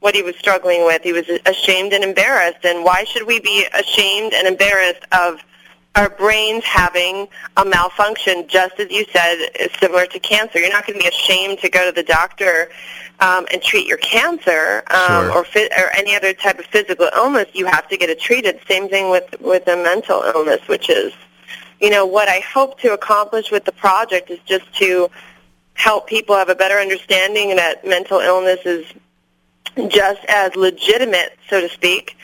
what 0.00 0.16
he 0.16 0.22
was 0.22 0.34
struggling 0.36 0.84
with. 0.84 1.02
He 1.02 1.12
was 1.12 1.28
ashamed 1.46 1.92
and 1.92 2.02
embarrassed. 2.02 2.64
And 2.64 2.84
why 2.84 3.04
should 3.04 3.28
we 3.28 3.38
be 3.38 3.64
ashamed 3.72 4.32
and 4.32 4.48
embarrassed 4.48 5.04
of 5.12 5.40
our 5.96 6.08
brains 6.08 6.64
having 6.64 7.26
a 7.56 7.64
malfunction, 7.64 8.46
just 8.48 8.78
as 8.78 8.90
you 8.90 9.04
said, 9.12 9.48
is 9.58 9.70
similar 9.80 10.06
to 10.06 10.20
cancer. 10.20 10.58
You're 10.60 10.72
not 10.72 10.86
going 10.86 10.98
to 10.98 11.02
be 11.02 11.08
ashamed 11.08 11.58
to 11.60 11.68
go 11.68 11.84
to 11.84 11.92
the 11.92 12.04
doctor 12.04 12.70
um, 13.18 13.46
and 13.52 13.60
treat 13.60 13.86
your 13.88 13.98
cancer 13.98 14.82
um, 14.90 15.24
Sure. 15.24 15.32
or, 15.32 15.44
fi- 15.44 15.70
or 15.76 15.90
any 15.96 16.14
other 16.14 16.32
type 16.32 16.58
of 16.58 16.66
physical 16.66 17.08
illness. 17.14 17.48
You 17.54 17.66
have 17.66 17.88
to 17.88 17.96
get 17.96 18.08
it 18.08 18.20
treated. 18.20 18.60
Same 18.68 18.88
thing 18.88 19.10
with 19.10 19.34
with 19.40 19.66
a 19.66 19.76
mental 19.76 20.22
illness, 20.22 20.60
which 20.68 20.88
is, 20.88 21.12
you 21.80 21.90
know, 21.90 22.06
what 22.06 22.28
I 22.28 22.38
hope 22.40 22.78
to 22.80 22.92
accomplish 22.92 23.50
with 23.50 23.64
the 23.64 23.72
project 23.72 24.30
is 24.30 24.38
just 24.46 24.72
to 24.76 25.10
help 25.74 26.06
people 26.06 26.36
have 26.36 26.48
a 26.50 26.54
better 26.54 26.76
understanding 26.76 27.56
that 27.56 27.84
mental 27.86 28.20
illness 28.20 28.60
is 28.64 28.86
just 29.88 30.24
as 30.28 30.54
legitimate, 30.56 31.38
so 31.48 31.60
to 31.60 31.68
speak, 31.68 32.16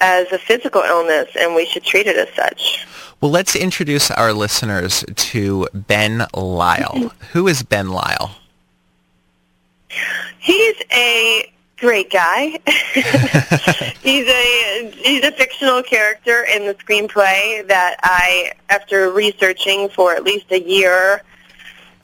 as 0.00 0.30
a 0.32 0.38
physical 0.38 0.82
illness, 0.82 1.28
and 1.38 1.54
we 1.54 1.66
should 1.66 1.84
treat 1.84 2.06
it 2.06 2.16
as 2.16 2.34
such. 2.34 2.86
Well, 3.20 3.30
let's 3.30 3.56
introduce 3.56 4.10
our 4.10 4.32
listeners 4.32 5.04
to 5.14 5.68
Ben 5.72 6.26
Lyle. 6.34 6.92
Mm-hmm. 6.94 7.24
Who 7.32 7.48
is 7.48 7.62
Ben 7.62 7.88
Lyle? 7.88 8.36
He's 10.38 10.76
a 10.92 11.50
great 11.78 12.10
guy. 12.10 12.58
he's 14.02 14.28
a 14.28 14.90
he's 14.96 15.24
a 15.24 15.32
fictional 15.32 15.82
character 15.82 16.44
in 16.44 16.66
the 16.66 16.74
screenplay 16.74 17.66
that 17.68 17.96
I, 18.02 18.52
after 18.68 19.10
researching 19.10 19.88
for 19.88 20.14
at 20.14 20.24
least 20.24 20.50
a 20.50 20.60
year, 20.60 21.22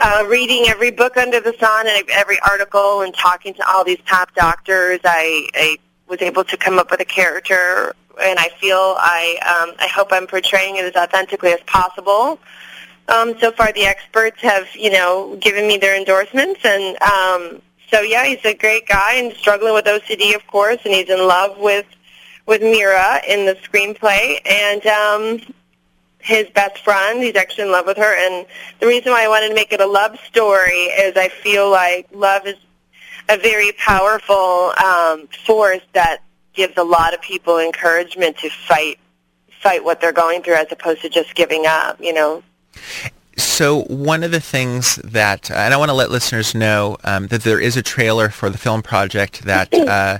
uh, 0.01 0.25
reading 0.29 0.65
every 0.67 0.91
book 0.91 1.17
under 1.17 1.41
the 1.41 1.55
sun 1.61 1.87
and 1.87 2.05
every 2.11 2.39
article 2.41 3.03
and 3.03 3.15
talking 3.15 3.55
to 3.55 3.69
all 3.69 3.85
these 3.85 4.01
top 4.07 4.35
doctors, 4.35 5.01
I, 5.05 5.49
I 5.55 5.79
was 6.09 6.23
able 6.23 6.45
to 6.45 6.57
come 6.57 6.79
up 6.79 6.91
with 6.91 7.01
a 7.01 7.05
character, 7.05 7.95
and 8.21 8.39
I 8.39 8.49
feel 8.61 8.97
I 8.99 9.39
um, 9.43 9.77
I 9.79 9.87
hope 9.87 10.09
I'm 10.11 10.27
portraying 10.27 10.77
it 10.77 10.85
as 10.85 10.97
authentically 10.97 11.53
as 11.53 11.61
possible. 11.67 12.39
Um, 13.09 13.39
so 13.41 13.53
far, 13.53 13.73
the 13.73 13.87
experts 13.87 14.41
have 14.41 14.69
you 14.75 14.91
know 14.91 15.37
given 15.41 15.67
me 15.67 15.77
their 15.77 15.97
endorsements, 15.97 16.61
and 16.65 17.01
um, 17.03 17.63
so 17.91 18.01
yeah, 18.01 18.25
he's 18.25 18.45
a 18.45 18.55
great 18.55 18.87
guy 18.87 19.15
and 19.15 19.33
struggling 19.35 19.75
with 19.75 19.85
OCD, 19.85 20.35
of 20.35 20.47
course, 20.47 20.79
and 20.85 20.95
he's 20.95 21.11
in 21.11 21.19
love 21.27 21.59
with 21.59 21.87
with 22.47 22.63
Mira 22.63 23.21
in 23.29 23.47
the 23.47 23.55
screenplay, 23.57 24.41
and 24.47 24.87
um, 24.87 25.55
his 26.21 26.49
best 26.51 26.79
friend. 26.79 27.23
He's 27.23 27.37
actually 27.37 27.65
in 27.65 27.73
love 27.73 27.87
with 27.87 27.97
her, 27.97 28.15
and 28.27 28.47
the 28.81 28.87
reason 28.87 29.13
why 29.13 29.25
I 29.25 29.29
wanted 29.29 29.49
to 29.49 29.55
make 29.55 29.73
it 29.73 29.81
a 29.81 29.87
love 29.87 30.19
story 30.21 30.85
is 30.85 31.17
I 31.17 31.29
feel 31.29 31.71
like 31.71 32.09
love 32.13 32.47
is 32.47 32.57
a 33.29 33.37
very 33.37 33.73
powerful 33.73 34.73
um, 34.85 35.29
force 35.47 35.83
that 35.93 36.23
gives 36.53 36.77
a 36.77 36.85
lot 36.85 37.15
of 37.15 37.21
people 37.21 37.59
encouragement 37.59 38.37
to 38.39 38.51
fight 38.51 38.99
fight 39.63 39.85
what 39.85 40.01
they're 40.01 40.13
going 40.13 40.43
through 40.43 40.55
as 40.55 40.67
opposed 40.71 41.03
to 41.03 41.09
just 41.09 41.35
giving 41.35 41.65
up. 41.67 42.01
You 42.01 42.13
know. 42.13 42.43
So 43.37 43.83
one 43.85 44.23
of 44.23 44.33
the 44.33 44.41
things 44.41 44.97
that, 44.97 45.51
and 45.51 45.73
I 45.73 45.77
want 45.77 45.89
to 45.89 45.95
let 45.95 46.11
listeners 46.11 46.55
know 46.55 46.99
um, 47.05 47.29
that 47.29 47.43
there 47.43 47.61
is 47.61 47.77
a 47.77 47.83
trailer 47.83 48.29
for 48.29 48.51
the 48.51 48.59
film 48.59 48.83
project 48.83 49.43
that 49.43 49.73
uh, 49.75 50.19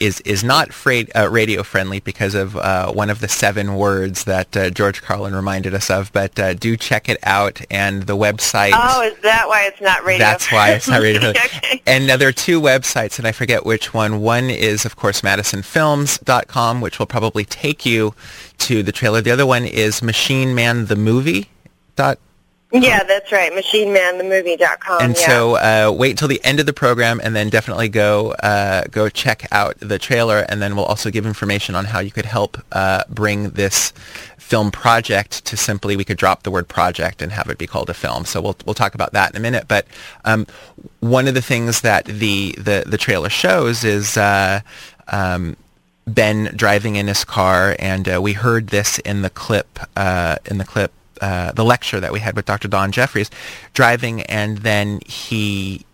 is 0.00 0.20
is 0.22 0.42
not 0.42 0.70
uh, 1.14 1.28
radio 1.30 1.62
friendly 1.62 2.00
because 2.00 2.34
of 2.34 2.56
uh, 2.56 2.92
one 2.92 3.10
of 3.10 3.20
the 3.20 3.28
seven 3.28 3.76
words 3.76 4.24
that 4.24 4.56
uh, 4.56 4.70
George 4.70 5.02
Carlin 5.02 5.34
reminded 5.34 5.74
us 5.74 5.90
of. 5.90 6.12
But 6.12 6.38
uh, 6.38 6.54
do 6.54 6.76
check 6.76 7.08
it 7.08 7.18
out, 7.22 7.60
and 7.70 8.04
the 8.04 8.16
website. 8.16 8.72
Oh, 8.74 9.02
is 9.02 9.18
that 9.22 9.46
why 9.46 9.66
it's 9.66 9.80
not 9.80 10.04
radio? 10.04 10.26
That's 10.26 10.50
why 10.50 10.70
it's 10.70 10.88
not 10.88 11.02
radio. 11.02 11.20
friendly. 11.20 11.40
okay. 11.44 11.82
And 11.86 12.06
now 12.06 12.16
there 12.16 12.28
are 12.28 12.32
two 12.32 12.60
websites, 12.60 13.18
and 13.18 13.28
I 13.28 13.32
forget 13.32 13.64
which 13.64 13.94
one. 13.94 14.20
One 14.20 14.50
is, 14.50 14.84
of 14.84 14.96
course, 14.96 15.20
MadisonFilms.com, 15.20 16.80
which 16.80 16.98
will 16.98 17.06
probably 17.06 17.44
take 17.44 17.84
you 17.84 18.14
to 18.58 18.82
the 18.82 18.92
trailer. 18.92 19.20
The 19.20 19.30
other 19.30 19.46
one 19.46 19.64
is 19.64 20.00
MachineManTheMovie.com. 20.00 22.16
Yeah, 22.72 23.02
that's 23.02 23.32
right. 23.32 23.52
MachineManTheMovie.com. 23.52 25.02
And 25.02 25.16
yeah. 25.16 25.26
so 25.26 25.54
uh, 25.56 25.92
wait 25.92 26.16
till 26.16 26.28
the 26.28 26.42
end 26.44 26.60
of 26.60 26.66
the 26.66 26.72
program, 26.72 27.20
and 27.22 27.34
then 27.34 27.48
definitely 27.48 27.88
go 27.88 28.32
uh, 28.32 28.84
go 28.90 29.08
check 29.08 29.46
out 29.50 29.78
the 29.80 29.98
trailer, 29.98 30.46
and 30.48 30.62
then 30.62 30.76
we'll 30.76 30.84
also 30.84 31.10
give 31.10 31.26
information 31.26 31.74
on 31.74 31.86
how 31.86 31.98
you 31.98 32.12
could 32.12 32.26
help 32.26 32.58
uh, 32.70 33.02
bring 33.08 33.50
this 33.50 33.92
film 34.38 34.70
project 34.70 35.44
to 35.46 35.56
simply 35.56 35.96
we 35.96 36.04
could 36.04 36.16
drop 36.16 36.42
the 36.42 36.50
word 36.50 36.68
project 36.68 37.22
and 37.22 37.32
have 37.32 37.48
it 37.50 37.58
be 37.58 37.66
called 37.66 37.90
a 37.90 37.94
film. 37.94 38.24
So 38.24 38.40
we'll 38.40 38.56
we'll 38.64 38.74
talk 38.74 38.94
about 38.94 39.12
that 39.14 39.30
in 39.30 39.36
a 39.36 39.40
minute. 39.40 39.66
But 39.66 39.86
um, 40.24 40.46
one 41.00 41.26
of 41.26 41.34
the 41.34 41.42
things 41.42 41.80
that 41.80 42.04
the 42.04 42.54
the, 42.56 42.84
the 42.86 42.98
trailer 42.98 43.30
shows 43.30 43.84
is. 43.84 44.16
Uh, 44.16 44.60
um, 45.12 45.56
Ben 46.06 46.52
driving 46.56 46.96
in 46.96 47.06
his 47.06 47.24
car, 47.24 47.76
and 47.78 48.08
uh, 48.08 48.20
we 48.20 48.32
heard 48.32 48.68
this 48.68 48.98
in 49.00 49.22
the 49.22 49.30
clip. 49.30 49.78
Uh, 49.94 50.36
in 50.46 50.58
the 50.58 50.64
clip, 50.64 50.92
uh, 51.20 51.52
the 51.52 51.64
lecture 51.64 52.00
that 52.00 52.12
we 52.12 52.20
had 52.20 52.36
with 52.36 52.46
Dr. 52.46 52.68
Don 52.68 52.92
Jeffries, 52.92 53.30
driving, 53.74 54.22
and 54.22 54.58
then 54.58 55.00
he 55.06 55.84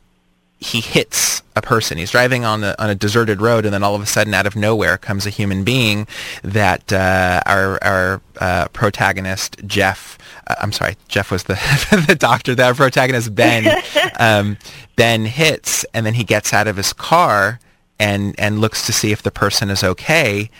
he 0.58 0.80
hits 0.80 1.42
a 1.54 1.62
person. 1.62 1.98
He's 1.98 2.10
driving 2.10 2.44
on 2.44 2.60
the 2.60 2.80
on 2.82 2.90
a 2.90 2.94
deserted 2.94 3.40
road, 3.40 3.64
and 3.64 3.74
then 3.74 3.82
all 3.82 3.94
of 3.94 4.02
a 4.02 4.06
sudden, 4.06 4.34
out 4.34 4.46
of 4.46 4.56
nowhere, 4.56 4.96
comes 4.98 5.26
a 5.26 5.30
human 5.30 5.64
being 5.64 6.06
that 6.42 6.92
uh, 6.92 7.42
our 7.46 7.82
our 7.82 8.20
uh, 8.40 8.68
protagonist 8.68 9.56
Jeff. 9.66 10.18
Uh, 10.46 10.54
I'm 10.60 10.72
sorry, 10.72 10.96
Jeff 11.08 11.30
was 11.30 11.44
the 11.44 11.54
the 12.08 12.14
doctor. 12.14 12.54
That 12.54 12.68
our 12.68 12.74
protagonist 12.74 13.34
Ben 13.34 13.82
um, 14.18 14.56
Ben 14.96 15.24
hits, 15.24 15.84
and 15.92 16.06
then 16.06 16.14
he 16.14 16.24
gets 16.24 16.52
out 16.52 16.66
of 16.66 16.76
his 16.76 16.92
car 16.92 17.60
and 17.98 18.34
and 18.38 18.60
looks 18.60 18.86
to 18.86 18.92
see 18.92 19.12
if 19.12 19.22
the 19.22 19.30
person 19.30 19.70
is 19.70 19.84
okay, 19.84 20.50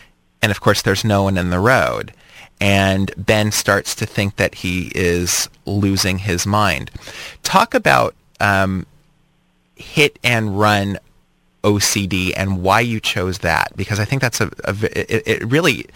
and 0.43 0.51
of 0.51 0.61
course, 0.61 0.83
there's 0.83 1.05
no 1.05 1.23
one 1.23 1.39
in 1.39 1.51
the 1.51 1.59
road. 1.61 2.13
And 2.61 3.13
Ben 3.17 3.53
starts 3.53 3.95
to 3.97 4.07
think 4.07 4.37
that 4.37 4.57
he 4.57 4.91
is 4.95 5.49
losing 5.67 6.19
his 6.19 6.47
mind. 6.47 6.91
Talk 7.43 7.75
about 7.75 8.15
um, 8.41 8.87
hit 9.77 10.19
and 10.25 10.59
run 10.59 10.99
OCD 11.63 12.33
and 12.37 12.63
why 12.63 12.81
you 12.81 13.01
chose 13.01 13.39
that 13.39 13.77
because 13.77 13.99
I 13.99 14.05
think 14.05 14.23
that's 14.23 14.41
a 14.41 14.51
it, 14.65 15.23
it 15.27 15.45
really 15.45 15.87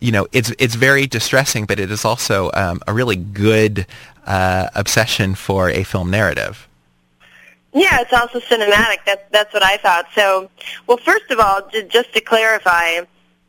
you 0.00 0.10
know 0.10 0.26
it's 0.32 0.50
it's 0.58 0.74
very 0.74 1.06
distressing 1.06 1.66
but 1.66 1.78
it 1.78 1.90
is 1.90 2.04
also 2.06 2.50
um, 2.54 2.80
a 2.88 2.94
really 2.94 3.16
good 3.16 3.86
uh, 4.26 4.68
obsession 4.74 5.34
for 5.34 5.68
a 5.68 5.84
film 5.84 6.10
narrative. 6.10 6.66
Yeah, 7.74 8.00
it's 8.00 8.12
also 8.12 8.38
cinematic. 8.40 8.98
That's 9.06 9.22
that's 9.30 9.52
what 9.54 9.62
I 9.62 9.78
thought. 9.78 10.06
So, 10.14 10.50
well, 10.86 10.98
first 10.98 11.30
of 11.30 11.40
all, 11.40 11.66
j- 11.70 11.88
just 11.88 12.12
to 12.12 12.20
clarify, 12.20 13.00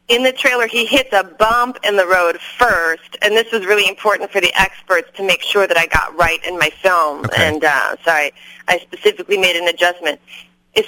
in 0.08 0.24
the 0.24 0.32
trailer 0.32 0.68
he 0.68 0.86
hits 0.86 1.10
a 1.14 1.24
bump 1.24 1.78
in 1.84 1.96
the 1.96 2.06
road 2.06 2.38
first, 2.58 3.18
and 3.22 3.34
this 3.34 3.52
was 3.52 3.66
really 3.66 3.88
important 3.88 4.32
for 4.32 4.42
the 4.42 4.52
experts 4.60 5.10
to 5.16 5.24
make 5.24 5.42
sure 5.42 5.66
that 5.68 5.78
I 5.78 5.88
got 5.88 6.16
right 6.18 6.44
in 6.46 6.58
my 6.58 6.70
film. 6.70 7.26
Okay. 7.26 7.48
And 7.48 7.64
uh, 7.64 7.96
so 8.04 8.12
I, 8.12 8.32
I 8.68 8.80
specifically 8.80 9.38
made 9.38 9.56
an 9.56 9.68
adjustment. 9.68 10.20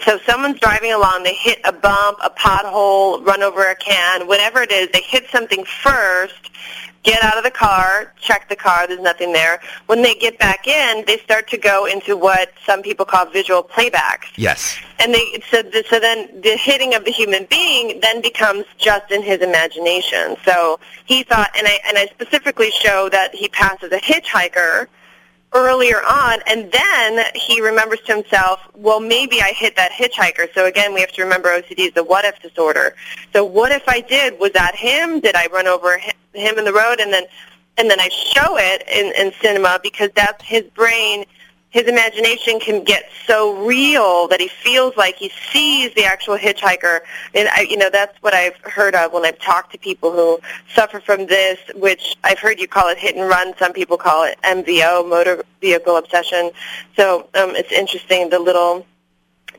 So 0.04 0.18
someone's 0.26 0.60
driving 0.60 0.94
along, 0.94 1.24
they 1.24 1.36
hit 1.36 1.60
a 1.64 1.72
bump, 1.72 2.18
a 2.24 2.32
pothole, 2.32 3.24
run 3.24 3.44
over 3.44 3.70
a 3.70 3.76
can, 3.76 4.28
whatever 4.28 4.64
it 4.64 4.72
is, 4.72 4.90
they 4.92 5.02
hit 5.02 5.30
something 5.30 5.64
first, 5.64 6.50
get 7.06 7.24
out 7.24 7.38
of 7.38 7.44
the 7.44 7.52
car, 7.52 8.12
check 8.20 8.50
the 8.50 8.56
car, 8.56 8.88
there's 8.88 9.00
nothing 9.00 9.32
there. 9.32 9.62
When 9.86 10.02
they 10.02 10.16
get 10.16 10.38
back 10.40 10.68
in, 10.68 11.06
they 11.06 11.18
start 11.20 11.48
to 11.50 11.58
go 11.58 11.86
into 11.86 12.18
what 12.18 12.52
some 12.66 12.82
people 12.82 13.06
call 13.06 13.28
visual 13.28 13.64
playbacks. 13.64 14.26
Yes. 14.36 14.78
And 15.00 15.14
they 15.14 15.42
so, 15.50 15.64
so 15.88 16.00
then 16.00 16.42
the 16.42 16.58
hitting 16.58 16.96
of 16.96 17.06
the 17.06 17.12
human 17.12 17.46
being 17.46 18.00
then 18.02 18.22
becomes 18.22 18.66
just 18.78 19.12
in 19.12 19.22
his 19.22 19.42
imagination. 19.42 20.36
So 20.44 20.80
he 21.06 21.24
thought, 21.24 21.52
and 21.58 21.68
I 21.68 21.80
and 21.88 21.98
I 21.98 22.08
specifically 22.08 22.72
show 22.72 23.08
that 23.10 23.34
he 23.34 23.48
passes 23.48 23.92
a 23.92 24.00
hitchhiker 24.00 24.88
earlier 25.54 26.02
on, 26.04 26.40
and 26.48 26.72
then 26.72 27.26
he 27.34 27.62
remembers 27.62 28.02
to 28.02 28.16
himself, 28.16 28.60
well, 28.74 29.00
maybe 29.00 29.42
I 29.42 29.54
hit 29.54 29.76
that 29.78 29.92
hitchhiker. 29.92 30.54
So 30.54 30.66
again, 30.66 30.94
we 30.94 31.00
have 31.02 31.12
to 31.14 31.24
remember 31.24 31.50
OCD 31.50 31.88
is 31.88 31.94
the 31.94 32.04
what 32.04 32.26
if 32.26 32.42
disorder. 32.42 32.96
So 33.32 33.46
what 33.46 33.72
if 33.72 33.84
I 33.88 34.02
did? 34.02 34.40
Was 34.40 34.52
that 34.52 34.76
him? 34.76 35.20
Did 35.20 35.36
I 35.36 35.48
run 35.48 35.68
over 35.68 35.98
him 35.98 36.58
in 36.58 36.66
the 36.66 36.74
road? 36.74 37.00
And 37.00 37.12
then 37.14 37.24
and 37.78 37.90
then 37.90 38.00
I 38.00 38.08
show 38.08 38.58
it 38.58 38.84
in, 38.88 39.14
in 39.22 39.34
cinema 39.42 39.80
because 39.84 40.10
that's 40.16 40.44
his 40.44 40.64
brain 40.64 41.26
his 41.76 41.88
imagination 41.90 42.58
can 42.58 42.86
get 42.86 43.10
so 43.28 43.54
real 43.66 44.30
that 44.30 44.40
he 44.40 44.48
feels 44.48 44.96
like 44.96 45.18
he 45.18 45.30
sees 45.52 45.94
the 45.96 46.06
actual 46.06 46.38
hitchhiker. 46.38 47.02
And 47.34 47.50
I, 47.50 47.68
you 47.70 47.76
know, 47.76 47.90
that's 47.90 48.18
what 48.22 48.34
I've 48.34 48.56
heard 48.64 48.96
of 48.96 49.12
when 49.12 49.26
I've 49.26 49.40
talked 49.40 49.74
to 49.74 49.78
people 49.78 50.14
who 50.14 50.40
suffer 50.74 51.02
from 51.02 51.26
this, 51.26 51.60
which 51.76 52.16
I've 52.24 52.40
heard 52.40 52.62
you 52.62 52.70
call 52.70 52.88
it 52.88 52.98
hit 52.98 53.18
and 53.18 53.28
run. 53.28 53.54
Some 53.58 53.74
people 53.74 53.98
call 53.98 54.24
it 54.24 54.40
MVO, 54.44 55.10
motor 55.10 55.44
vehicle 55.60 55.98
obsession. 55.98 56.52
So 56.96 57.28
um, 57.34 57.58
it's 57.58 57.74
interesting 57.74 58.30
the 58.30 58.40
little 58.40 58.88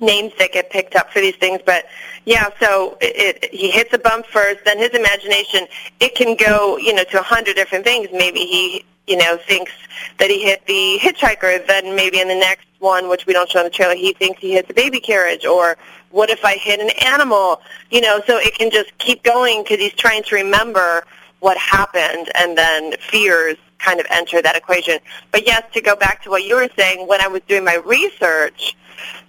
names 0.00 0.33
that 0.38 0.52
get 0.52 0.70
picked 0.70 0.96
up 0.96 1.12
for 1.12 1.20
these 1.20 1.37
things. 1.37 1.61
But 1.66 1.85
yeah, 2.24 2.48
so 2.59 2.96
it, 3.02 3.44
it, 3.44 3.55
he 3.55 3.70
hits 3.70 3.92
a 3.92 3.98
bump 3.98 4.24
first, 4.24 4.64
then 4.64 4.79
his 4.79 4.94
imagination 4.94 5.66
it 6.00 6.14
can 6.14 6.35
go 6.35 6.79
you 6.79 6.94
know 6.94 7.05
to 7.05 7.20
a 7.20 7.22
hundred 7.22 7.57
different 7.57 7.85
things. 7.85 8.09
Maybe 8.11 8.40
he 8.40 8.87
you 9.07 9.16
know, 9.16 9.38
thinks 9.47 9.73
that 10.19 10.31
he 10.31 10.42
hit 10.42 10.64
the 10.66 10.99
hitchhiker, 11.01 11.66
then 11.66 11.95
maybe 11.95 12.21
in 12.21 12.29
the 12.29 12.35
next 12.35 12.66
one, 12.79 13.09
which 13.09 13.27
we 13.27 13.33
don't 13.33 13.49
show 13.49 13.61
in 13.61 13.64
the 13.64 13.71
trailer, 13.71 13.95
he 13.95 14.12
thinks 14.12 14.40
he 14.40 14.53
hit 14.53 14.69
the 14.69 14.75
baby 14.75 15.01
carriage, 15.01 15.47
or 15.47 15.77
what 16.11 16.31
if 16.31 16.45
I 16.45 16.57
hit 16.57 16.81
an 16.81 16.90
animal? 17.05 17.61
You 17.90 18.01
know, 18.01 18.21
so 18.27 18.38
it 18.38 18.55
can 18.55 18.71
just 18.71 18.97
keep 18.99 19.23
going 19.23 19.62
because 19.62 19.79
he's 19.79 19.95
trying 19.95 20.23
to 20.25 20.35
remember 20.35 21.05
what 21.40 21.57
happened, 21.59 22.31
and 22.37 22.57
then 22.57 22.95
fears 22.99 23.57
kind 23.79 24.01
of 24.01 24.07
enter 24.11 24.40
that 24.42 24.57
equation. 24.57 24.99
But 25.33 25.47
yes, 25.47 25.62
to 25.75 25.81
go 25.81 25.95
back 25.95 26.23
to 26.25 26.31
what 26.31 26.45
you 26.45 26.57
were 26.57 26.69
saying, 26.77 27.07
when 27.07 27.21
I 27.21 27.29
was 27.29 27.42
doing 27.47 27.64
my 27.64 27.77
research, 27.77 28.77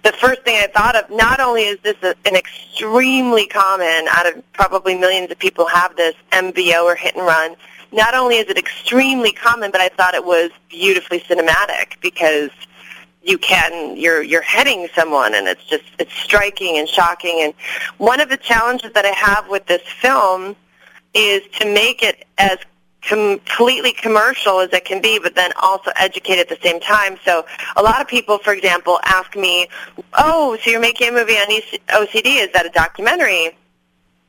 the 0.02 0.12
first 0.12 0.42
thing 0.42 0.56
I 0.56 0.66
thought 0.68 0.96
of, 0.96 1.10
not 1.10 1.40
only 1.40 1.62
is 1.62 1.78
this 1.80 1.96
a, 2.02 2.14
an 2.24 2.34
extremely 2.34 3.46
common, 3.46 4.08
out 4.10 4.26
of 4.26 4.52
probably 4.52 4.96
millions 4.96 5.30
of 5.30 5.38
people 5.38 5.66
have 5.68 5.94
this 5.96 6.14
MVO 6.32 6.84
or 6.84 6.94
hit 6.94 7.14
and 7.14 7.26
run, 7.26 7.56
not 7.92 8.14
only 8.14 8.36
is 8.36 8.48
it 8.48 8.58
extremely 8.58 9.32
common, 9.32 9.70
but 9.70 9.80
I 9.80 9.88
thought 9.88 10.14
it 10.14 10.24
was 10.24 10.50
beautifully 10.68 11.20
cinematic 11.20 12.00
because 12.00 12.50
you 13.22 13.38
can 13.38 13.96
you're 13.96 14.22
you're 14.22 14.42
heading 14.42 14.88
someone 14.94 15.34
and 15.34 15.48
it's 15.48 15.64
just 15.64 15.84
it's 15.98 16.12
striking 16.14 16.78
and 16.78 16.88
shocking 16.88 17.40
and 17.42 17.52
one 17.98 18.20
of 18.20 18.28
the 18.28 18.36
challenges 18.36 18.92
that 18.92 19.04
I 19.04 19.10
have 19.10 19.48
with 19.48 19.66
this 19.66 19.82
film 20.00 20.56
is 21.14 21.42
to 21.58 21.66
make 21.66 22.02
it 22.02 22.26
as 22.38 22.58
completely 23.02 23.92
commercial 23.92 24.60
as 24.60 24.72
it 24.72 24.84
can 24.84 25.00
be, 25.00 25.18
but 25.18 25.34
then 25.34 25.50
also 25.62 25.90
educate 25.96 26.38
at 26.38 26.48
the 26.48 26.58
same 26.62 26.80
time. 26.80 27.16
So 27.24 27.44
a 27.76 27.82
lot 27.82 28.00
of 28.00 28.08
people, 28.08 28.38
for 28.38 28.52
example, 28.52 29.00
ask 29.04 29.34
me, 29.36 29.68
oh, 30.14 30.58
so 30.62 30.70
you're 30.70 30.80
making 30.80 31.08
a 31.08 31.12
movie 31.12 31.34
on 31.34 31.46
OCD, 31.48 32.42
is 32.42 32.52
that 32.52 32.66
a 32.66 32.70
documentary? 32.70 33.56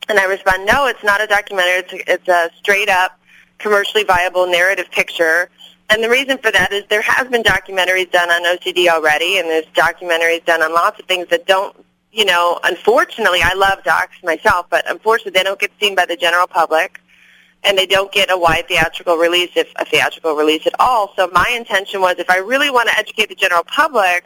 And 0.08 0.19
I 0.19 0.26
respond, 0.26 0.65
no, 0.65 0.88
it's 0.88 1.04
not 1.04 1.22
a 1.22 1.28
documentary. 1.28 1.80
It's 1.80 1.93
a, 1.93 2.13
it's 2.13 2.28
a 2.28 2.50
straight 2.58 2.89
up 2.89 3.18
commercially 3.60 4.04
viable 4.04 4.48
narrative 4.48 4.89
picture. 4.91 5.50
And 5.89 6.04
the 6.04 6.10
reason 6.10 6.38
for 6.38 6.52
that 6.52 6.72
is 6.72 6.84
there 6.89 7.02
has 7.02 7.28
been 7.28 7.43
documentaries 7.43 8.12
done 8.12 8.30
on 8.30 8.43
OCD 8.58 8.88
already, 8.88 9.39
and 9.39 9.48
there's 9.50 9.65
documentaries 9.67 10.45
done 10.45 10.62
on 10.62 10.74
lots 10.74 11.00
of 11.00 11.06
things 11.06 11.28
that 11.30 11.45
don't, 11.45 11.76
you 12.12 12.26
know, 12.26 12.60
unfortunately, 12.63 13.39
I 13.43 13.54
love 13.54 13.84
docs 13.84 14.17
myself, 14.24 14.67
but 14.69 14.89
unfortunately 14.89 15.32
they 15.32 15.43
don't 15.43 15.60
get 15.60 15.72
seen 15.80 15.95
by 15.95 16.06
the 16.06 16.15
general 16.15 16.48
public, 16.48 17.02
and 17.63 17.78
they 17.78 17.86
don't 17.86 18.12
get 18.12 18.32
a 18.32 18.38
wide 18.38 18.67
theatrical 18.67 19.17
release, 19.17 19.52
if 19.56 19.72
a 19.78 19.86
theatrical 19.86 20.36
release 20.36 20.65
at 20.65 20.74
all. 20.80 21.13
So 21.15 21.28
my 21.34 21.52
intention 21.56 22.02
was 22.02 22.15
if 22.17 22.30
I 22.30 22.38
really 22.38 22.69
want 22.69 22.89
to 22.89 22.98
educate 22.98 23.30
the 23.30 23.36
general 23.36 23.63
public, 23.63 24.26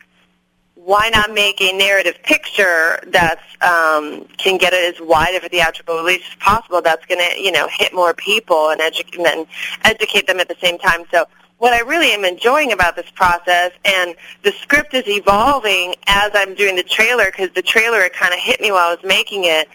why 0.76 1.10
not 1.10 1.32
make 1.32 1.62
a 1.62 1.72
narrative 1.72 2.18
picture 2.24 3.00
that 3.08 3.40
um, 3.62 4.26
can 4.38 4.58
get 4.58 4.74
it 4.74 4.96
as 4.96 5.02
wide 5.02 5.36
of 5.36 5.44
a 5.44 5.50
theatrical 5.50 5.98
release 5.98 6.24
as 6.28 6.36
possible 6.36 6.82
that's 6.82 7.06
going 7.06 7.22
to, 7.22 7.40
you 7.40 7.52
know, 7.52 7.68
hit 7.72 7.94
more 7.94 8.14
people 8.14 8.70
and, 8.70 8.82
edu- 8.82 9.26
and 9.26 9.48
educate 9.84 10.28
them 10.28 10.40
at 10.40 10.48
the 10.48 10.58
same 10.60 10.78
time. 10.80 11.06
So 11.12 11.26
what 11.60 11.74
I 11.74 11.80
really 11.82 12.12
am 12.12 12.26
enjoying 12.26 12.74
about 12.74 12.96
this 12.96 13.10
process, 13.12 13.72
and 13.86 14.16
the 14.42 14.52
script 14.52 14.94
is 14.94 15.08
evolving 15.08 15.96
as 16.08 16.32
I'm 16.34 16.56
doing 16.56 16.76
the 16.76 16.84
trailer, 16.84 17.26
because 17.26 17.52
the 17.52 17.62
trailer, 17.62 18.02
it 18.02 18.14
kind 18.14 18.34
of 18.34 18.40
hit 18.40 18.60
me 18.60 18.72
while 18.72 18.90
I 18.90 18.96
was 18.96 19.04
making 19.06 19.46
it, 19.46 19.70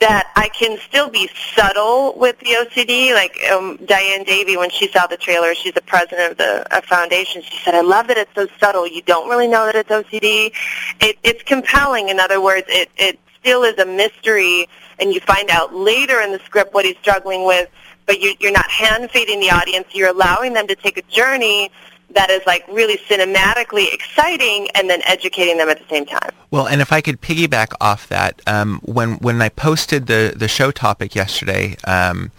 that 0.00 0.30
I 0.36 0.48
can 0.48 0.78
still 0.78 1.08
be 1.08 1.28
subtle 1.54 2.14
with 2.16 2.38
the 2.38 2.46
OCD. 2.46 3.12
Like 3.14 3.36
um, 3.52 3.78
Diane 3.84 4.24
Davey, 4.24 4.56
when 4.56 4.70
she 4.70 4.88
saw 4.88 5.06
the 5.06 5.16
trailer, 5.16 5.54
she's 5.54 5.74
the 5.74 5.82
president 5.82 6.32
of 6.32 6.38
the 6.38 6.82
foundation. 6.86 7.42
She 7.42 7.58
said, 7.64 7.74
"I 7.74 7.80
love 7.80 8.06
that 8.08 8.16
it's 8.16 8.34
so 8.34 8.46
subtle. 8.60 8.86
You 8.86 9.02
don't 9.02 9.28
really 9.28 9.48
know 9.48 9.66
that 9.66 9.74
it's 9.74 9.90
OCD. 9.90 10.52
It, 11.00 11.18
it's 11.24 11.42
compelling. 11.42 12.08
In 12.08 12.20
other 12.20 12.40
words, 12.40 12.66
it 12.68 12.90
it 12.96 13.18
still 13.40 13.64
is 13.64 13.78
a 13.78 13.86
mystery, 13.86 14.68
and 14.98 15.12
you 15.12 15.20
find 15.20 15.50
out 15.50 15.74
later 15.74 16.20
in 16.20 16.32
the 16.32 16.38
script 16.40 16.74
what 16.74 16.84
he's 16.84 16.98
struggling 16.98 17.44
with. 17.44 17.68
But 18.06 18.20
you, 18.20 18.34
you're 18.40 18.52
not 18.52 18.70
hand 18.70 19.10
feeding 19.10 19.40
the 19.40 19.50
audience. 19.50 19.88
You're 19.92 20.10
allowing 20.10 20.52
them 20.52 20.66
to 20.68 20.76
take 20.76 20.96
a 20.96 21.02
journey." 21.02 21.70
That 22.10 22.30
is 22.30 22.42
like 22.46 22.66
really 22.68 22.96
cinematically 22.98 23.92
exciting 23.92 24.68
and 24.74 24.88
then 24.88 25.00
educating 25.04 25.58
them 25.58 25.68
at 25.68 25.78
the 25.78 25.88
same 25.88 26.06
time. 26.06 26.30
Well, 26.50 26.66
and 26.66 26.80
if 26.80 26.92
I 26.92 27.00
could 27.00 27.20
piggyback 27.20 27.74
off 27.80 28.08
that, 28.08 28.40
um, 28.46 28.80
when 28.84 29.14
when 29.18 29.40
I 29.42 29.48
posted 29.48 30.06
the 30.06 30.32
the 30.34 30.48
show 30.48 30.70
topic 30.70 31.14
yesterday, 31.14 31.76
um, 31.84 32.30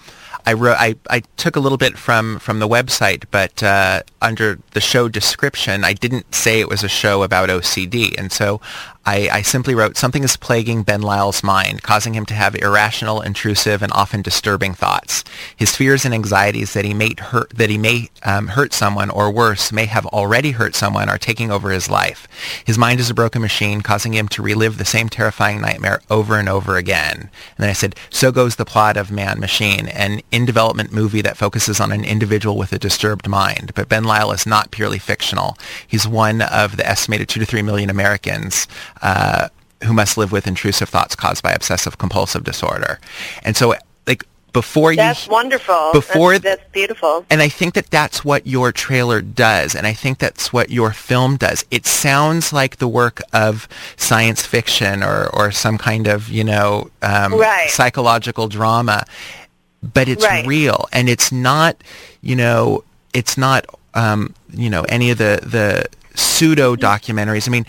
I 0.45 0.53
wrote 0.53 0.77
I, 0.79 0.95
I 1.09 1.21
took 1.37 1.55
a 1.55 1.59
little 1.59 1.77
bit 1.77 1.97
from 1.97 2.39
from 2.39 2.59
the 2.59 2.67
website, 2.67 3.25
but 3.29 3.61
uh, 3.61 4.01
under 4.21 4.59
the 4.71 4.81
show 4.81 5.07
description, 5.07 5.83
I 5.83 5.93
didn't 5.93 6.33
say 6.33 6.59
it 6.59 6.69
was 6.69 6.83
a 6.83 6.89
show 6.89 7.23
about 7.23 7.49
OCD, 7.49 8.17
and 8.17 8.31
so 8.31 8.59
I, 9.09 9.27
I, 9.31 9.41
simply 9.41 9.73
wrote, 9.73 9.97
something 9.97 10.23
is 10.23 10.37
plaguing 10.37 10.83
Ben 10.83 11.01
Lyle's 11.01 11.41
mind, 11.41 11.81
causing 11.81 12.13
him 12.13 12.27
to 12.27 12.35
have 12.35 12.53
irrational, 12.55 13.21
intrusive, 13.21 13.81
and 13.81 13.91
often 13.91 14.21
disturbing 14.21 14.75
thoughts. 14.75 15.23
His 15.55 15.75
fears 15.75 16.05
and 16.05 16.13
anxieties 16.13 16.73
that 16.73 16.85
he 16.85 16.93
may 16.93 17.15
hurt, 17.17 17.49
that 17.49 17.71
he 17.71 17.79
may 17.79 18.09
um, 18.21 18.49
hurt 18.49 18.71
someone, 18.71 19.09
or 19.09 19.31
worse, 19.31 19.71
may 19.71 19.85
have 19.85 20.05
already 20.07 20.51
hurt 20.51 20.75
someone, 20.75 21.09
are 21.09 21.17
taking 21.17 21.49
over 21.49 21.71
his 21.71 21.89
life. 21.89 22.27
His 22.63 22.77
mind 22.77 22.99
is 22.99 23.09
a 23.09 23.15
broken 23.15 23.41
machine, 23.41 23.81
causing 23.81 24.13
him 24.13 24.27
to 24.27 24.43
relive 24.43 24.77
the 24.77 24.85
same 24.85 25.09
terrifying 25.09 25.59
nightmare 25.59 26.01
over 26.11 26.37
and 26.37 26.47
over 26.47 26.77
again. 26.77 27.17
And 27.17 27.31
then 27.57 27.69
I 27.69 27.73
said, 27.73 27.95
so 28.11 28.31
goes 28.31 28.57
the 28.57 28.65
plot 28.65 28.95
of 28.95 29.09
Man 29.09 29.39
Machine, 29.39 29.87
an 29.87 30.21
in-development 30.29 30.93
movie 30.93 31.23
that 31.23 31.35
focuses 31.35 31.79
on 31.79 31.91
an 31.91 32.05
individual 32.05 32.57
with 32.57 32.73
a 32.73 32.77
disturbed 32.77 33.27
mind. 33.27 33.71
But 33.73 33.89
Ben 33.89 34.03
Lyle 34.03 34.31
is 34.31 34.45
not 34.45 34.69
purely 34.69 34.99
fictional. 34.99 35.57
He's 35.87 36.07
one 36.07 36.43
of 36.43 36.77
the 36.77 36.87
estimated 36.87 37.27
two 37.27 37.39
to 37.39 37.45
three 37.47 37.63
million 37.63 37.89
Americans 37.89 38.67
uh, 39.01 39.49
who 39.83 39.93
must 39.93 40.17
live 40.17 40.31
with 40.31 40.45
intrusive 40.47 40.89
thoughts 40.89 41.15
caused 41.15 41.41
by 41.41 41.51
obsessive 41.51 41.97
compulsive 41.97 42.43
disorder. 42.43 42.99
And 43.43 43.55
so, 43.55 43.75
like, 44.07 44.25
before 44.51 44.95
that's 44.95 45.27
you... 45.27 45.31
wonderful. 45.31 45.91
Before... 45.93 46.33
That's, 46.33 46.61
that's 46.61 46.71
beautiful. 46.71 47.25
And 47.29 47.41
I 47.41 47.49
think 47.49 47.75
that 47.75 47.89
that's 47.91 48.25
what 48.25 48.45
your 48.47 48.71
trailer 48.71 49.21
does, 49.21 49.75
and 49.75 49.85
I 49.87 49.93
think 49.93 50.17
that's 50.17 50.51
what 50.51 50.69
your 50.69 50.91
film 50.91 51.37
does. 51.37 51.65
It 51.71 51.85
sounds 51.85 52.51
like 52.51 52.77
the 52.77 52.87
work 52.87 53.21
of 53.31 53.69
science 53.95 54.45
fiction 54.45 55.03
or, 55.03 55.27
or 55.33 55.51
some 55.51 55.77
kind 55.77 56.07
of, 56.07 56.29
you 56.29 56.43
know, 56.43 56.89
um, 57.01 57.35
right. 57.35 57.69
psychological 57.69 58.47
drama, 58.47 59.05
but 59.81 60.09
it's 60.09 60.25
right. 60.25 60.45
real, 60.45 60.89
and 60.91 61.07
it's 61.07 61.31
not, 61.31 61.77
you 62.21 62.35
know, 62.35 62.83
it's 63.13 63.37
not, 63.37 63.65
um, 63.93 64.33
you 64.51 64.69
know, 64.69 64.83
any 64.89 65.09
of 65.11 65.19
the, 65.19 65.39
the 65.43 65.85
pseudo 66.15 66.75
documentaries. 66.75 67.47
I 67.47 67.51
mean, 67.51 67.65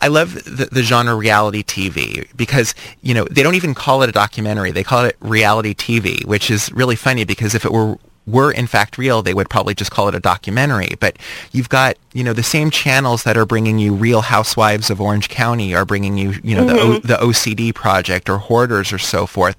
I 0.00 0.08
love 0.08 0.34
the, 0.34 0.68
the, 0.70 0.82
genre 0.82 1.14
reality 1.14 1.62
TV 1.62 2.26
because, 2.36 2.74
you 3.02 3.14
know, 3.14 3.24
they 3.24 3.42
don't 3.42 3.54
even 3.54 3.74
call 3.74 4.02
it 4.02 4.08
a 4.08 4.12
documentary. 4.12 4.70
They 4.70 4.84
call 4.84 5.04
it 5.04 5.16
reality 5.20 5.74
TV, 5.74 6.24
which 6.24 6.50
is 6.50 6.72
really 6.72 6.96
funny 6.96 7.24
because 7.24 7.54
if 7.54 7.64
it 7.64 7.72
were 7.72 7.98
were 8.26 8.50
in 8.50 8.66
fact 8.66 8.98
real, 8.98 9.22
they 9.22 9.34
would 9.34 9.48
probably 9.48 9.74
just 9.74 9.90
call 9.90 10.08
it 10.08 10.14
a 10.14 10.20
documentary. 10.20 10.90
But 10.98 11.16
you've 11.52 11.68
got, 11.68 11.96
you 12.12 12.24
know, 12.24 12.32
the 12.32 12.42
same 12.42 12.70
channels 12.70 13.22
that 13.22 13.36
are 13.36 13.46
bringing 13.46 13.78
you 13.78 13.94
Real 13.94 14.22
Housewives 14.22 14.90
of 14.90 15.00
Orange 15.00 15.28
County 15.28 15.74
are 15.74 15.84
bringing 15.84 16.18
you, 16.18 16.34
you 16.42 16.56
know, 16.56 16.64
mm-hmm. 16.66 17.06
the, 17.06 17.18
o- 17.18 17.28
the 17.28 17.32
OCD 17.32 17.74
project 17.74 18.28
or 18.28 18.38
Hoarders 18.38 18.92
or 18.92 18.98
so 18.98 19.26
forth. 19.26 19.56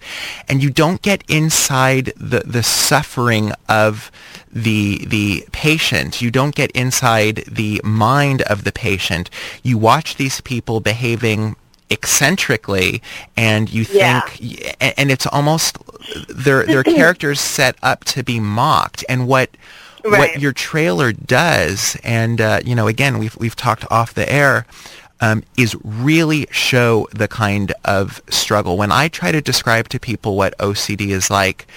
And 0.49 0.61
you 0.61 0.69
don't 0.69 1.01
get 1.01 1.23
inside 1.29 2.11
the, 2.17 2.41
the 2.45 2.63
suffering 2.63 3.53
of 3.69 4.11
the 4.51 5.05
the 5.05 5.45
patient. 5.51 6.21
You 6.21 6.31
don't 6.31 6.55
get 6.55 6.71
inside 6.71 7.43
the 7.47 7.79
mind 7.83 8.41
of 8.43 8.63
the 8.63 8.71
patient. 8.71 9.29
You 9.63 9.77
watch 9.77 10.15
these 10.15 10.41
people 10.41 10.79
behaving 10.79 11.55
eccentrically 11.89 13.01
and 13.37 13.71
you 13.71 13.85
think 13.85 14.23
yeah. 14.39 14.73
and 14.97 15.09
it's 15.09 15.25
almost 15.27 15.77
their 16.29 16.65
their 16.65 16.83
characters 16.97 17.39
set 17.39 17.75
up 17.81 18.03
to 18.05 18.23
be 18.23 18.39
mocked 18.39 19.03
and 19.09 19.27
what 19.27 19.49
right. 20.03 20.19
what 20.19 20.41
your 20.41 20.53
trailer 20.53 21.11
does 21.11 21.97
and 22.03 22.41
uh, 22.41 22.59
you 22.63 22.75
know 22.75 22.87
again 22.87 23.17
we've 23.17 23.35
we've 23.37 23.55
talked 23.55 23.85
off 23.91 24.13
the 24.13 24.31
air 24.31 24.65
um, 25.19 25.43
is 25.57 25.75
really 25.83 26.47
show 26.51 27.07
the 27.11 27.27
kind 27.27 27.73
of 27.85 28.21
struggle. 28.29 28.77
When 28.77 28.91
I 28.91 29.07
try 29.07 29.31
to 29.31 29.41
describe 29.41 29.89
to 29.89 29.99
people 29.99 30.35
what 30.35 30.57
OCD 30.59 31.09
is 31.09 31.29
like, 31.29 31.67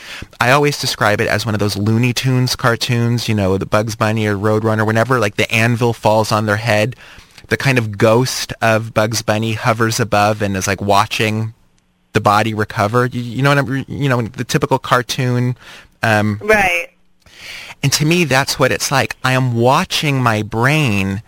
I 0.41 0.51
always 0.51 0.81
describe 0.81 1.21
it 1.21 1.29
as 1.29 1.47
one 1.47 1.55
of 1.55 1.59
those 1.59 1.77
Looney 1.77 2.13
Tunes 2.13 2.57
cartoons, 2.57 3.29
you 3.29 3.35
know, 3.35 3.57
the 3.57 3.67
Bugs 3.67 3.97
Bunny 3.97 4.27
or 4.27 4.37
Roadrunner, 4.37 4.87
whenever 4.87 5.19
like 5.19 5.37
the 5.37 5.51
anvil 5.53 5.93
falls 5.93 6.31
on 6.31 6.47
their 6.47 6.57
head, 6.57 6.97
the 7.49 7.57
kind 7.57 7.79
of 7.79 7.97
ghost 7.97 8.53
of 8.61 8.95
Bugs 8.95 9.23
Bunny 9.23 9.55
hovers 9.55 9.99
above 9.99 10.43
and 10.43 10.57
is 10.57 10.67
like 10.67 10.81
watching 10.81 11.55
the 12.13 12.21
body 12.21 12.55
recover. 12.55 13.07
You, 13.07 13.21
you 13.21 13.43
know 13.43 13.51
what 13.51 13.59
I'm, 13.59 13.85
you 13.89 14.09
know, 14.09 14.23
the 14.23 14.45
typical 14.45 14.79
cartoon. 14.79 15.57
Um, 16.03 16.41
right. 16.43 16.89
And 17.83 17.93
to 17.95 18.05
me, 18.05 18.25
that's 18.25 18.59
what 18.59 18.73
it's 18.73 18.91
like. 18.91 19.17
I 19.25 19.33
am 19.33 19.55
watching 19.55 20.23
my 20.23 20.43
brain 20.43 21.23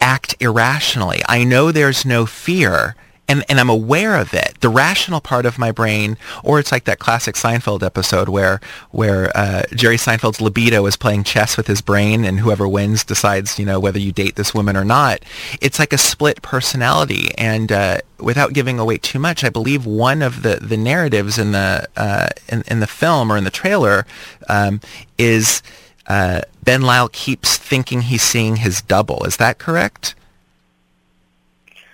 act 0.00 0.36
irrationally. 0.40 1.20
I 1.28 1.44
know 1.44 1.72
there's 1.72 2.04
no 2.04 2.26
fear 2.26 2.94
and, 3.28 3.44
and 3.48 3.60
I'm 3.60 3.68
aware 3.68 4.16
of 4.16 4.32
it. 4.32 4.56
The 4.60 4.68
rational 4.68 5.20
part 5.20 5.44
of 5.44 5.58
my 5.58 5.70
brain, 5.70 6.16
or 6.42 6.58
it's 6.58 6.72
like 6.72 6.84
that 6.84 6.98
classic 6.98 7.34
Seinfeld 7.34 7.82
episode 7.82 8.28
where 8.28 8.60
where 8.90 9.30
uh, 9.36 9.64
Jerry 9.74 9.96
Seinfeld's 9.96 10.40
libido 10.40 10.86
is 10.86 10.96
playing 10.96 11.24
chess 11.24 11.56
with 11.56 11.66
his 11.66 11.80
brain, 11.82 12.24
and 12.24 12.40
whoever 12.40 12.66
wins 12.66 13.04
decides, 13.04 13.58
you 13.58 13.66
know, 13.66 13.78
whether 13.78 13.98
you 13.98 14.12
date 14.12 14.36
this 14.36 14.54
woman 14.54 14.76
or 14.76 14.84
not. 14.84 15.22
It's 15.60 15.78
like 15.78 15.92
a 15.92 15.98
split 15.98 16.40
personality, 16.40 17.28
and 17.36 17.70
uh, 17.70 17.98
without 18.18 18.54
giving 18.54 18.78
away 18.78 18.98
too 18.98 19.18
much, 19.18 19.44
I 19.44 19.50
believe 19.50 19.84
one 19.84 20.22
of 20.22 20.42
the, 20.42 20.56
the 20.56 20.76
narratives 20.76 21.38
in 21.38 21.52
the 21.52 21.86
uh, 21.96 22.28
in, 22.48 22.62
in 22.66 22.80
the 22.80 22.86
film 22.86 23.30
or 23.30 23.36
in 23.36 23.44
the 23.44 23.50
trailer 23.50 24.06
um, 24.48 24.80
is 25.18 25.62
uh, 26.06 26.40
Ben 26.64 26.82
Lyle 26.82 27.08
keeps 27.08 27.56
thinking 27.58 28.02
he's 28.02 28.22
seeing 28.22 28.56
his 28.56 28.80
double. 28.80 29.24
Is 29.24 29.36
that 29.36 29.58
correct? 29.58 30.14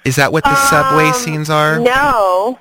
Is 0.05 0.17
that 0.17 0.33
what 0.33 0.45
the 0.45 0.51
um, 0.51 0.57
subway 0.57 1.13
scenes 1.13 1.49
are? 1.49 1.79
No. 1.79 2.59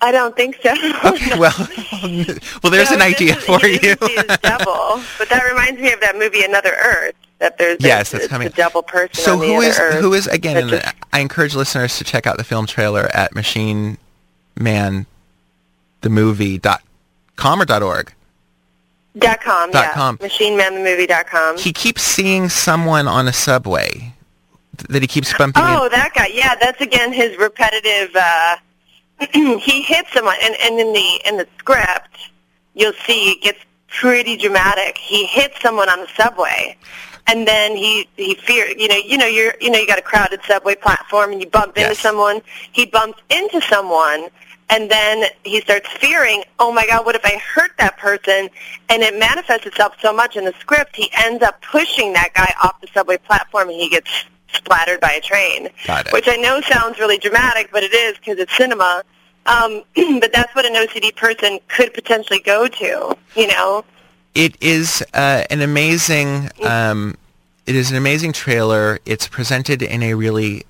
I 0.00 0.12
don't 0.12 0.36
think 0.36 0.56
so. 0.62 0.74
Okay, 1.04 1.38
well, 1.38 1.54
well, 2.62 2.70
there's 2.70 2.90
no, 2.90 2.96
an 2.96 3.02
idea 3.02 3.36
for 3.36 3.64
you. 3.66 3.94
double, 4.42 5.02
but 5.18 5.28
that 5.30 5.42
reminds 5.48 5.80
me 5.80 5.92
of 5.92 6.00
that 6.00 6.16
movie 6.16 6.42
Another 6.44 6.74
Earth. 6.82 7.14
That 7.38 7.58
there's 7.58 7.78
yes, 7.80 8.10
that's 8.10 8.28
coming. 8.28 8.48
A 8.48 8.50
double 8.50 8.82
person. 8.82 9.14
So 9.14 9.36
who 9.36 9.60
is 9.60 9.76
who 9.76 10.12
is 10.12 10.26
again? 10.26 10.68
Just, 10.68 10.94
I 11.12 11.20
encourage 11.20 11.54
listeners 11.54 11.98
to 11.98 12.04
check 12.04 12.26
out 12.26 12.36
the 12.36 12.44
film 12.44 12.66
trailer 12.66 13.06
at 13.14 13.34
Machine 13.34 13.98
Man, 14.58 15.06
the 16.02 16.10
movie 16.10 16.58
dot 16.58 16.82
com 17.36 17.60
or 17.60 17.64
dot 17.64 17.82
org. 17.82 18.12
Dot 19.18 19.40
com. 19.40 19.70
Dot 19.70 19.84
yeah. 19.84 19.92
com. 19.92 20.18
Machine 20.20 20.56
Man 20.56 20.74
the 20.74 20.80
movie 20.80 21.06
dot 21.06 21.26
com. 21.26 21.58
He 21.58 21.72
keeps 21.72 22.02
seeing 22.02 22.48
someone 22.48 23.06
on 23.06 23.28
a 23.28 23.32
subway 23.32 24.13
that 24.88 25.02
he 25.02 25.08
keeps 25.08 25.36
bumping. 25.36 25.62
Oh, 25.64 25.86
in. 25.86 25.92
that 25.92 26.12
guy. 26.14 26.28
Yeah, 26.32 26.54
that's 26.56 26.80
again 26.80 27.12
his 27.12 27.36
repetitive. 27.36 28.14
Uh, 28.14 28.56
he 29.60 29.82
hits 29.82 30.12
someone, 30.12 30.36
and, 30.42 30.54
and 30.62 30.80
in 30.80 30.92
the 30.92 31.20
in 31.26 31.36
the 31.36 31.46
script, 31.58 32.30
you'll 32.74 32.92
see 33.06 33.32
it 33.32 33.42
gets 33.42 33.58
pretty 33.88 34.36
dramatic. 34.36 34.98
He 34.98 35.26
hits 35.26 35.60
someone 35.60 35.88
on 35.88 36.00
the 36.00 36.08
subway, 36.16 36.76
and 37.26 37.46
then 37.46 37.76
he 37.76 38.08
he 38.16 38.34
fear. 38.34 38.66
You 38.76 38.88
know, 38.88 38.96
you 38.96 39.18
know, 39.18 39.26
you're 39.26 39.54
you 39.60 39.70
know, 39.70 39.78
you 39.78 39.86
got 39.86 39.98
a 39.98 40.02
crowded 40.02 40.40
subway 40.46 40.74
platform, 40.74 41.32
and 41.32 41.40
you 41.40 41.48
bump 41.48 41.74
yes. 41.76 41.90
into 41.90 42.00
someone. 42.00 42.42
He 42.72 42.86
bumps 42.86 43.20
into 43.30 43.60
someone. 43.62 44.28
And 44.70 44.90
then 44.90 45.24
he 45.44 45.60
starts 45.60 45.88
fearing, 45.98 46.42
oh 46.58 46.72
my 46.72 46.86
God, 46.86 47.04
what 47.04 47.14
if 47.14 47.24
I 47.24 47.36
hurt 47.36 47.72
that 47.78 47.98
person? 47.98 48.48
And 48.88 49.02
it 49.02 49.18
manifests 49.18 49.66
itself 49.66 49.94
so 50.00 50.12
much 50.12 50.36
in 50.36 50.44
the 50.46 50.54
script, 50.58 50.96
he 50.96 51.10
ends 51.12 51.42
up 51.42 51.60
pushing 51.60 52.14
that 52.14 52.32
guy 52.34 52.52
off 52.62 52.80
the 52.80 52.88
subway 52.94 53.18
platform 53.18 53.68
and 53.68 53.78
he 53.78 53.90
gets 53.90 54.24
splattered 54.54 55.00
by 55.00 55.12
a 55.12 55.20
train. 55.20 55.68
Which 56.12 56.28
I 56.28 56.36
know 56.36 56.60
sounds 56.60 56.98
really 56.98 57.18
dramatic, 57.18 57.70
but 57.72 57.82
it 57.82 57.94
is 57.94 58.16
because 58.18 58.38
it's 58.38 58.56
cinema. 58.56 59.02
Um, 59.46 59.82
but 60.20 60.32
that's 60.32 60.54
what 60.54 60.64
an 60.64 60.74
OCD 60.74 61.14
person 61.16 61.60
could 61.68 61.92
potentially 61.94 62.40
go 62.40 62.66
to, 62.66 63.16
you 63.36 63.46
know? 63.48 63.84
It 64.34 64.56
is 64.60 65.04
uh, 65.14 65.44
an 65.50 65.60
amazing, 65.60 66.50
um, 66.64 67.16
it 67.66 67.76
is 67.76 67.90
an 67.90 67.96
amazing 67.96 68.32
trailer. 68.32 68.98
It's 69.06 69.28
presented 69.28 69.80
in 69.80 70.02
a 70.02 70.14
really 70.14 70.64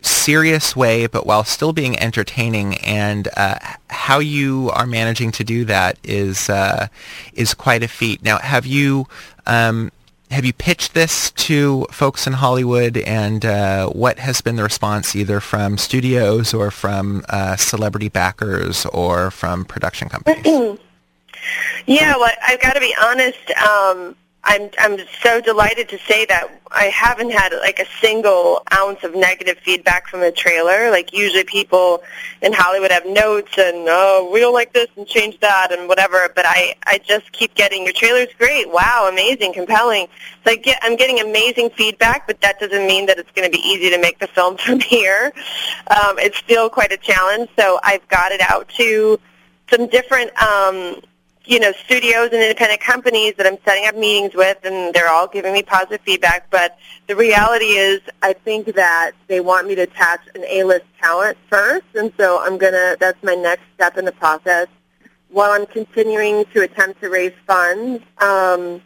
serious 0.00 0.76
way, 0.76 1.06
but 1.06 1.26
while 1.26 1.44
still 1.44 1.72
being 1.72 1.98
entertaining. 1.98 2.76
And 2.78 3.28
uh, 3.36 3.58
how 3.90 4.18
you 4.18 4.70
are 4.72 4.86
managing 4.86 5.32
to 5.32 5.44
do 5.44 5.64
that 5.66 5.98
is 6.04 6.48
uh, 6.48 6.88
is 7.34 7.54
quite 7.54 7.82
a 7.82 7.88
feat. 7.88 8.22
Now, 8.22 8.38
have 8.38 8.64
you 8.64 9.06
um, 9.46 9.90
have 10.30 10.44
you 10.44 10.52
pitched 10.52 10.94
this 10.94 11.30
to 11.32 11.86
folks 11.90 12.26
in 12.26 12.34
Hollywood, 12.34 12.96
and 12.98 13.44
uh, 13.44 13.88
what 13.88 14.18
has 14.18 14.40
been 14.40 14.56
the 14.56 14.62
response 14.62 15.16
either 15.16 15.40
from 15.40 15.78
studios 15.78 16.52
or 16.52 16.70
from 16.70 17.24
uh, 17.28 17.56
celebrity 17.56 18.08
backers 18.08 18.84
or 18.86 19.30
from 19.30 19.64
production 19.64 20.08
companies? 20.08 20.44
yeah, 21.86 22.16
well, 22.16 22.32
I've 22.46 22.60
got 22.60 22.74
to 22.74 22.80
be 22.80 22.94
honest. 23.02 23.50
Um, 23.52 24.16
I'm 24.48 24.70
I'm 24.78 24.98
so 25.22 25.42
delighted 25.42 25.90
to 25.90 25.98
say 25.98 26.24
that 26.24 26.48
I 26.70 26.86
haven't 26.86 27.30
had 27.30 27.52
like 27.52 27.78
a 27.78 27.84
single 28.00 28.62
ounce 28.72 29.04
of 29.04 29.14
negative 29.14 29.58
feedback 29.58 30.08
from 30.08 30.20
the 30.20 30.32
trailer. 30.32 30.90
Like 30.90 31.12
usually 31.12 31.44
people 31.44 32.02
in 32.40 32.54
Hollywood 32.54 32.90
have 32.90 33.04
notes 33.04 33.52
and 33.58 33.86
oh 33.88 34.30
we 34.32 34.40
don't 34.40 34.54
like 34.54 34.72
this 34.72 34.86
and 34.96 35.06
change 35.06 35.38
that 35.40 35.70
and 35.70 35.86
whatever. 35.86 36.32
But 36.34 36.46
I 36.48 36.74
I 36.86 36.98
just 36.98 37.30
keep 37.32 37.54
getting 37.54 37.84
your 37.84 37.92
trailer's 37.92 38.32
great. 38.38 38.72
Wow, 38.72 39.10
amazing, 39.12 39.52
compelling. 39.52 40.06
So 40.44 40.52
I 40.52 40.56
get 40.56 40.78
I'm 40.80 40.96
getting 40.96 41.20
amazing 41.20 41.68
feedback, 41.70 42.26
but 42.26 42.40
that 42.40 42.58
doesn't 42.58 42.86
mean 42.86 43.04
that 43.06 43.18
it's 43.18 43.30
going 43.32 43.50
to 43.50 43.54
be 43.54 43.62
easy 43.62 43.90
to 43.90 44.00
make 44.00 44.18
the 44.18 44.28
film 44.28 44.56
from 44.64 44.80
here. 44.80 45.30
Um, 45.90 46.18
it's 46.18 46.38
still 46.38 46.70
quite 46.70 46.90
a 46.90 46.96
challenge. 46.96 47.50
So 47.58 47.78
I've 47.82 48.06
got 48.08 48.32
it 48.32 48.40
out 48.40 48.66
to 48.78 49.20
some 49.70 49.88
different 49.88 50.30
um, 50.42 51.02
you 51.48 51.58
know, 51.58 51.72
studios 51.72 52.28
and 52.30 52.42
independent 52.42 52.78
companies 52.82 53.32
that 53.38 53.46
I'm 53.46 53.56
setting 53.64 53.86
up 53.86 53.96
meetings 53.96 54.34
with, 54.34 54.58
and 54.64 54.92
they're 54.92 55.08
all 55.08 55.26
giving 55.26 55.54
me 55.54 55.62
positive 55.62 56.02
feedback. 56.02 56.50
But 56.50 56.76
the 57.06 57.16
reality 57.16 57.64
is, 57.64 58.02
I 58.20 58.34
think 58.34 58.74
that 58.74 59.12
they 59.28 59.40
want 59.40 59.66
me 59.66 59.74
to 59.76 59.82
attach 59.82 60.20
an 60.34 60.44
A-list 60.46 60.84
talent 61.00 61.38
first, 61.48 61.86
and 61.94 62.12
so 62.18 62.38
I'm 62.38 62.58
gonna. 62.58 62.98
That's 63.00 63.20
my 63.22 63.34
next 63.34 63.62
step 63.74 63.96
in 63.96 64.04
the 64.04 64.12
process. 64.12 64.68
While 65.30 65.52
I'm 65.52 65.64
continuing 65.64 66.44
to 66.52 66.60
attempt 66.60 67.00
to 67.00 67.08
raise 67.08 67.32
funds, 67.46 68.04
um, 68.18 68.82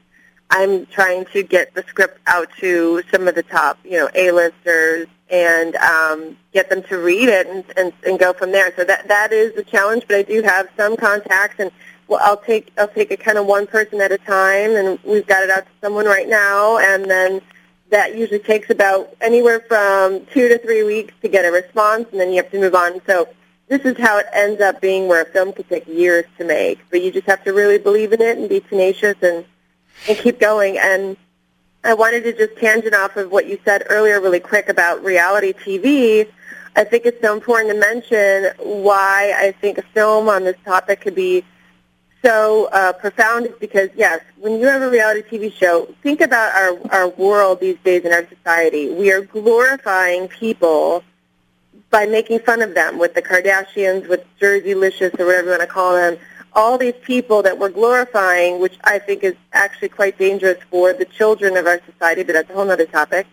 I'm 0.50 0.86
trying 0.86 1.24
to 1.32 1.42
get 1.42 1.74
the 1.74 1.82
script 1.88 2.20
out 2.28 2.48
to 2.60 3.02
some 3.10 3.26
of 3.26 3.34
the 3.34 3.42
top, 3.42 3.80
you 3.84 3.98
know, 3.98 4.08
A-listers 4.14 5.08
and 5.28 5.74
um, 5.76 6.36
get 6.52 6.68
them 6.68 6.82
to 6.84 6.98
read 6.98 7.28
it 7.28 7.46
and, 7.48 7.64
and, 7.76 7.92
and 8.06 8.18
go 8.20 8.32
from 8.34 8.52
there. 8.52 8.72
So 8.76 8.84
that 8.84 9.08
that 9.08 9.32
is 9.32 9.56
a 9.56 9.64
challenge, 9.64 10.04
but 10.06 10.16
I 10.16 10.22
do 10.22 10.42
have 10.42 10.68
some 10.76 10.96
contacts 10.96 11.56
and 11.58 11.72
well, 12.12 12.20
I'll 12.22 12.36
take 12.36 12.70
I'll 12.76 12.88
take 12.88 13.10
it 13.10 13.20
kind 13.20 13.38
of 13.38 13.46
one 13.46 13.66
person 13.66 14.02
at 14.02 14.12
a 14.12 14.18
time, 14.18 14.76
and 14.76 14.98
we've 15.02 15.26
got 15.26 15.42
it 15.42 15.48
out 15.48 15.64
to 15.64 15.72
someone 15.80 16.04
right 16.04 16.28
now, 16.28 16.76
and 16.76 17.10
then 17.10 17.40
that 17.88 18.14
usually 18.14 18.38
takes 18.38 18.68
about 18.68 19.16
anywhere 19.22 19.60
from 19.60 20.26
two 20.26 20.46
to 20.50 20.58
three 20.58 20.82
weeks 20.82 21.14
to 21.22 21.28
get 21.28 21.46
a 21.46 21.50
response, 21.50 22.06
and 22.12 22.20
then 22.20 22.28
you 22.28 22.36
have 22.36 22.50
to 22.50 22.60
move 22.60 22.74
on. 22.74 23.00
So 23.06 23.28
this 23.68 23.80
is 23.86 23.96
how 23.96 24.18
it 24.18 24.26
ends 24.34 24.60
up 24.60 24.82
being, 24.82 25.08
where 25.08 25.22
a 25.22 25.24
film 25.24 25.54
could 25.54 25.70
take 25.70 25.88
years 25.88 26.26
to 26.36 26.44
make, 26.44 26.80
but 26.90 27.00
you 27.00 27.10
just 27.10 27.26
have 27.26 27.42
to 27.44 27.52
really 27.54 27.78
believe 27.78 28.12
in 28.12 28.20
it 28.20 28.36
and 28.36 28.46
be 28.46 28.60
tenacious 28.60 29.16
and 29.22 29.46
and 30.06 30.18
keep 30.18 30.38
going. 30.38 30.76
And 30.76 31.16
I 31.84 31.94
wanted 31.94 32.24
to 32.24 32.34
just 32.34 32.60
tangent 32.60 32.94
off 32.94 33.16
of 33.16 33.32
what 33.32 33.46
you 33.46 33.58
said 33.64 33.84
earlier, 33.88 34.20
really 34.20 34.40
quick 34.40 34.68
about 34.68 35.02
reality 35.02 35.54
TV. 35.54 36.30
I 36.76 36.84
think 36.84 37.06
it's 37.06 37.22
so 37.22 37.32
important 37.32 37.72
to 37.72 37.80
mention 37.80 38.52
why 38.58 39.32
I 39.34 39.52
think 39.52 39.78
a 39.78 39.82
film 39.94 40.28
on 40.28 40.44
this 40.44 40.56
topic 40.66 41.00
could 41.00 41.14
be 41.14 41.44
so 42.22 42.68
uh, 42.72 42.92
profound 42.92 43.46
is 43.46 43.54
because, 43.58 43.90
yes, 43.96 44.20
when 44.38 44.60
you 44.60 44.66
have 44.66 44.80
a 44.80 44.88
reality 44.88 45.22
TV 45.28 45.52
show, 45.52 45.92
think 46.02 46.20
about 46.20 46.54
our, 46.54 46.92
our 46.92 47.08
world 47.08 47.60
these 47.60 47.78
days 47.82 48.04
in 48.04 48.12
our 48.12 48.26
society. 48.28 48.92
We 48.92 49.10
are 49.12 49.22
glorifying 49.22 50.28
people 50.28 51.02
by 51.90 52.06
making 52.06 52.38
fun 52.40 52.62
of 52.62 52.74
them 52.74 52.98
with 52.98 53.14
the 53.14 53.22
Kardashians, 53.22 54.08
with 54.08 54.24
Jerseylicious 54.40 55.18
or 55.18 55.26
whatever 55.26 55.44
you 55.44 55.50
want 55.50 55.60
to 55.62 55.66
call 55.66 55.94
them. 55.94 56.16
All 56.54 56.78
these 56.78 56.94
people 57.02 57.42
that 57.42 57.58
we're 57.58 57.70
glorifying, 57.70 58.60
which 58.60 58.78
I 58.84 59.00
think 59.00 59.24
is 59.24 59.34
actually 59.52 59.88
quite 59.88 60.16
dangerous 60.16 60.62
for 60.70 60.92
the 60.92 61.06
children 61.06 61.56
of 61.56 61.66
our 61.66 61.80
society, 61.90 62.22
but 62.22 62.34
that's 62.34 62.50
a 62.50 62.54
whole 62.54 62.70
other 62.70 62.86
topic. 62.86 63.26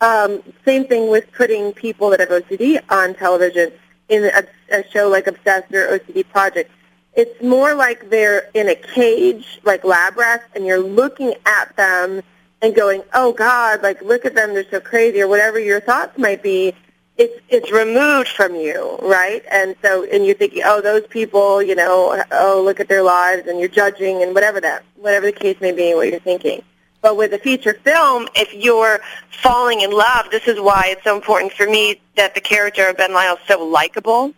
Um, 0.00 0.42
same 0.64 0.86
thing 0.86 1.10
with 1.10 1.32
putting 1.32 1.72
people 1.72 2.10
that 2.10 2.20
have 2.20 2.28
OCD 2.28 2.80
on 2.90 3.14
television 3.14 3.72
in 4.08 4.24
a, 4.24 4.44
a 4.70 4.88
show 4.90 5.08
like 5.08 5.26
Obsessed 5.26 5.72
or 5.72 5.98
OCD 5.98 6.28
Project 6.28 6.70
it's 7.16 7.42
more 7.42 7.74
like 7.74 8.10
they're 8.10 8.50
in 8.52 8.68
a 8.68 8.74
cage, 8.74 9.58
like 9.64 9.84
lab 9.84 10.16
rats, 10.16 10.44
and 10.54 10.66
you're 10.66 10.78
looking 10.78 11.34
at 11.46 11.74
them 11.76 12.22
and 12.62 12.74
going, 12.74 13.02
"Oh 13.14 13.32
God, 13.32 13.82
like 13.82 14.02
look 14.02 14.24
at 14.24 14.34
them, 14.34 14.54
they're 14.54 14.70
so 14.70 14.80
crazy," 14.80 15.22
or 15.22 15.28
whatever 15.28 15.58
your 15.58 15.80
thoughts 15.80 16.18
might 16.18 16.42
be. 16.42 16.74
It's 17.16 17.40
it's 17.48 17.72
removed 17.72 18.28
from 18.28 18.54
you, 18.54 18.98
right? 19.00 19.42
And 19.50 19.74
so, 19.82 20.04
and 20.04 20.26
you're 20.26 20.34
thinking, 20.34 20.62
"Oh, 20.64 20.82
those 20.82 21.06
people, 21.06 21.62
you 21.62 21.74
know, 21.74 22.22
oh 22.30 22.62
look 22.62 22.80
at 22.80 22.88
their 22.88 23.02
lives," 23.02 23.48
and 23.48 23.58
you're 23.58 23.70
judging 23.70 24.22
and 24.22 24.34
whatever 24.34 24.60
that, 24.60 24.84
whatever 24.96 25.26
the 25.26 25.32
case 25.32 25.58
may 25.60 25.72
be, 25.72 25.94
what 25.94 26.08
you're 26.10 26.20
thinking. 26.20 26.62
But 27.00 27.16
with 27.16 27.32
a 27.32 27.38
feature 27.38 27.74
film, 27.84 28.28
if 28.34 28.52
you're 28.52 29.00
falling 29.30 29.80
in 29.80 29.90
love, 29.90 30.26
this 30.30 30.48
is 30.48 30.60
why 30.60 30.88
it's 30.88 31.04
so 31.04 31.14
important 31.16 31.52
for 31.52 31.66
me 31.66 32.00
that 32.16 32.34
the 32.34 32.40
character 32.40 32.88
of 32.88 32.96
Ben 32.98 33.14
Lyle 33.14 33.36
is 33.36 33.40
so 33.46 33.64
likable 33.64 34.34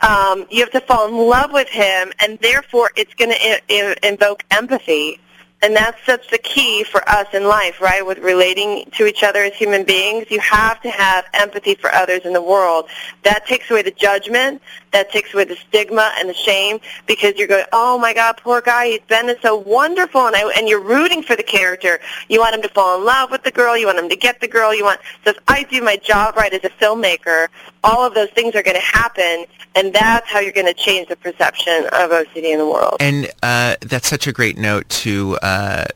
um, 0.00 0.46
you 0.50 0.60
have 0.60 0.70
to 0.72 0.80
fall 0.80 1.08
in 1.08 1.16
love 1.16 1.52
with 1.52 1.68
him, 1.68 2.12
and 2.20 2.38
therefore 2.40 2.90
it's 2.96 3.14
going 3.14 3.32
to 3.32 4.06
invoke 4.06 4.44
empathy 4.50 5.20
And 5.62 5.74
that's 5.74 5.98
such 6.04 6.28
the 6.30 6.38
key 6.38 6.84
for 6.84 7.08
us 7.08 7.26
in 7.32 7.44
life, 7.44 7.80
right? 7.80 8.04
With 8.04 8.18
relating 8.18 8.90
to 8.92 9.06
each 9.06 9.22
other 9.22 9.42
as 9.42 9.54
human 9.54 9.84
beings, 9.84 10.26
you 10.30 10.38
have 10.40 10.82
to 10.82 10.90
have 10.90 11.24
empathy 11.32 11.74
for 11.74 11.90
others 11.94 12.20
in 12.26 12.34
the 12.34 12.42
world. 12.42 12.88
That 13.22 13.46
takes 13.46 13.70
away 13.70 13.80
the 13.80 13.90
judgment. 13.90 14.60
That 14.92 15.10
takes 15.10 15.32
away 15.32 15.44
the 15.44 15.56
stigma 15.56 16.12
and 16.18 16.28
the 16.28 16.34
shame 16.34 16.78
because 17.06 17.34
you're 17.36 17.48
going, 17.48 17.64
oh 17.72 17.98
my 17.98 18.12
God, 18.12 18.36
poor 18.36 18.60
guy, 18.60 18.88
he's 18.88 19.00
been 19.08 19.34
so 19.40 19.56
wonderful, 19.56 20.26
and 20.26 20.36
I, 20.36 20.52
and 20.56 20.68
you're 20.68 20.80
rooting 20.80 21.22
for 21.22 21.36
the 21.36 21.42
character. 21.42 22.00
You 22.28 22.40
want 22.40 22.54
him 22.54 22.62
to 22.62 22.68
fall 22.68 22.98
in 22.98 23.04
love 23.04 23.30
with 23.30 23.42
the 23.42 23.50
girl. 23.50 23.76
You 23.76 23.86
want 23.86 23.98
him 23.98 24.10
to 24.10 24.16
get 24.16 24.40
the 24.40 24.48
girl. 24.48 24.74
You 24.74 24.84
want. 24.84 25.00
So 25.24 25.30
if 25.30 25.38
I 25.48 25.62
do 25.64 25.82
my 25.82 25.96
job 25.96 26.36
right 26.36 26.52
as 26.52 26.64
a 26.64 26.70
filmmaker, 26.70 27.48
all 27.86 28.04
of 28.04 28.14
those 28.14 28.30
things 28.30 28.54
are 28.54 28.62
going 28.62 28.76
to 28.76 28.82
happen, 28.82 29.46
and 29.74 29.94
that's 29.94 30.28
how 30.28 30.40
you're 30.40 30.52
going 30.52 30.66
to 30.66 30.74
change 30.74 31.08
the 31.08 31.16
perception 31.16 31.84
of 31.92 32.10
OCD 32.10 32.52
in 32.52 32.58
the 32.58 32.66
world. 32.66 32.96
And 33.00 33.30
uh, 33.42 33.76
that's 33.80 34.08
such 34.08 34.26
a 34.26 34.32
great 34.32 34.58
note 34.58 34.88
to 34.88 35.38
uh, 35.40 35.86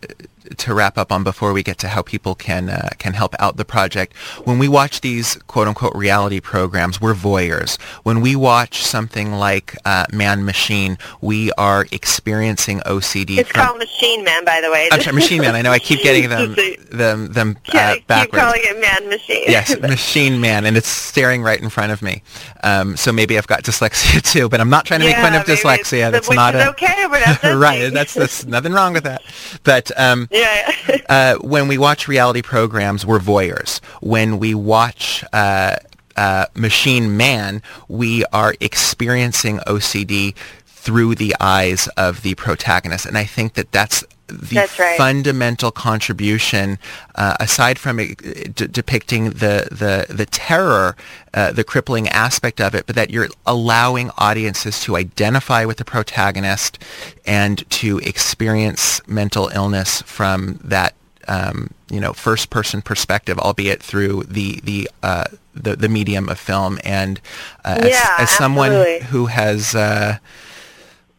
to 0.59 0.74
wrap 0.74 0.98
up 0.98 1.12
on 1.12 1.24
before 1.24 1.53
we 1.53 1.62
get 1.62 1.78
to 1.78 1.88
how 1.88 2.03
people 2.03 2.34
can 2.34 2.68
uh, 2.68 2.90
can 2.98 3.14
help 3.14 3.34
out 3.38 3.57
the 3.57 3.64
project. 3.64 4.16
When 4.44 4.59
we 4.59 4.68
watch 4.68 5.01
these 5.01 5.36
quote 5.46 5.68
unquote 5.68 5.94
reality 5.94 6.40
programs, 6.40 7.01
we're 7.01 7.14
voyeurs. 7.14 7.80
When 8.03 8.20
we 8.20 8.36
watch 8.36 8.82
something 8.82 9.32
like 9.32 9.76
uh, 9.84 10.07
Man 10.12 10.44
Machine, 10.44 10.98
we 11.20 11.53
are 11.53 11.86
experiencing 11.92 12.80
OCD. 12.80 13.38
It's 13.38 13.51
from, 13.51 13.66
called 13.66 13.78
Machine 13.78 14.24
Man, 14.24 14.44
by 14.44 14.61
the 14.61 14.70
way. 14.70 14.88
I'm 14.92 15.01
sorry, 15.01 15.14
Machine 15.16 15.40
Man. 15.42 15.55
I 15.55 15.62
know 15.62 15.72
I 15.72 15.78
keep 15.78 16.03
getting 16.03 16.28
them 16.28 16.57
them 16.90 17.32
them 17.32 17.57
yeah, 17.72 17.92
uh, 17.92 17.96
backwards. 18.07 18.30
Keep 18.32 18.40
calling 18.40 18.61
it 18.62 18.80
Man 18.80 19.09
Machine. 19.09 19.44
yes, 19.46 19.78
Machine 19.80 20.40
Man, 20.40 20.66
and 20.66 20.76
it's 20.76 20.88
staring 20.88 21.42
right 21.42 21.61
in 21.61 21.70
front 21.70 21.92
of 21.92 22.03
me. 22.03 22.22
Um, 22.62 22.96
so 22.96 23.12
maybe 23.12 23.38
I've 23.38 23.46
got 23.46 23.62
dyslexia 23.62 24.20
too, 24.32 24.48
but 24.48 24.61
I'm 24.61 24.70
not 24.70 24.84
trying 24.86 25.01
to 25.01 25.07
make 25.07 25.16
fun 25.16 25.34
of 25.34 25.44
dyslexia. 25.44 26.11
That's 26.11 26.30
not 26.30 26.55
a 26.55 26.70
okay, 26.70 27.07
but 27.11 27.22
that's 27.24 27.44
right. 27.57 27.92
That's 27.92 28.14
that's 28.14 28.44
nothing 28.46 28.72
wrong 28.72 28.92
with 28.92 29.05
that. 29.05 29.22
But 29.64 29.90
um, 29.98 30.28
Yeah. 30.30 30.39
Yeah. 30.41 30.97
uh, 31.09 31.36
when 31.38 31.68
we 31.68 31.78
watch 31.78 32.09
reality 32.09 32.43
programs, 32.43 33.05
we're 33.05 33.18
voyeurs. 33.18 33.80
When 34.01 34.38
we 34.38 34.55
watch 34.55 35.24
uh, 35.32 35.76
uh, 36.16 36.47
Machine 36.55 37.16
Man, 37.16 37.62
we 37.88 38.24
are 38.32 38.55
experiencing 38.61 39.59
OCD 39.66 40.34
through 40.66 41.14
the 41.14 41.34
eyes 41.41 41.88
of 41.97 42.22
the 42.22 42.34
protagonist, 42.34 43.07
and 43.07 43.18
I 43.18 43.24
think 43.24 43.55
that 43.55 43.70
that's 43.72 44.05
the 44.31 44.57
right. 44.78 44.97
fundamental 44.97 45.70
contribution, 45.70 46.78
uh, 47.14 47.37
aside 47.41 47.78
from 47.78 47.97
d- 47.99 48.66
depicting 48.66 49.31
the 49.31 49.68
the 49.70 50.07
the 50.09 50.26
terror, 50.26 50.97
uh, 51.35 51.53
the 51.53 51.64
crippling 51.64 52.09
aspect 52.09 52.61
of 52.61 52.74
it, 52.74 52.87
but 52.87 52.97
that 52.97 53.11
you're 53.11 53.28
allowing 53.47 54.11
audiences 54.18 54.81
to 54.81 54.97
identify 54.97 55.64
with 55.64 55.76
the 55.78 55.85
protagonist 55.85 56.78
and 57.26 57.68
to 57.70 57.99
experience 57.99 59.01
mental 59.07 59.49
illness 59.55 60.03
from 60.03 60.59
that. 60.64 60.95
Um, 61.28 61.70
you 61.91 62.01
know, 62.01 62.12
first-person 62.12 62.83
perspective, 62.83 63.39
albeit 63.39 63.83
through 63.83 64.24
the 64.24 64.61
the 64.64 64.91
uh, 65.03 65.24
the, 65.55 65.76
the 65.76 65.89
medium 65.89 66.28
of 66.28 66.39
film, 66.41 66.78
and 66.83 67.20
uh, 67.64 67.78
as, 67.83 67.91
Yeah, 67.91 68.16
as 68.18 68.31
someone 68.31 68.72
absolutely. 68.72 69.07
who 69.09 69.26
has 69.26 69.74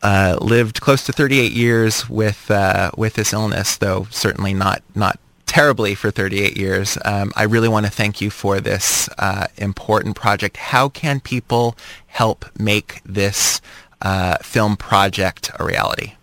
uh, 0.04 0.38
lived 0.41 0.82
close 0.82 1.06
to 1.06 1.12
38 1.12 1.52
years 1.52 2.10
with 2.10 2.49
uh, 2.49 2.91
with 2.97 3.14
this 3.14 3.34
illness, 3.34 3.78
though 3.78 4.08
certainly 4.10 4.54
not 4.54 4.82
not 4.95 5.20
terribly 5.45 5.93
for 5.95 6.12
38 6.12 6.56
years. 6.56 6.97
Um, 7.04 7.34
I 7.36 7.43
really 7.43 7.68
want 7.68 7.86
to 7.86 7.91
thank 7.91 8.22
you 8.22 8.30
for 8.30 8.62
this 8.62 9.10
uh, 9.18 9.47
important 9.58 10.16
project. 10.16 10.56
How 10.56 10.88
can 10.88 11.20
people 11.20 11.76
help 12.08 12.45
make 12.58 13.02
this 13.06 13.62
uh, 14.02 14.38
film 14.38 14.78
project 14.78 15.52
a 15.60 15.66
reality? 15.66 16.14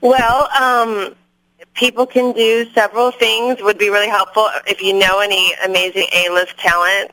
Well, 0.00 0.48
um, 0.60 1.14
people 1.74 2.06
can 2.06 2.32
do 2.32 2.68
several 2.72 3.12
things. 3.12 3.62
Would 3.62 3.78
be 3.78 3.88
really 3.88 4.08
helpful 4.08 4.48
if 4.66 4.82
you 4.82 4.92
know 4.92 5.20
any 5.20 5.54
amazing 5.64 6.06
A-list 6.12 6.58
talent. 6.58 7.12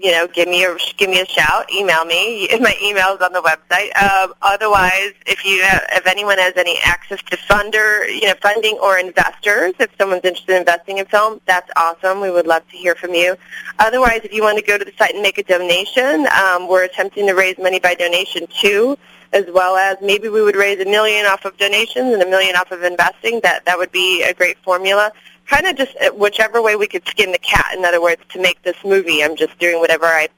You 0.00 0.12
know, 0.12 0.26
give 0.26 0.48
me 0.48 0.64
a 0.64 0.76
give 0.96 1.10
me 1.10 1.20
a 1.20 1.26
shout. 1.26 1.70
Email 1.70 2.06
me. 2.06 2.48
My 2.60 2.74
email 2.82 3.14
is 3.14 3.20
on 3.20 3.32
the 3.34 3.42
website. 3.42 3.94
Um, 4.02 4.32
otherwise, 4.40 5.12
if 5.26 5.44
you 5.44 5.62
have, 5.62 5.82
if 5.92 6.06
anyone 6.06 6.38
has 6.38 6.54
any 6.56 6.78
access 6.82 7.22
to 7.24 7.36
funder, 7.36 8.08
you 8.08 8.26
know, 8.26 8.34
funding 8.40 8.78
or 8.82 8.98
investors, 8.98 9.74
if 9.78 9.90
someone's 9.98 10.24
interested 10.24 10.52
in 10.52 10.60
investing 10.60 10.98
in 10.98 11.06
film, 11.06 11.40
that's 11.44 11.70
awesome. 11.76 12.20
We 12.20 12.30
would 12.30 12.46
love 12.46 12.66
to 12.70 12.76
hear 12.78 12.94
from 12.94 13.14
you. 13.14 13.36
Otherwise, 13.78 14.20
if 14.24 14.32
you 14.32 14.42
want 14.42 14.58
to 14.58 14.64
go 14.64 14.78
to 14.78 14.84
the 14.84 14.92
site 14.96 15.12
and 15.12 15.22
make 15.22 15.36
a 15.36 15.42
donation, 15.42 16.26
um, 16.28 16.66
we're 16.66 16.84
attempting 16.84 17.26
to 17.26 17.34
raise 17.34 17.58
money 17.58 17.78
by 17.78 17.94
donation 17.94 18.46
too 18.46 18.96
as 19.32 19.44
well 19.52 19.76
as 19.76 19.96
maybe 20.02 20.28
we 20.28 20.42
would 20.42 20.56
raise 20.56 20.80
a 20.80 20.84
million 20.84 21.24
off 21.26 21.44
of 21.44 21.56
donations 21.56 22.12
and 22.12 22.20
a 22.20 22.26
million 22.26 22.56
off 22.56 22.72
of 22.72 22.82
investing. 22.82 23.38
That 23.44 23.64
that 23.64 23.78
would 23.78 23.92
be 23.92 24.22
a 24.22 24.34
great 24.34 24.58
formula. 24.58 25.12
Kind 25.50 25.66
of 25.66 25.76
just 25.76 25.96
uh, 25.96 26.10
whichever 26.12 26.62
way 26.62 26.76
we 26.76 26.86
could 26.86 27.04
skin 27.08 27.32
the 27.32 27.38
cat. 27.38 27.74
In 27.76 27.84
other 27.84 28.00
words, 28.00 28.22
to 28.30 28.40
make 28.40 28.62
this 28.62 28.76
movie, 28.84 29.24
I'm 29.24 29.34
just 29.34 29.58
doing 29.58 29.80
whatever 29.80 30.06
I 30.06 30.28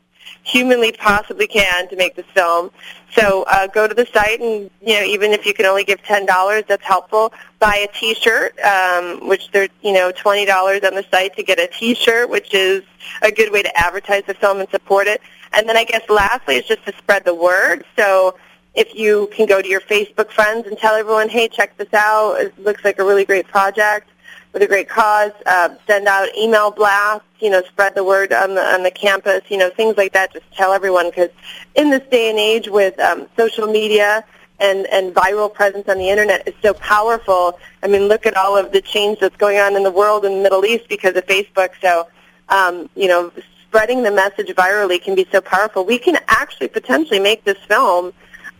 humanly 0.42 0.92
possibly 0.92 1.46
can 1.46 1.86
to 1.90 1.96
make 1.96 2.16
this 2.16 2.24
film. 2.32 2.70
So 3.14 3.44
uh, 3.48 3.66
go 3.66 3.86
to 3.86 3.94
the 3.94 4.06
site, 4.06 4.40
and 4.40 4.70
you 4.80 4.94
know, 4.94 5.02
even 5.02 5.32
if 5.32 5.44
you 5.44 5.52
can 5.52 5.66
only 5.66 5.84
give 5.84 6.02
ten 6.02 6.24
dollars, 6.24 6.64
that's 6.66 6.84
helpful. 6.84 7.32
Buy 7.58 7.86
a 7.86 7.98
T-shirt, 7.98 8.58
um, 8.60 9.28
which 9.28 9.50
there's 9.52 9.68
you 9.82 9.92
know 9.92 10.12
twenty 10.12 10.46
dollars 10.46 10.80
on 10.82 10.94
the 10.94 11.04
site 11.10 11.36
to 11.36 11.42
get 11.42 11.58
a 11.58 11.66
T-shirt, 11.66 12.30
which 12.30 12.54
is 12.54 12.82
a 13.20 13.30
good 13.30 13.52
way 13.52 13.62
to 13.62 13.78
advertise 13.78 14.24
the 14.26 14.34
film 14.34 14.60
and 14.60 14.70
support 14.70 15.06
it. 15.06 15.20
And 15.52 15.68
then 15.68 15.76
I 15.76 15.84
guess 15.84 16.08
lastly 16.08 16.56
is 16.56 16.64
just 16.64 16.86
to 16.86 16.96
spread 16.96 17.26
the 17.26 17.34
word. 17.34 17.84
So 17.98 18.34
if 18.74 18.94
you 18.94 19.28
can 19.36 19.44
go 19.44 19.60
to 19.60 19.68
your 19.68 19.82
Facebook 19.82 20.30
friends 20.30 20.66
and 20.66 20.78
tell 20.78 20.94
everyone, 20.94 21.28
hey, 21.28 21.48
check 21.48 21.76
this 21.76 21.92
out. 21.92 22.40
It 22.40 22.58
looks 22.58 22.82
like 22.82 22.98
a 22.98 23.04
really 23.04 23.26
great 23.26 23.46
project 23.46 24.08
with 24.52 24.62
a 24.62 24.66
great 24.66 24.88
cause. 24.88 25.32
Uh, 25.46 25.70
send 25.86 26.06
out 26.06 26.28
email 26.36 26.70
blasts, 26.70 27.26
you 27.40 27.50
know, 27.50 27.62
spread 27.62 27.94
the 27.94 28.04
word 28.04 28.32
on 28.32 28.54
the 28.54 28.62
on 28.62 28.82
the 28.82 28.90
campus, 28.90 29.42
you 29.48 29.56
know, 29.56 29.70
things 29.70 29.96
like 29.96 30.12
that. 30.12 30.32
Just 30.32 30.50
tell 30.52 30.72
everyone 30.72 31.10
because 31.10 31.30
in 31.74 31.90
this 31.90 32.02
day 32.10 32.30
and 32.30 32.38
age 32.38 32.68
with 32.68 32.98
um, 33.00 33.26
social 33.36 33.66
media 33.66 34.24
and 34.60 34.86
and 34.86 35.14
viral 35.14 35.52
presence 35.52 35.88
on 35.88 35.98
the 35.98 36.08
internet 36.08 36.46
is 36.46 36.54
so 36.62 36.74
powerful. 36.74 37.58
I 37.82 37.88
mean, 37.88 38.02
look 38.02 38.26
at 38.26 38.36
all 38.36 38.56
of 38.56 38.72
the 38.72 38.80
change 38.80 39.20
that's 39.20 39.36
going 39.36 39.58
on 39.58 39.76
in 39.76 39.82
the 39.82 39.90
world 39.90 40.24
in 40.24 40.36
the 40.36 40.42
Middle 40.42 40.64
East 40.64 40.88
because 40.88 41.16
of 41.16 41.26
Facebook. 41.26 41.70
So, 41.80 42.08
um, 42.48 42.88
you 42.94 43.08
know, 43.08 43.32
spreading 43.66 44.02
the 44.02 44.10
message 44.10 44.48
virally 44.48 45.02
can 45.02 45.14
be 45.14 45.26
so 45.32 45.40
powerful. 45.40 45.84
We 45.84 45.98
can 45.98 46.18
actually 46.28 46.68
potentially 46.68 47.20
make 47.20 47.44
this 47.44 47.58
film 47.66 48.12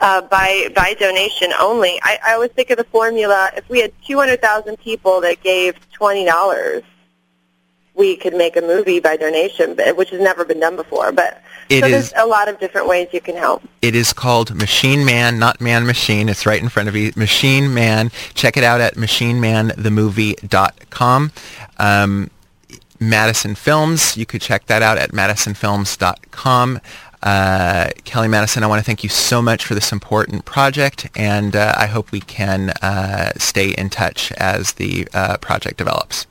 uh, 0.03 0.20
by 0.22 0.68
by 0.74 0.94
donation 1.00 1.50
only. 1.59 1.98
I, 2.03 2.18
I 2.26 2.32
always 2.34 2.50
think 2.50 2.68
of 2.70 2.76
the 2.76 2.84
formula: 2.84 3.50
if 3.57 3.66
we 3.70 3.80
had 3.80 3.92
200,000 4.07 4.76
people 4.78 5.22
that 5.22 5.42
gave 5.42 5.74
twenty 5.92 6.26
dollars, 6.26 6.82
we 7.94 8.16
could 8.16 8.34
make 8.34 8.57
a 8.57 8.61
movie 8.62 9.00
by 9.00 9.16
donation, 9.16 9.76
which 9.96 10.11
has 10.11 10.20
never 10.20 10.44
been 10.44 10.61
done 10.61 10.76
before. 10.76 11.12
But 11.12 11.42
It 11.68 11.80
so 11.80 11.86
is- 11.86 11.92
there's 11.92 12.12
a 12.16 12.26
lot 12.26 12.48
of 12.48 12.59
different 12.59 12.88
ways 12.88 13.09
you 13.12 13.20
can 13.20 13.36
help. 13.36 13.62
It 13.80 13.94
is 13.94 14.12
called 14.12 14.53
Machine 14.55 15.05
Man, 15.05 15.38
not 15.38 15.61
Man 15.61 15.86
Machine. 15.86 16.28
It's 16.28 16.44
right 16.46 16.61
in 16.62 16.68
front 16.68 16.88
of 16.88 16.96
you. 16.96 17.12
Machine 17.16 17.72
Man. 17.72 18.11
Check 18.34 18.57
it 18.57 18.64
out 18.64 18.80
at 18.80 18.94
machinemanthemovie.com. 18.96 21.32
Um, 21.78 22.30
Madison 23.00 23.55
Films, 23.57 24.16
you 24.16 24.24
could 24.26 24.40
check 24.40 24.66
that 24.66 24.80
out 24.82 24.96
at 24.96 25.11
madisonfilms.com. 25.11 26.80
Uh, 27.22 27.90
Kellie 28.04 28.28
Madison, 28.28 28.64
I 28.64 28.66
want 28.66 28.80
to 28.80 28.84
thank 28.84 29.04
you 29.04 29.08
so 29.08 29.40
much 29.40 29.64
for 29.64 29.74
this 29.74 29.92
important 29.92 30.44
project, 30.44 31.08
and 31.14 31.54
uh, 31.54 31.74
I 31.76 31.86
hope 31.86 32.10
we 32.10 32.20
can 32.20 32.70
uh, 32.82 33.32
stay 33.36 33.70
in 33.70 33.90
touch 33.90 34.32
as 34.32 34.72
the 34.72 35.06
uh, 35.14 35.36
project 35.36 35.78
develops. 35.78 36.26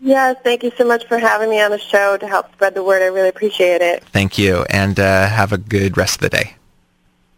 Yes, 0.00 0.36
thank 0.44 0.62
you 0.62 0.70
so 0.76 0.84
much 0.84 1.06
for 1.06 1.18
having 1.18 1.50
me 1.50 1.60
on 1.60 1.70
the 1.70 1.78
show 1.78 2.16
to 2.18 2.28
help 2.28 2.52
spread 2.52 2.74
the 2.74 2.84
word. 2.84 3.02
I 3.02 3.06
really 3.06 3.30
appreciate 3.30 3.80
it. 3.80 4.04
Thank 4.04 4.38
you, 4.38 4.64
and 4.70 5.00
uh, 5.00 5.28
have 5.28 5.52
a 5.52 5.58
good 5.58 5.96
rest 5.96 6.16
of 6.16 6.20
the 6.20 6.28
day. 6.30 6.56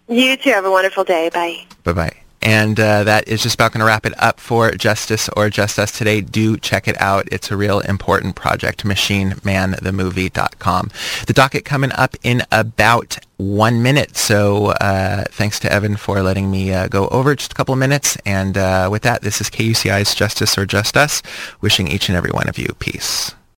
You 0.09 0.37
too. 0.37 0.51
Have 0.51 0.65
a 0.65 0.71
wonderful 0.71 1.05
day. 1.05 1.31
Bye. 1.31 1.65
Bye-bye. 1.85 2.26
And 2.47 2.79
uh, 2.79 3.03
that 3.03 3.27
is 3.27 3.43
just 3.43 3.57
about 3.57 3.73
going 3.73 3.81
to 3.81 3.87
wrap 3.87 4.07
it 4.07 4.15
up 4.23 4.39
for 4.39 4.71
Justice 4.71 5.29
or 5.37 5.51
Just 5.51 5.81
Us 5.81 5.91
today. 5.91 6.21
Do 6.21 6.57
check 6.57 6.87
it 6.87 6.95
out. 7.01 7.27
It's 7.33 7.51
a 7.51 7.57
real 7.57 7.81
important 7.81 8.37
project, 8.37 8.85
machinemanthemovie.com. 8.85 10.91
The 11.27 11.33
docket 11.33 11.65
coming 11.65 11.91
up 11.91 12.15
in 12.23 12.45
about 12.53 13.19
one 13.37 13.83
minute. 13.83 14.17
So 14.17 14.67
uh, 14.67 15.25
thanks 15.29 15.59
to 15.59 15.73
Evan 15.73 15.97
for 15.97 16.23
letting 16.23 16.49
me 16.49 16.73
uh, 16.73 16.87
go 16.87 17.09
over 17.09 17.35
just 17.35 17.51
a 17.51 17.57
couple 17.57 17.73
of 17.73 17.81
minutes. 17.81 18.17
And 18.25 18.57
uh, 18.57 18.91
with 18.93 19.03
that, 19.03 19.23
this 19.23 19.41
is 19.41 19.51
KUCI's 19.51 20.15
Justice 20.15 20.57
or 20.57 20.67
Just 20.67 20.97
Us, 20.97 21.23
wishing 21.61 21.89
each 21.89 22.09
and 22.09 22.17
every 22.17 22.31
one 22.31 22.49
of 22.49 22.59
you 22.59 22.69
peace. 22.79 23.35